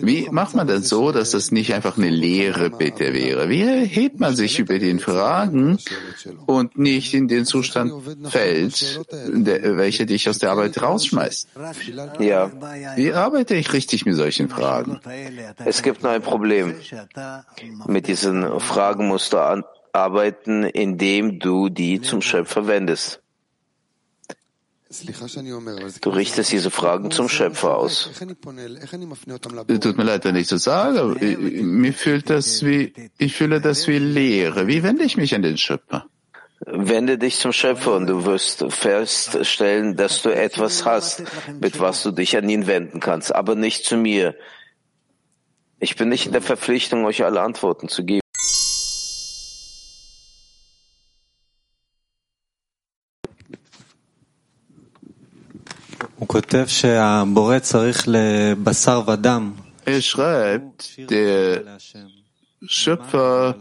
Wie 0.00 0.28
macht 0.30 0.54
man 0.54 0.66
das 0.66 0.88
so, 0.88 1.12
dass 1.12 1.32
das 1.32 1.50
nicht 1.50 1.72
einfach 1.74 1.96
eine 1.96 2.10
leere 2.10 2.70
Bitte 2.70 3.12
wäre? 3.12 3.48
Wie 3.48 3.64
hebt 3.64 4.20
man 4.20 4.36
sich 4.36 4.58
über 4.58 4.78
den 4.78 5.00
Fragen 5.00 5.78
und 6.46 6.78
nicht 6.78 7.14
in 7.14 7.28
den 7.28 7.44
Zustand 7.44 7.92
fällt, 8.28 9.00
der, 9.28 9.76
welcher 9.76 10.06
dich 10.06 10.28
aus 10.28 10.38
der 10.38 10.50
Arbeit 10.50 10.80
rausschmeißt? 10.80 11.48
Ja. 12.18 12.50
Wie 12.96 13.12
arbeite 13.12 13.54
ich 13.54 13.72
richtig 13.72 14.06
mit 14.06 14.14
solchen 14.14 14.48
Fragen? 14.48 15.00
Es 15.64 15.82
gibt 15.82 16.02
nur 16.02 16.12
ein 16.12 16.22
Problem. 16.22 16.74
Mit 17.86 18.06
diesen 18.06 18.60
Fragen 18.60 19.08
musst 19.08 19.32
du 19.32 19.64
arbeiten, 19.92 20.64
indem 20.64 21.38
du 21.38 21.68
die 21.68 22.00
zum 22.00 22.20
Schöpfer 22.22 22.66
wendest. 22.66 23.20
Du 26.00 26.10
richtest 26.10 26.50
diese 26.50 26.70
Fragen 26.70 27.10
zum 27.10 27.28
Schöpfer 27.28 27.76
aus. 27.76 28.10
Tut 29.80 29.98
mir 29.98 30.04
leid, 30.04 30.24
wenn 30.24 30.36
ich 30.36 30.48
das 30.48 30.62
sage, 30.64 31.00
aber 31.00 31.14
mir 31.20 31.92
fühlt 31.92 32.30
das 32.30 32.64
wie, 32.64 32.94
ich 33.18 33.34
fühle 33.34 33.60
das 33.60 33.86
wie 33.86 33.98
Leere. 33.98 34.66
Wie 34.66 34.82
wende 34.82 35.04
ich 35.04 35.18
mich 35.18 35.34
an 35.34 35.42
den 35.42 35.58
Schöpfer? 35.58 36.06
Wende 36.64 37.18
dich 37.18 37.38
zum 37.38 37.52
Schöpfer 37.52 37.96
und 37.96 38.06
du 38.06 38.24
wirst 38.24 38.64
feststellen, 38.72 39.94
dass 39.96 40.22
du 40.22 40.30
etwas 40.30 40.86
hast, 40.86 41.22
mit 41.60 41.78
was 41.80 42.02
du 42.02 42.10
dich 42.10 42.36
an 42.36 42.48
ihn 42.48 42.66
wenden 42.66 42.98
kannst, 42.98 43.34
aber 43.34 43.54
nicht 43.54 43.84
zu 43.84 43.96
mir. 43.96 44.34
Ich 45.80 45.96
bin 45.96 46.08
nicht 46.08 46.26
in 46.26 46.32
der 46.32 46.42
Verpflichtung, 46.42 47.04
euch 47.04 47.24
alle 47.24 47.42
Antworten 47.42 47.88
zu 47.88 48.04
geben. 48.04 48.22
Er 59.84 60.02
schreibt, 60.02 61.10
der 61.10 61.78
Schöpfer 62.66 63.56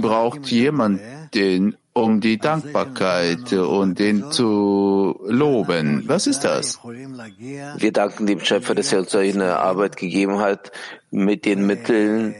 braucht 0.00 0.46
jemanden, 0.48 1.76
um 1.92 2.20
die 2.20 2.38
Dankbarkeit 2.38 3.52
und 3.52 3.98
den 3.98 4.30
zu 4.30 5.20
loben. 5.26 6.04
Was 6.06 6.26
ist 6.26 6.44
das? 6.44 6.78
Wir 6.84 7.92
danken 7.92 8.26
dem 8.26 8.40
Schöpfer, 8.40 8.74
dass 8.74 8.92
er 8.92 9.00
uns 9.00 9.14
eine 9.14 9.58
Arbeit 9.58 9.96
gegeben 9.96 10.38
hat. 10.38 10.70
Mit 11.10 11.44
den 11.44 11.66
Mitteln 11.66 12.36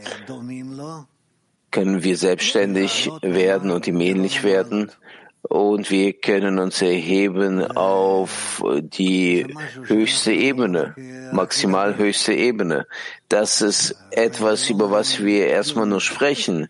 können 1.69 2.03
wir 2.03 2.17
selbstständig 2.17 3.11
werden 3.21 3.71
und 3.71 3.87
ihm 3.87 3.99
ähnlich 3.99 4.43
werden 4.43 4.91
und 5.43 5.91
wir 5.91 6.13
können 6.13 6.57
uns 6.57 6.81
erheben 6.81 7.63
auf 7.75 8.63
die 8.81 9.45
höchste 9.85 10.31
Ebene, 10.31 10.95
maximal 11.31 11.97
höchste 11.97 12.33
Ebene. 12.33 12.87
Das 13.27 13.61
ist 13.61 13.95
etwas, 14.11 14.69
über 14.69 14.89
was 14.89 15.23
wir 15.23 15.47
erstmal 15.47 15.85
nur 15.85 16.01
sprechen. 16.01 16.69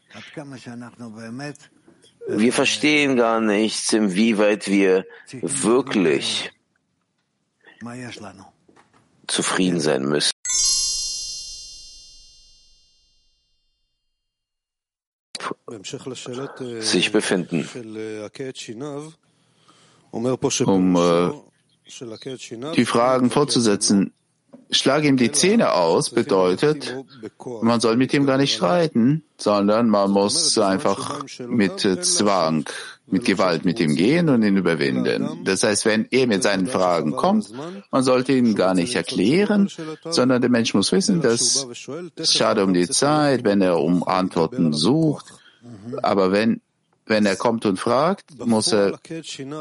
Wir 2.28 2.54
verstehen 2.54 3.16
gar 3.16 3.42
nichts, 3.42 3.94
inwieweit 3.94 4.68
wir 4.68 5.06
wirklich 5.42 6.52
zufrieden 9.28 9.80
sein 9.80 10.04
müssen. 10.04 10.33
Sich 16.82 17.12
befinden. 17.12 17.68
Um 20.12 20.96
äh, 20.96 21.32
die 22.76 22.86
Fragen 22.86 23.30
fortzusetzen, 23.30 24.14
schlage 24.72 25.08
ihm 25.08 25.18
die 25.18 25.32
Zähne 25.32 25.74
aus 25.74 26.10
bedeutet, 26.10 26.96
man 27.62 27.80
soll 27.80 27.98
mit 27.98 28.14
ihm 28.14 28.26
gar 28.26 28.38
nicht 28.38 28.56
streiten, 28.56 29.24
sondern 29.38 29.90
man 29.90 30.12
muss 30.12 30.58
einfach 30.58 31.24
mit 31.48 31.80
Zwang, 31.80 32.66
mit 33.08 33.26
Gewalt 33.26 33.66
mit 33.66 33.80
ihm 33.80 33.96
gehen 33.96 34.30
und 34.30 34.44
ihn 34.44 34.58
überwinden. 34.58 35.44
Das 35.44 35.64
heißt, 35.64 35.86
wenn 35.86 36.08
er 36.12 36.28
mit 36.28 36.44
seinen 36.44 36.68
Fragen 36.68 37.12
kommt, 37.12 37.52
man 37.92 38.04
sollte 38.04 38.34
ihn 38.34 38.56
gar 38.56 38.74
nicht 38.74 38.96
erklären, 38.96 39.70
sondern 40.10 40.42
der 40.42 40.50
Mensch 40.50 40.74
muss 40.74 40.92
wissen, 40.92 41.22
dass 41.22 41.68
es 42.16 42.34
schade 42.34 42.64
um 42.64 42.74
die 42.74 42.88
Zeit, 42.88 43.44
wenn 43.44 43.62
er 43.62 43.80
um 43.80 44.08
Antworten 44.08 44.74
sucht, 44.74 45.26
aber 46.02 46.32
wenn, 46.32 46.62
wenn 47.06 47.26
er 47.26 47.36
kommt 47.36 47.66
und 47.66 47.78
fragt, 47.78 48.46
muss 48.46 48.72
er 48.72 48.98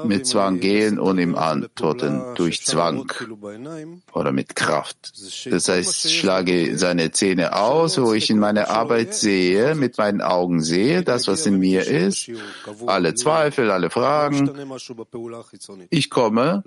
mit 0.04 0.26
Zwang 0.26 0.60
gehen 0.60 0.98
und 0.98 1.18
ihm 1.18 1.34
antworten 1.34 2.22
durch 2.36 2.64
Zwang 2.64 3.10
oder 4.12 4.32
mit 4.32 4.54
Kraft. 4.54 5.12
Das 5.46 5.68
heißt, 5.68 6.04
ich 6.04 6.18
schlage 6.18 6.78
seine 6.78 7.10
Zähne 7.10 7.56
aus, 7.56 8.00
wo 8.00 8.12
ich 8.12 8.30
in 8.30 8.38
meiner 8.38 8.70
Arbeit 8.70 9.14
sehe, 9.14 9.74
mit 9.74 9.98
meinen 9.98 10.20
Augen 10.20 10.62
sehe, 10.62 11.02
das, 11.02 11.26
was 11.26 11.46
in 11.46 11.58
mir 11.58 11.86
ist, 11.86 12.30
alle 12.86 13.14
Zweifel, 13.14 13.70
alle 13.70 13.90
Fragen. 13.90 14.50
Ich 15.90 16.10
komme, 16.10 16.62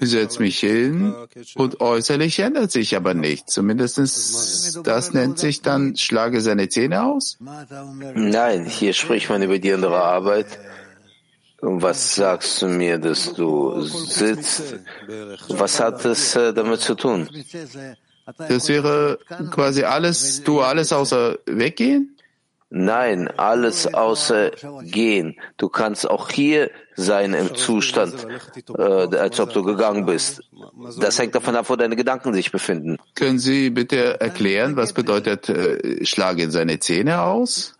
setze 0.00 0.40
mich 0.40 0.60
hin 0.60 1.14
und 1.54 1.80
äußerlich 1.80 2.38
ändert 2.38 2.70
sich 2.70 2.96
aber 2.96 3.14
nichts. 3.14 3.52
Zumindest 3.52 3.98
das 4.84 5.12
nennt 5.12 5.38
sich 5.38 5.62
dann, 5.62 5.96
schlage 5.96 6.40
seine 6.40 6.68
Zähne 6.68 7.04
aus? 7.04 7.38
Nein, 8.14 8.64
hier 8.64 8.92
spricht 8.92 9.28
man 9.28 9.42
über 9.42 9.58
die 9.58 9.72
andere 9.72 10.00
Arbeit. 10.00 10.46
Was 11.60 12.14
sagst 12.14 12.62
du 12.62 12.68
mir, 12.68 12.98
dass 12.98 13.34
du 13.34 13.80
sitzt? 13.80 14.76
Was 15.48 15.80
hat 15.80 16.04
es 16.04 16.36
äh, 16.36 16.54
damit 16.54 16.80
zu 16.80 16.94
tun? 16.94 17.28
Das 18.36 18.68
wäre 18.68 19.18
quasi 19.50 19.82
alles, 19.82 20.44
du 20.44 20.60
alles 20.60 20.92
außer 20.92 21.38
weggehen? 21.46 22.17
Nein, 22.70 23.28
alles 23.28 23.92
außer 23.94 24.50
gehen. 24.82 25.36
Du 25.56 25.70
kannst 25.70 26.08
auch 26.08 26.28
hier 26.28 26.70
sein 26.96 27.32
im 27.32 27.54
Zustand, 27.54 28.26
äh, 28.76 28.82
als 28.82 29.40
ob 29.40 29.54
du 29.54 29.62
gegangen 29.62 30.04
bist. 30.04 30.42
Das 31.00 31.18
hängt 31.18 31.34
davon 31.34 31.56
ab, 31.56 31.70
wo 31.70 31.76
deine 31.76 31.96
Gedanken 31.96 32.34
sich 32.34 32.52
befinden. 32.52 32.98
Können 33.14 33.38
Sie 33.38 33.70
bitte 33.70 34.20
erklären, 34.20 34.76
was 34.76 34.92
bedeutet, 34.92 35.48
äh, 35.48 36.04
schlage 36.04 36.50
seine 36.50 36.78
Zähne 36.78 37.22
aus? 37.22 37.78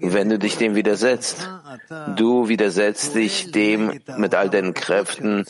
Wenn 0.00 0.30
du 0.30 0.38
dich 0.38 0.56
dem 0.56 0.74
widersetzt, 0.74 1.46
du 2.16 2.48
widersetzt 2.48 3.14
dich 3.14 3.50
dem 3.50 4.00
mit 4.16 4.34
all 4.34 4.48
deinen 4.48 4.72
Kräften, 4.72 5.44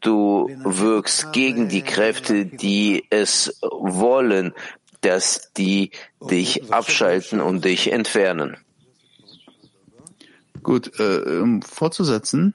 du 0.00 0.48
wirkst 0.64 1.32
gegen 1.32 1.68
die 1.68 1.82
Kräfte, 1.82 2.44
die 2.44 3.04
es 3.10 3.58
wollen, 3.62 4.52
dass 5.00 5.52
die 5.56 5.90
dich 6.20 6.72
abschalten 6.72 7.40
und 7.40 7.64
dich 7.64 7.92
entfernen. 7.92 8.56
Gut, 10.62 10.98
äh, 10.98 11.38
um 11.40 11.62
fortzusetzen. 11.62 12.54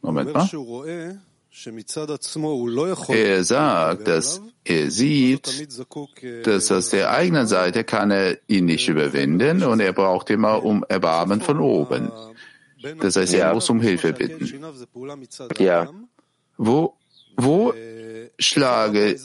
Moment 0.00 0.32
mal. 0.32 0.48
Er 3.08 3.44
sagt, 3.44 4.08
dass 4.08 4.40
er 4.64 4.90
sieht, 4.90 5.68
dass 6.46 6.72
aus 6.72 6.88
der 6.90 7.10
eigenen 7.10 7.46
Seite 7.46 7.84
kann 7.84 8.10
er 8.10 8.38
ihn 8.46 8.64
nicht 8.64 8.88
überwinden 8.88 9.62
und 9.62 9.80
er 9.80 9.92
braucht 9.92 10.30
immer 10.30 10.64
um 10.64 10.84
Erbarmen 10.88 11.40
von 11.40 11.60
oben. 11.60 12.10
Das 13.00 13.16
heißt, 13.16 13.34
er 13.34 13.54
muss 13.54 13.68
um 13.70 13.80
Hilfe 13.80 14.12
bitten. 14.12 14.64
Ja. 15.58 15.88
Wo, 16.56 16.94
wo 17.36 17.72
schlage 18.38 19.18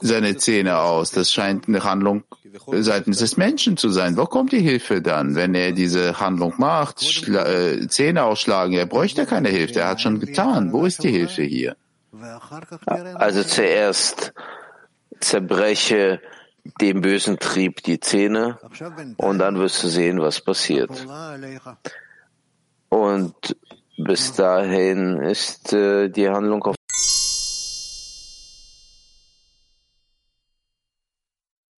seine 0.00 0.36
Zähne 0.36 0.78
aus. 0.78 1.10
Das 1.10 1.32
scheint 1.32 1.68
eine 1.68 1.84
Handlung 1.84 2.24
seitens 2.70 3.18
des 3.18 3.36
Menschen 3.36 3.76
zu 3.76 3.90
sein. 3.90 4.16
Wo 4.16 4.26
kommt 4.26 4.52
die 4.52 4.60
Hilfe 4.60 5.02
dann, 5.02 5.34
wenn 5.34 5.54
er 5.54 5.72
diese 5.72 6.20
Handlung 6.20 6.54
macht? 6.58 7.02
Äh, 7.28 7.88
Zähne 7.88 8.24
ausschlagen, 8.24 8.74
er 8.74 8.86
bräuchte 8.86 9.26
keine 9.26 9.48
Hilfe, 9.48 9.80
er 9.80 9.88
hat 9.88 10.00
schon 10.00 10.20
getan. 10.20 10.72
Wo 10.72 10.84
ist 10.84 11.02
die 11.02 11.10
Hilfe 11.10 11.42
hier? 11.42 11.76
Also 13.14 13.42
zuerst 13.42 14.32
zerbreche 15.20 16.20
dem 16.80 17.00
bösen 17.00 17.38
Trieb 17.38 17.82
die 17.82 18.00
Zähne 18.00 18.58
und 19.16 19.38
dann 19.38 19.58
wirst 19.58 19.82
du 19.82 19.88
sehen, 19.88 20.20
was 20.20 20.40
passiert. 20.40 20.90
Und 22.88 23.56
bis 23.96 24.32
dahin 24.34 25.18
ist 25.18 25.72
äh, 25.72 26.08
die 26.08 26.28
Handlung 26.28 26.62
auf 26.64 26.76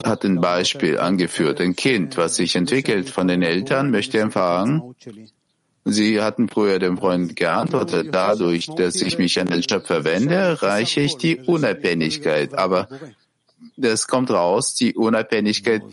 hat 0.10 0.26
ein 0.26 0.42
Beispiel 0.42 1.00
angeführt. 1.00 1.62
Ein 1.62 1.76
Kind, 1.76 2.18
was 2.18 2.36
sich 2.36 2.56
entwickelt 2.56 3.10
von 3.10 3.28
den 3.28 3.42
Eltern, 3.42 3.92
möchte 3.92 4.20
empfangen. 4.20 4.96
Sie 5.86 6.22
hatten 6.22 6.50
früher 6.50 6.78
dem 6.78 6.98
Freund 6.98 7.36
geantwortet, 7.36 8.10
dadurch, 8.12 8.68
dass 8.76 9.02
ich 9.02 9.18
mich 9.18 9.40
an 9.40 9.48
den 9.48 9.64
Schöpfer 9.64 10.04
wende, 10.04 10.36
erreiche 10.36 11.02
ich 11.02 11.16
die 11.18 11.38
Unabhängigkeit. 11.38 12.54
Aber 12.54 12.90
das 13.78 14.08
kommt 14.08 14.30
raus, 14.30 14.76
die 14.76 14.94
Unabhängigkeit, 14.96 15.84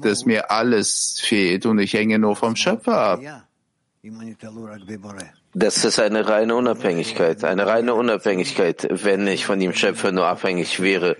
dass 0.00 0.24
mir 0.24 0.50
alles 0.50 1.20
fehlt 1.20 1.64
und 1.66 1.78
ich 1.78 1.92
hänge 1.94 2.18
nur 2.18 2.36
vom 2.36 2.56
Schöpfer 2.56 2.98
ab. 2.98 3.20
Das 5.54 5.84
ist 5.84 5.98
eine 5.98 6.28
reine 6.28 6.54
Unabhängigkeit, 6.54 7.42
eine 7.42 7.66
reine 7.66 7.94
Unabhängigkeit. 7.94 8.86
Wenn 8.90 9.26
ich 9.26 9.46
von 9.46 9.58
dem 9.58 9.72
Schöpfer 9.72 10.12
nur 10.12 10.26
abhängig 10.26 10.80
wäre, 10.80 11.16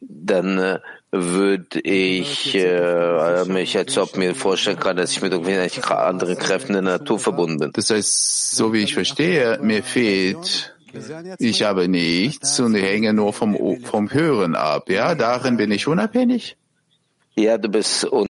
dann 0.00 0.58
äh, 0.58 0.78
würde 1.10 1.80
ich 1.80 2.54
äh, 2.54 3.44
mich 3.46 3.76
als 3.76 3.96
ob 3.98 4.16
mir 4.16 4.34
vorstellen 4.34 4.78
kann, 4.78 4.96
dass 4.96 5.12
ich 5.12 5.22
mit 5.22 5.32
irgendwelchen 5.32 5.84
anderen 5.84 6.36
Kräften 6.36 6.74
der 6.74 6.82
Natur 6.82 7.18
verbunden 7.18 7.58
bin. 7.58 7.72
Das 7.72 7.90
heißt, 7.90 8.56
so 8.56 8.72
wie 8.72 8.82
ich 8.82 8.94
verstehe, 8.94 9.58
mir 9.62 9.82
fehlt, 9.82 10.74
ich 11.38 11.62
habe 11.62 11.88
nichts 11.88 12.58
und 12.60 12.74
ich 12.74 12.82
hänge 12.84 13.12
nur 13.12 13.32
vom, 13.32 13.82
vom 13.82 14.12
Hören 14.12 14.54
ab. 14.54 14.88
Ja, 14.88 15.14
darin 15.14 15.56
bin 15.56 15.70
ich 15.70 15.86
unabhängig. 15.86 16.56
Ja, 17.34 17.58
du 17.58 17.68
bist 17.68 18.04
un 18.04 18.26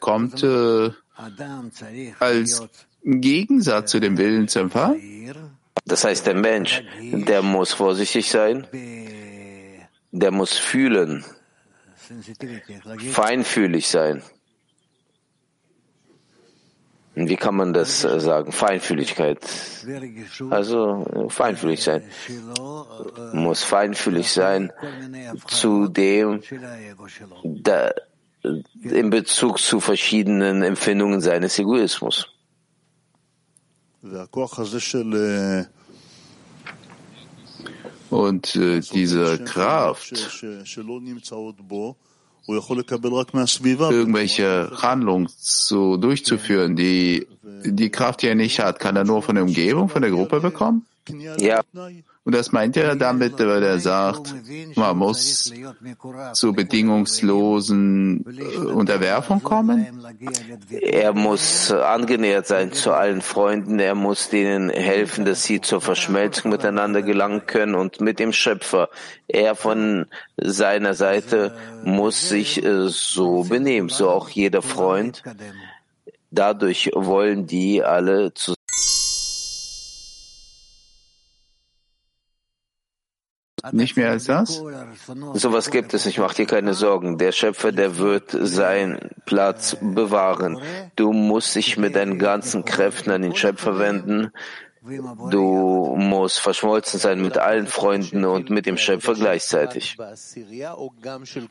kommt 0.00 0.42
äh, 0.42 0.90
als 2.18 2.62
Gegensatz 3.04 3.90
zu 3.90 4.00
dem 4.00 4.16
Willen 4.16 4.48
zu 4.48 4.60
empfangen. 4.60 5.00
Das 5.84 6.04
heißt, 6.04 6.26
der 6.26 6.34
Mensch, 6.34 6.82
der 7.00 7.42
muss 7.42 7.72
vorsichtig 7.72 8.30
sein, 8.30 8.66
der 10.12 10.30
muss 10.30 10.56
fühlen, 10.56 11.24
feinfühlig 13.12 13.88
sein. 13.88 14.22
Wie 17.16 17.36
kann 17.36 17.54
man 17.54 17.72
das 17.72 18.04
äh, 18.04 18.18
sagen? 18.18 18.50
Feinfühligkeit. 18.50 19.38
Also 20.50 21.28
feinfühlig 21.28 21.82
sein. 21.82 22.02
Muss 23.32 23.62
feinfühlig 23.62 24.32
sein 24.32 24.72
zu 25.46 25.86
dem, 25.86 26.42
da, 27.44 27.92
in 28.82 29.10
Bezug 29.10 29.60
zu 29.60 29.78
verschiedenen 29.78 30.62
Empfindungen 30.62 31.20
seines 31.20 31.58
Egoismus. 31.58 32.33
Und 38.10 38.54
äh, 38.56 38.80
diese 38.80 39.38
Kraft, 39.38 40.12
irgendwelche 43.90 44.70
Handlungen 44.82 45.28
zu, 45.28 45.96
durchzuführen, 45.96 46.76
die 46.76 47.26
die 47.64 47.90
Kraft, 47.90 48.22
die 48.22 48.28
er 48.28 48.34
nicht 48.34 48.60
hat, 48.60 48.78
kann 48.78 48.96
er 48.96 49.04
nur 49.04 49.22
von 49.22 49.36
der 49.36 49.44
Umgebung, 49.44 49.88
von 49.88 50.02
der 50.02 50.10
Gruppe 50.10 50.40
bekommen? 50.40 50.86
Ja. 51.38 51.62
Und 52.26 52.34
das 52.34 52.52
meint 52.52 52.74
er 52.78 52.96
damit, 52.96 53.38
weil 53.38 53.62
er 53.62 53.78
sagt, 53.78 54.34
man 54.76 54.96
muss 54.96 55.52
zu 56.32 56.54
bedingungslosen 56.54 58.24
äh, 58.38 58.56
Unterwerfung 58.56 59.42
kommen? 59.42 60.02
Er 60.70 61.12
muss 61.12 61.70
angenähert 61.70 62.46
sein 62.46 62.72
zu 62.72 62.92
allen 62.92 63.20
Freunden. 63.20 63.78
Er 63.78 63.94
muss 63.94 64.30
denen 64.30 64.70
helfen, 64.70 65.26
dass 65.26 65.42
sie 65.44 65.60
zur 65.60 65.82
Verschmelzung 65.82 66.50
miteinander 66.50 67.02
gelangen 67.02 67.44
können 67.46 67.74
und 67.74 68.00
mit 68.00 68.18
dem 68.18 68.32
Schöpfer. 68.32 68.88
Er 69.28 69.54
von 69.54 70.06
seiner 70.38 70.94
Seite 70.94 71.54
muss 71.84 72.30
sich 72.30 72.64
äh, 72.64 72.88
so 72.88 73.44
benehmen, 73.44 73.90
so 73.90 74.08
auch 74.08 74.30
jeder 74.30 74.62
Freund. 74.62 75.22
Dadurch 76.30 76.90
wollen 76.94 77.46
die 77.46 77.82
alle 77.82 78.32
zusammen 78.32 78.63
Nicht 83.72 83.96
mehr 83.96 84.10
als 84.10 84.24
das? 84.24 84.62
Sowas 85.34 85.70
gibt 85.70 85.94
es 85.94 86.04
nicht, 86.06 86.18
mach 86.18 86.34
dir 86.34 86.46
keine 86.46 86.74
Sorgen. 86.74 87.18
Der 87.18 87.32
Schöpfer, 87.32 87.72
der 87.72 87.98
wird 87.98 88.30
seinen 88.30 89.10
Platz 89.24 89.76
bewahren. 89.80 90.58
Du 90.96 91.12
musst 91.12 91.54
dich 91.54 91.76
mit 91.76 91.96
deinen 91.96 92.18
ganzen 92.18 92.64
Kräften 92.64 93.10
an 93.10 93.22
den 93.22 93.34
Schöpfer 93.34 93.78
wenden. 93.78 94.32
Du 95.30 95.96
musst 95.96 96.40
verschmolzen 96.40 97.00
sein 97.00 97.22
mit 97.22 97.38
allen 97.38 97.66
Freunden 97.66 98.26
und 98.26 98.50
mit 98.50 98.66
dem 98.66 98.76
Schöpfer 98.76 99.14
gleichzeitig. 99.14 99.96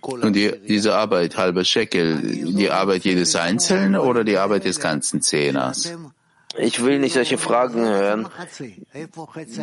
Und 0.04 0.36
die, 0.36 0.54
diese 0.68 0.94
Arbeit, 0.94 1.36
halber 1.38 1.64
Shekel, 1.64 2.22
die 2.22 2.70
Arbeit 2.70 3.06
jedes 3.06 3.36
Einzelnen 3.36 3.96
oder 3.96 4.24
die 4.24 4.38
Arbeit 4.38 4.66
des 4.66 4.80
ganzen 4.80 5.24
Zehners? 5.24 5.92
Ich 6.60 6.84
will 6.84 7.00
nicht 7.00 7.14
solche 7.14 7.40
Fragen 7.40 7.84
hören, 7.84 8.28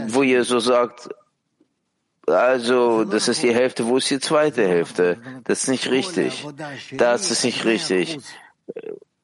wo 0.09 0.23
ihr 0.25 0.43
so 0.43 0.59
sagt, 0.59 1.11
also, 2.27 3.05
das 3.05 3.29
ist 3.29 3.43
die 3.43 3.55
Hälfte, 3.55 3.87
wo 3.87 3.97
ist 3.97 4.11
die 4.11 4.21
zweite 4.21 4.67
Hälfte? 4.67 5.19
Das 5.45 5.63
ist 5.63 5.69
nicht 5.69 5.91
richtig. 5.91 6.47
Das 6.93 7.31
ist 7.31 7.45
nicht 7.45 7.65
richtig. 7.65 8.19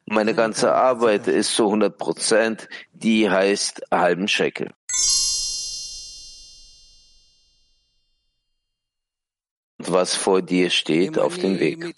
Meine 0.05 0.33
ganze 0.33 0.73
Arbeit 0.73 1.27
ist 1.27 1.53
zu 1.53 1.65
100 1.65 1.97
Prozent, 1.97 2.69
die 2.93 3.29
heißt 3.29 3.81
halben 3.91 4.27
Shekel. 4.27 4.71
Was 9.79 10.15
vor 10.15 10.41
dir 10.41 10.69
steht 10.69 11.19
auf 11.19 11.37
dem 11.37 11.59
Weg. 11.59 11.95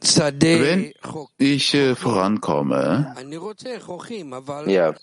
Wenn 0.00 0.92
ich 1.38 1.74
äh, 1.74 1.94
vorankomme, 1.94 3.14
ja. 4.66 4.94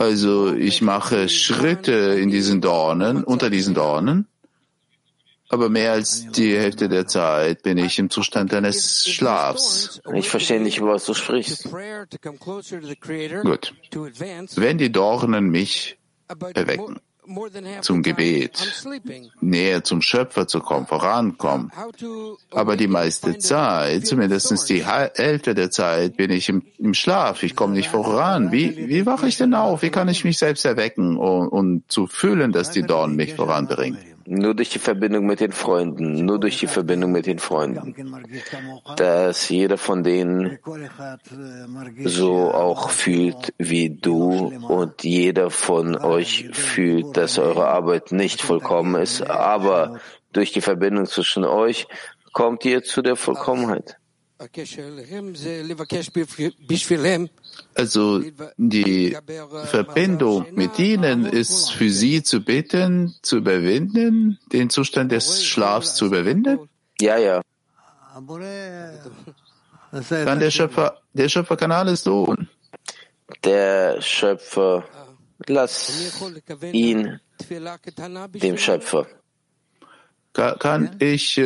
Also 0.00 0.54
ich 0.54 0.80
mache 0.80 1.28
Schritte 1.28 1.92
in 1.92 2.30
diesen 2.30 2.62
Dornen, 2.62 3.22
unter 3.22 3.50
diesen 3.50 3.74
Dornen, 3.74 4.26
aber 5.50 5.68
mehr 5.68 5.92
als 5.92 6.26
die 6.30 6.56
Hälfte 6.56 6.88
der 6.88 7.06
Zeit 7.06 7.62
bin 7.62 7.76
ich 7.76 7.98
im 7.98 8.08
Zustand 8.08 8.54
eines 8.54 9.06
Schlafs. 9.06 10.00
Ich 10.14 10.30
verstehe 10.30 10.58
nicht, 10.58 10.80
was 10.80 11.04
du 11.04 11.12
sprichst. 11.12 11.64
Gut. 13.42 13.74
Wenn 14.54 14.78
die 14.78 14.90
Dornen 14.90 15.50
mich 15.50 15.98
erwecken, 16.54 16.98
zum 17.80 18.02
Gebet, 18.02 18.84
näher 19.40 19.84
zum 19.84 20.02
Schöpfer 20.02 20.46
zu 20.46 20.60
kommen, 20.60 20.86
vorankommen. 20.86 21.70
Aber 22.50 22.76
die 22.76 22.88
meiste 22.88 23.38
Zeit, 23.38 24.06
zumindest 24.06 24.68
die 24.68 24.86
Hälfte 24.86 25.54
der 25.54 25.70
Zeit, 25.70 26.16
bin 26.16 26.30
ich 26.30 26.48
im, 26.48 26.62
im 26.78 26.94
Schlaf. 26.94 27.42
Ich 27.42 27.56
komme 27.56 27.74
nicht 27.74 27.88
voran. 27.88 28.52
Wie, 28.52 28.88
wie 28.88 29.06
wache 29.06 29.28
ich 29.28 29.36
denn 29.36 29.54
auf? 29.54 29.82
Wie 29.82 29.90
kann 29.90 30.08
ich 30.08 30.24
mich 30.24 30.38
selbst 30.38 30.64
erwecken 30.64 31.16
und, 31.16 31.48
und 31.48 31.90
zu 31.90 32.06
fühlen, 32.06 32.52
dass 32.52 32.70
die 32.70 32.82
Dornen 32.82 33.16
mich 33.16 33.34
voranbringen? 33.34 34.09
Nur 34.32 34.54
durch 34.54 34.68
die 34.68 34.78
Verbindung 34.78 35.26
mit 35.26 35.40
den 35.40 35.50
Freunden, 35.50 36.24
nur 36.24 36.38
durch 36.38 36.58
die 36.58 36.68
Verbindung 36.68 37.10
mit 37.10 37.26
den 37.26 37.40
Freunden, 37.40 37.96
dass 38.96 39.48
jeder 39.48 39.76
von 39.76 40.04
denen 40.04 40.60
so 42.04 42.52
auch 42.52 42.90
fühlt 42.90 43.52
wie 43.58 43.90
du 43.90 44.52
und 44.68 45.02
jeder 45.02 45.50
von 45.50 45.96
euch 45.96 46.48
fühlt, 46.52 47.16
dass 47.16 47.40
eure 47.40 47.66
Arbeit 47.66 48.12
nicht 48.12 48.40
vollkommen 48.40 49.02
ist, 49.02 49.28
aber 49.28 49.98
durch 50.32 50.52
die 50.52 50.60
Verbindung 50.60 51.06
zwischen 51.06 51.44
euch 51.44 51.88
kommt 52.32 52.64
ihr 52.64 52.84
zu 52.84 53.02
der 53.02 53.16
Vollkommenheit. 53.16 53.99
Also 57.74 58.22
die 58.56 59.16
Verbindung 59.64 60.46
mit 60.54 60.78
ihnen 60.78 61.26
ist 61.26 61.72
für 61.72 61.90
sie 61.90 62.22
zu 62.22 62.40
bitten, 62.40 63.14
zu 63.20 63.36
überwinden, 63.36 64.38
den 64.52 64.70
Zustand 64.70 65.12
des 65.12 65.44
Schlafs 65.44 65.94
zu 65.94 66.06
überwinden? 66.06 66.70
Ja, 67.00 67.18
ja. 67.18 67.42
Kann 70.08 70.40
der 70.40 70.50
Schöpfer, 70.50 71.02
der 71.12 71.28
Schöpfer 71.28 71.56
kann 71.56 71.72
alles 71.72 72.04
tun. 72.04 72.48
Der 73.44 74.00
Schöpfer, 74.00 74.84
lass 75.46 75.92
ihn 76.72 77.20
dem 78.42 78.56
Schöpfer. 78.56 79.06
Kann, 80.32 80.58
kann 80.58 80.96
ich 81.00 81.40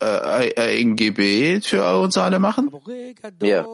äh, 0.00 0.48
äh, 0.48 0.80
ein 0.80 0.96
Gebet 0.96 1.66
für 1.66 1.98
uns 2.00 2.18
alle 2.18 2.38
machen? 2.38 2.70
Ja. 3.42 3.66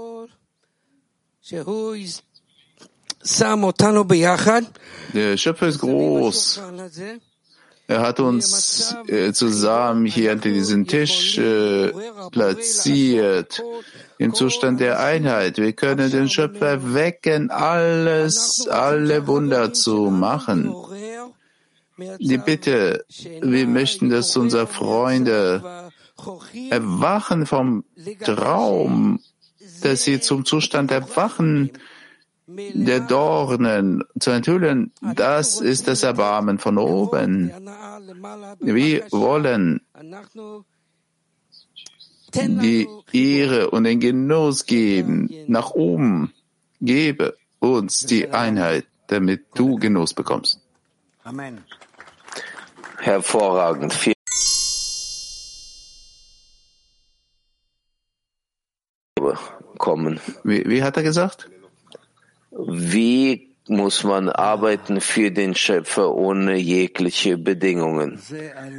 Der 5.15 5.37
Schöpfer 5.37 5.69
ist 5.69 5.81
groß. 5.81 6.61
Er 7.89 8.01
hat 8.01 8.21
uns 8.21 8.95
äh, 9.09 9.33
zusammen 9.33 10.07
hier 10.07 10.31
hinter 10.31 10.51
diesen 10.51 10.87
Tisch 10.87 11.37
äh, 11.37 11.93
platziert, 12.31 13.63
im 14.19 14.33
Zustand 14.35 14.81
der 14.81 15.01
Einheit. 15.01 15.59
Wir 15.59 15.73
können 15.73 16.11
den 16.11 16.29
Schöpfer 16.29 16.95
wecken, 16.95 17.51
alles, 17.51 18.67
alle 18.69 19.27
Wunder 19.27 19.73
zu 19.73 20.11
machen. 20.11 20.75
Die 22.19 22.39
Bitte, 22.39 23.05
wir 23.43 23.67
möchten, 23.67 24.09
dass 24.09 24.37
unsere 24.37 24.67
Freunde 24.67 25.91
erwachen 26.71 27.47
vom 27.47 27.85
Traum, 28.23 29.21
dass 29.83 30.05
sie 30.05 30.21
zum 30.21 30.45
Zustand 30.45 30.91
erwachen, 30.91 31.71
der 32.47 33.01
Dornen 33.01 34.05
zu 34.19 34.31
enthüllen, 34.31 34.93
das 35.15 35.61
ist 35.61 35.89
das 35.89 36.03
Erbarmen 36.03 36.59
von 36.59 36.79
oben. 36.79 37.53
Wir 38.61 39.05
wollen 39.11 39.81
die 42.35 42.89
Ehre 43.13 43.71
und 43.71 43.85
den 43.85 44.01
Genuss 44.01 44.67
geben, 44.67 45.31
nach 45.47 45.71
oben. 45.71 46.33
Gebe 46.81 47.37
uns 47.61 48.01
die 48.01 48.29
Einheit, 48.31 48.87
damit 49.07 49.47
du 49.55 49.77
Genuss 49.77 50.15
bekommst. 50.15 50.61
Amen. 51.23 51.63
Hervorragend. 52.99 53.93
Vielen 53.93 54.12
kommen. 59.83 60.21
Wie, 60.45 60.63
wie 60.71 60.83
hat 60.83 60.97
er 60.97 61.03
gesagt? 61.03 61.51
Wie 62.51 63.51
muss 63.69 64.05
man 64.05 64.29
arbeiten 64.29 65.01
für 65.01 65.31
den 65.31 65.55
Schöpfer 65.55 66.15
ohne 66.15 66.57
jegliche 66.57 67.37
Bedingungen? 67.37 68.19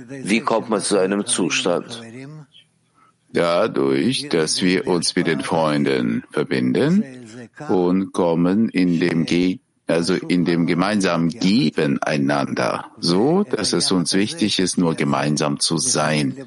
Wie 0.08 0.40
kommt 0.40 0.70
man 0.70 0.82
zu 0.82 0.98
einem 0.98 1.26
Zustand? 1.26 2.02
Dadurch, 3.34 4.30
dass 4.30 4.62
wir 4.62 4.88
uns 4.88 5.16
mit 5.16 5.28
den 5.28 5.42
Freunden 5.42 6.24
verbinden 6.32 7.04
und 7.68 8.14
kommen 8.14 8.70
in 8.70 9.00
dem 9.00 9.26
Ge 9.26 9.60
also 9.88 10.14
in 10.14 10.46
dem 10.46 10.66
gemeinsamen 10.66 11.30
Geben 11.30 12.02
einander, 12.02 12.92
so 13.00 13.44
dass 13.44 13.74
es 13.74 13.92
uns 13.92 14.14
wichtig 14.14 14.60
ist, 14.60 14.78
nur 14.78 14.96
gemeinsam 14.96 15.60
zu 15.60 15.78
sein. 15.78 16.38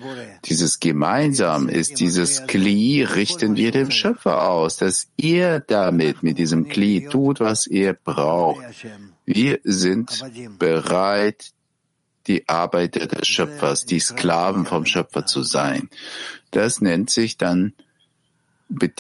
Dieses 0.46 0.80
Gemeinsam 0.80 1.68
ist 1.68 2.00
dieses 2.00 2.46
Kli, 2.46 3.02
richten 3.02 3.56
wir 3.56 3.72
dem 3.72 3.90
Schöpfer 3.90 4.48
aus, 4.48 4.78
dass 4.78 5.08
er 5.18 5.60
damit 5.60 6.22
mit 6.22 6.38
diesem 6.38 6.68
Kli 6.68 7.08
tut, 7.10 7.40
was 7.40 7.66
er 7.66 7.92
braucht. 7.92 8.64
Wir 9.26 9.60
sind 9.64 10.24
bereit, 10.58 11.50
die 12.26 12.48
Arbeiter 12.48 13.06
des 13.06 13.28
Schöpfers, 13.28 13.84
die 13.84 14.00
Sklaven 14.00 14.66
vom 14.66 14.86
Schöpfer 14.86 15.26
zu 15.26 15.42
sein. 15.42 15.88
Das 16.50 16.80
nennt 16.80 17.10
sich 17.10 17.36
dann 17.36 17.74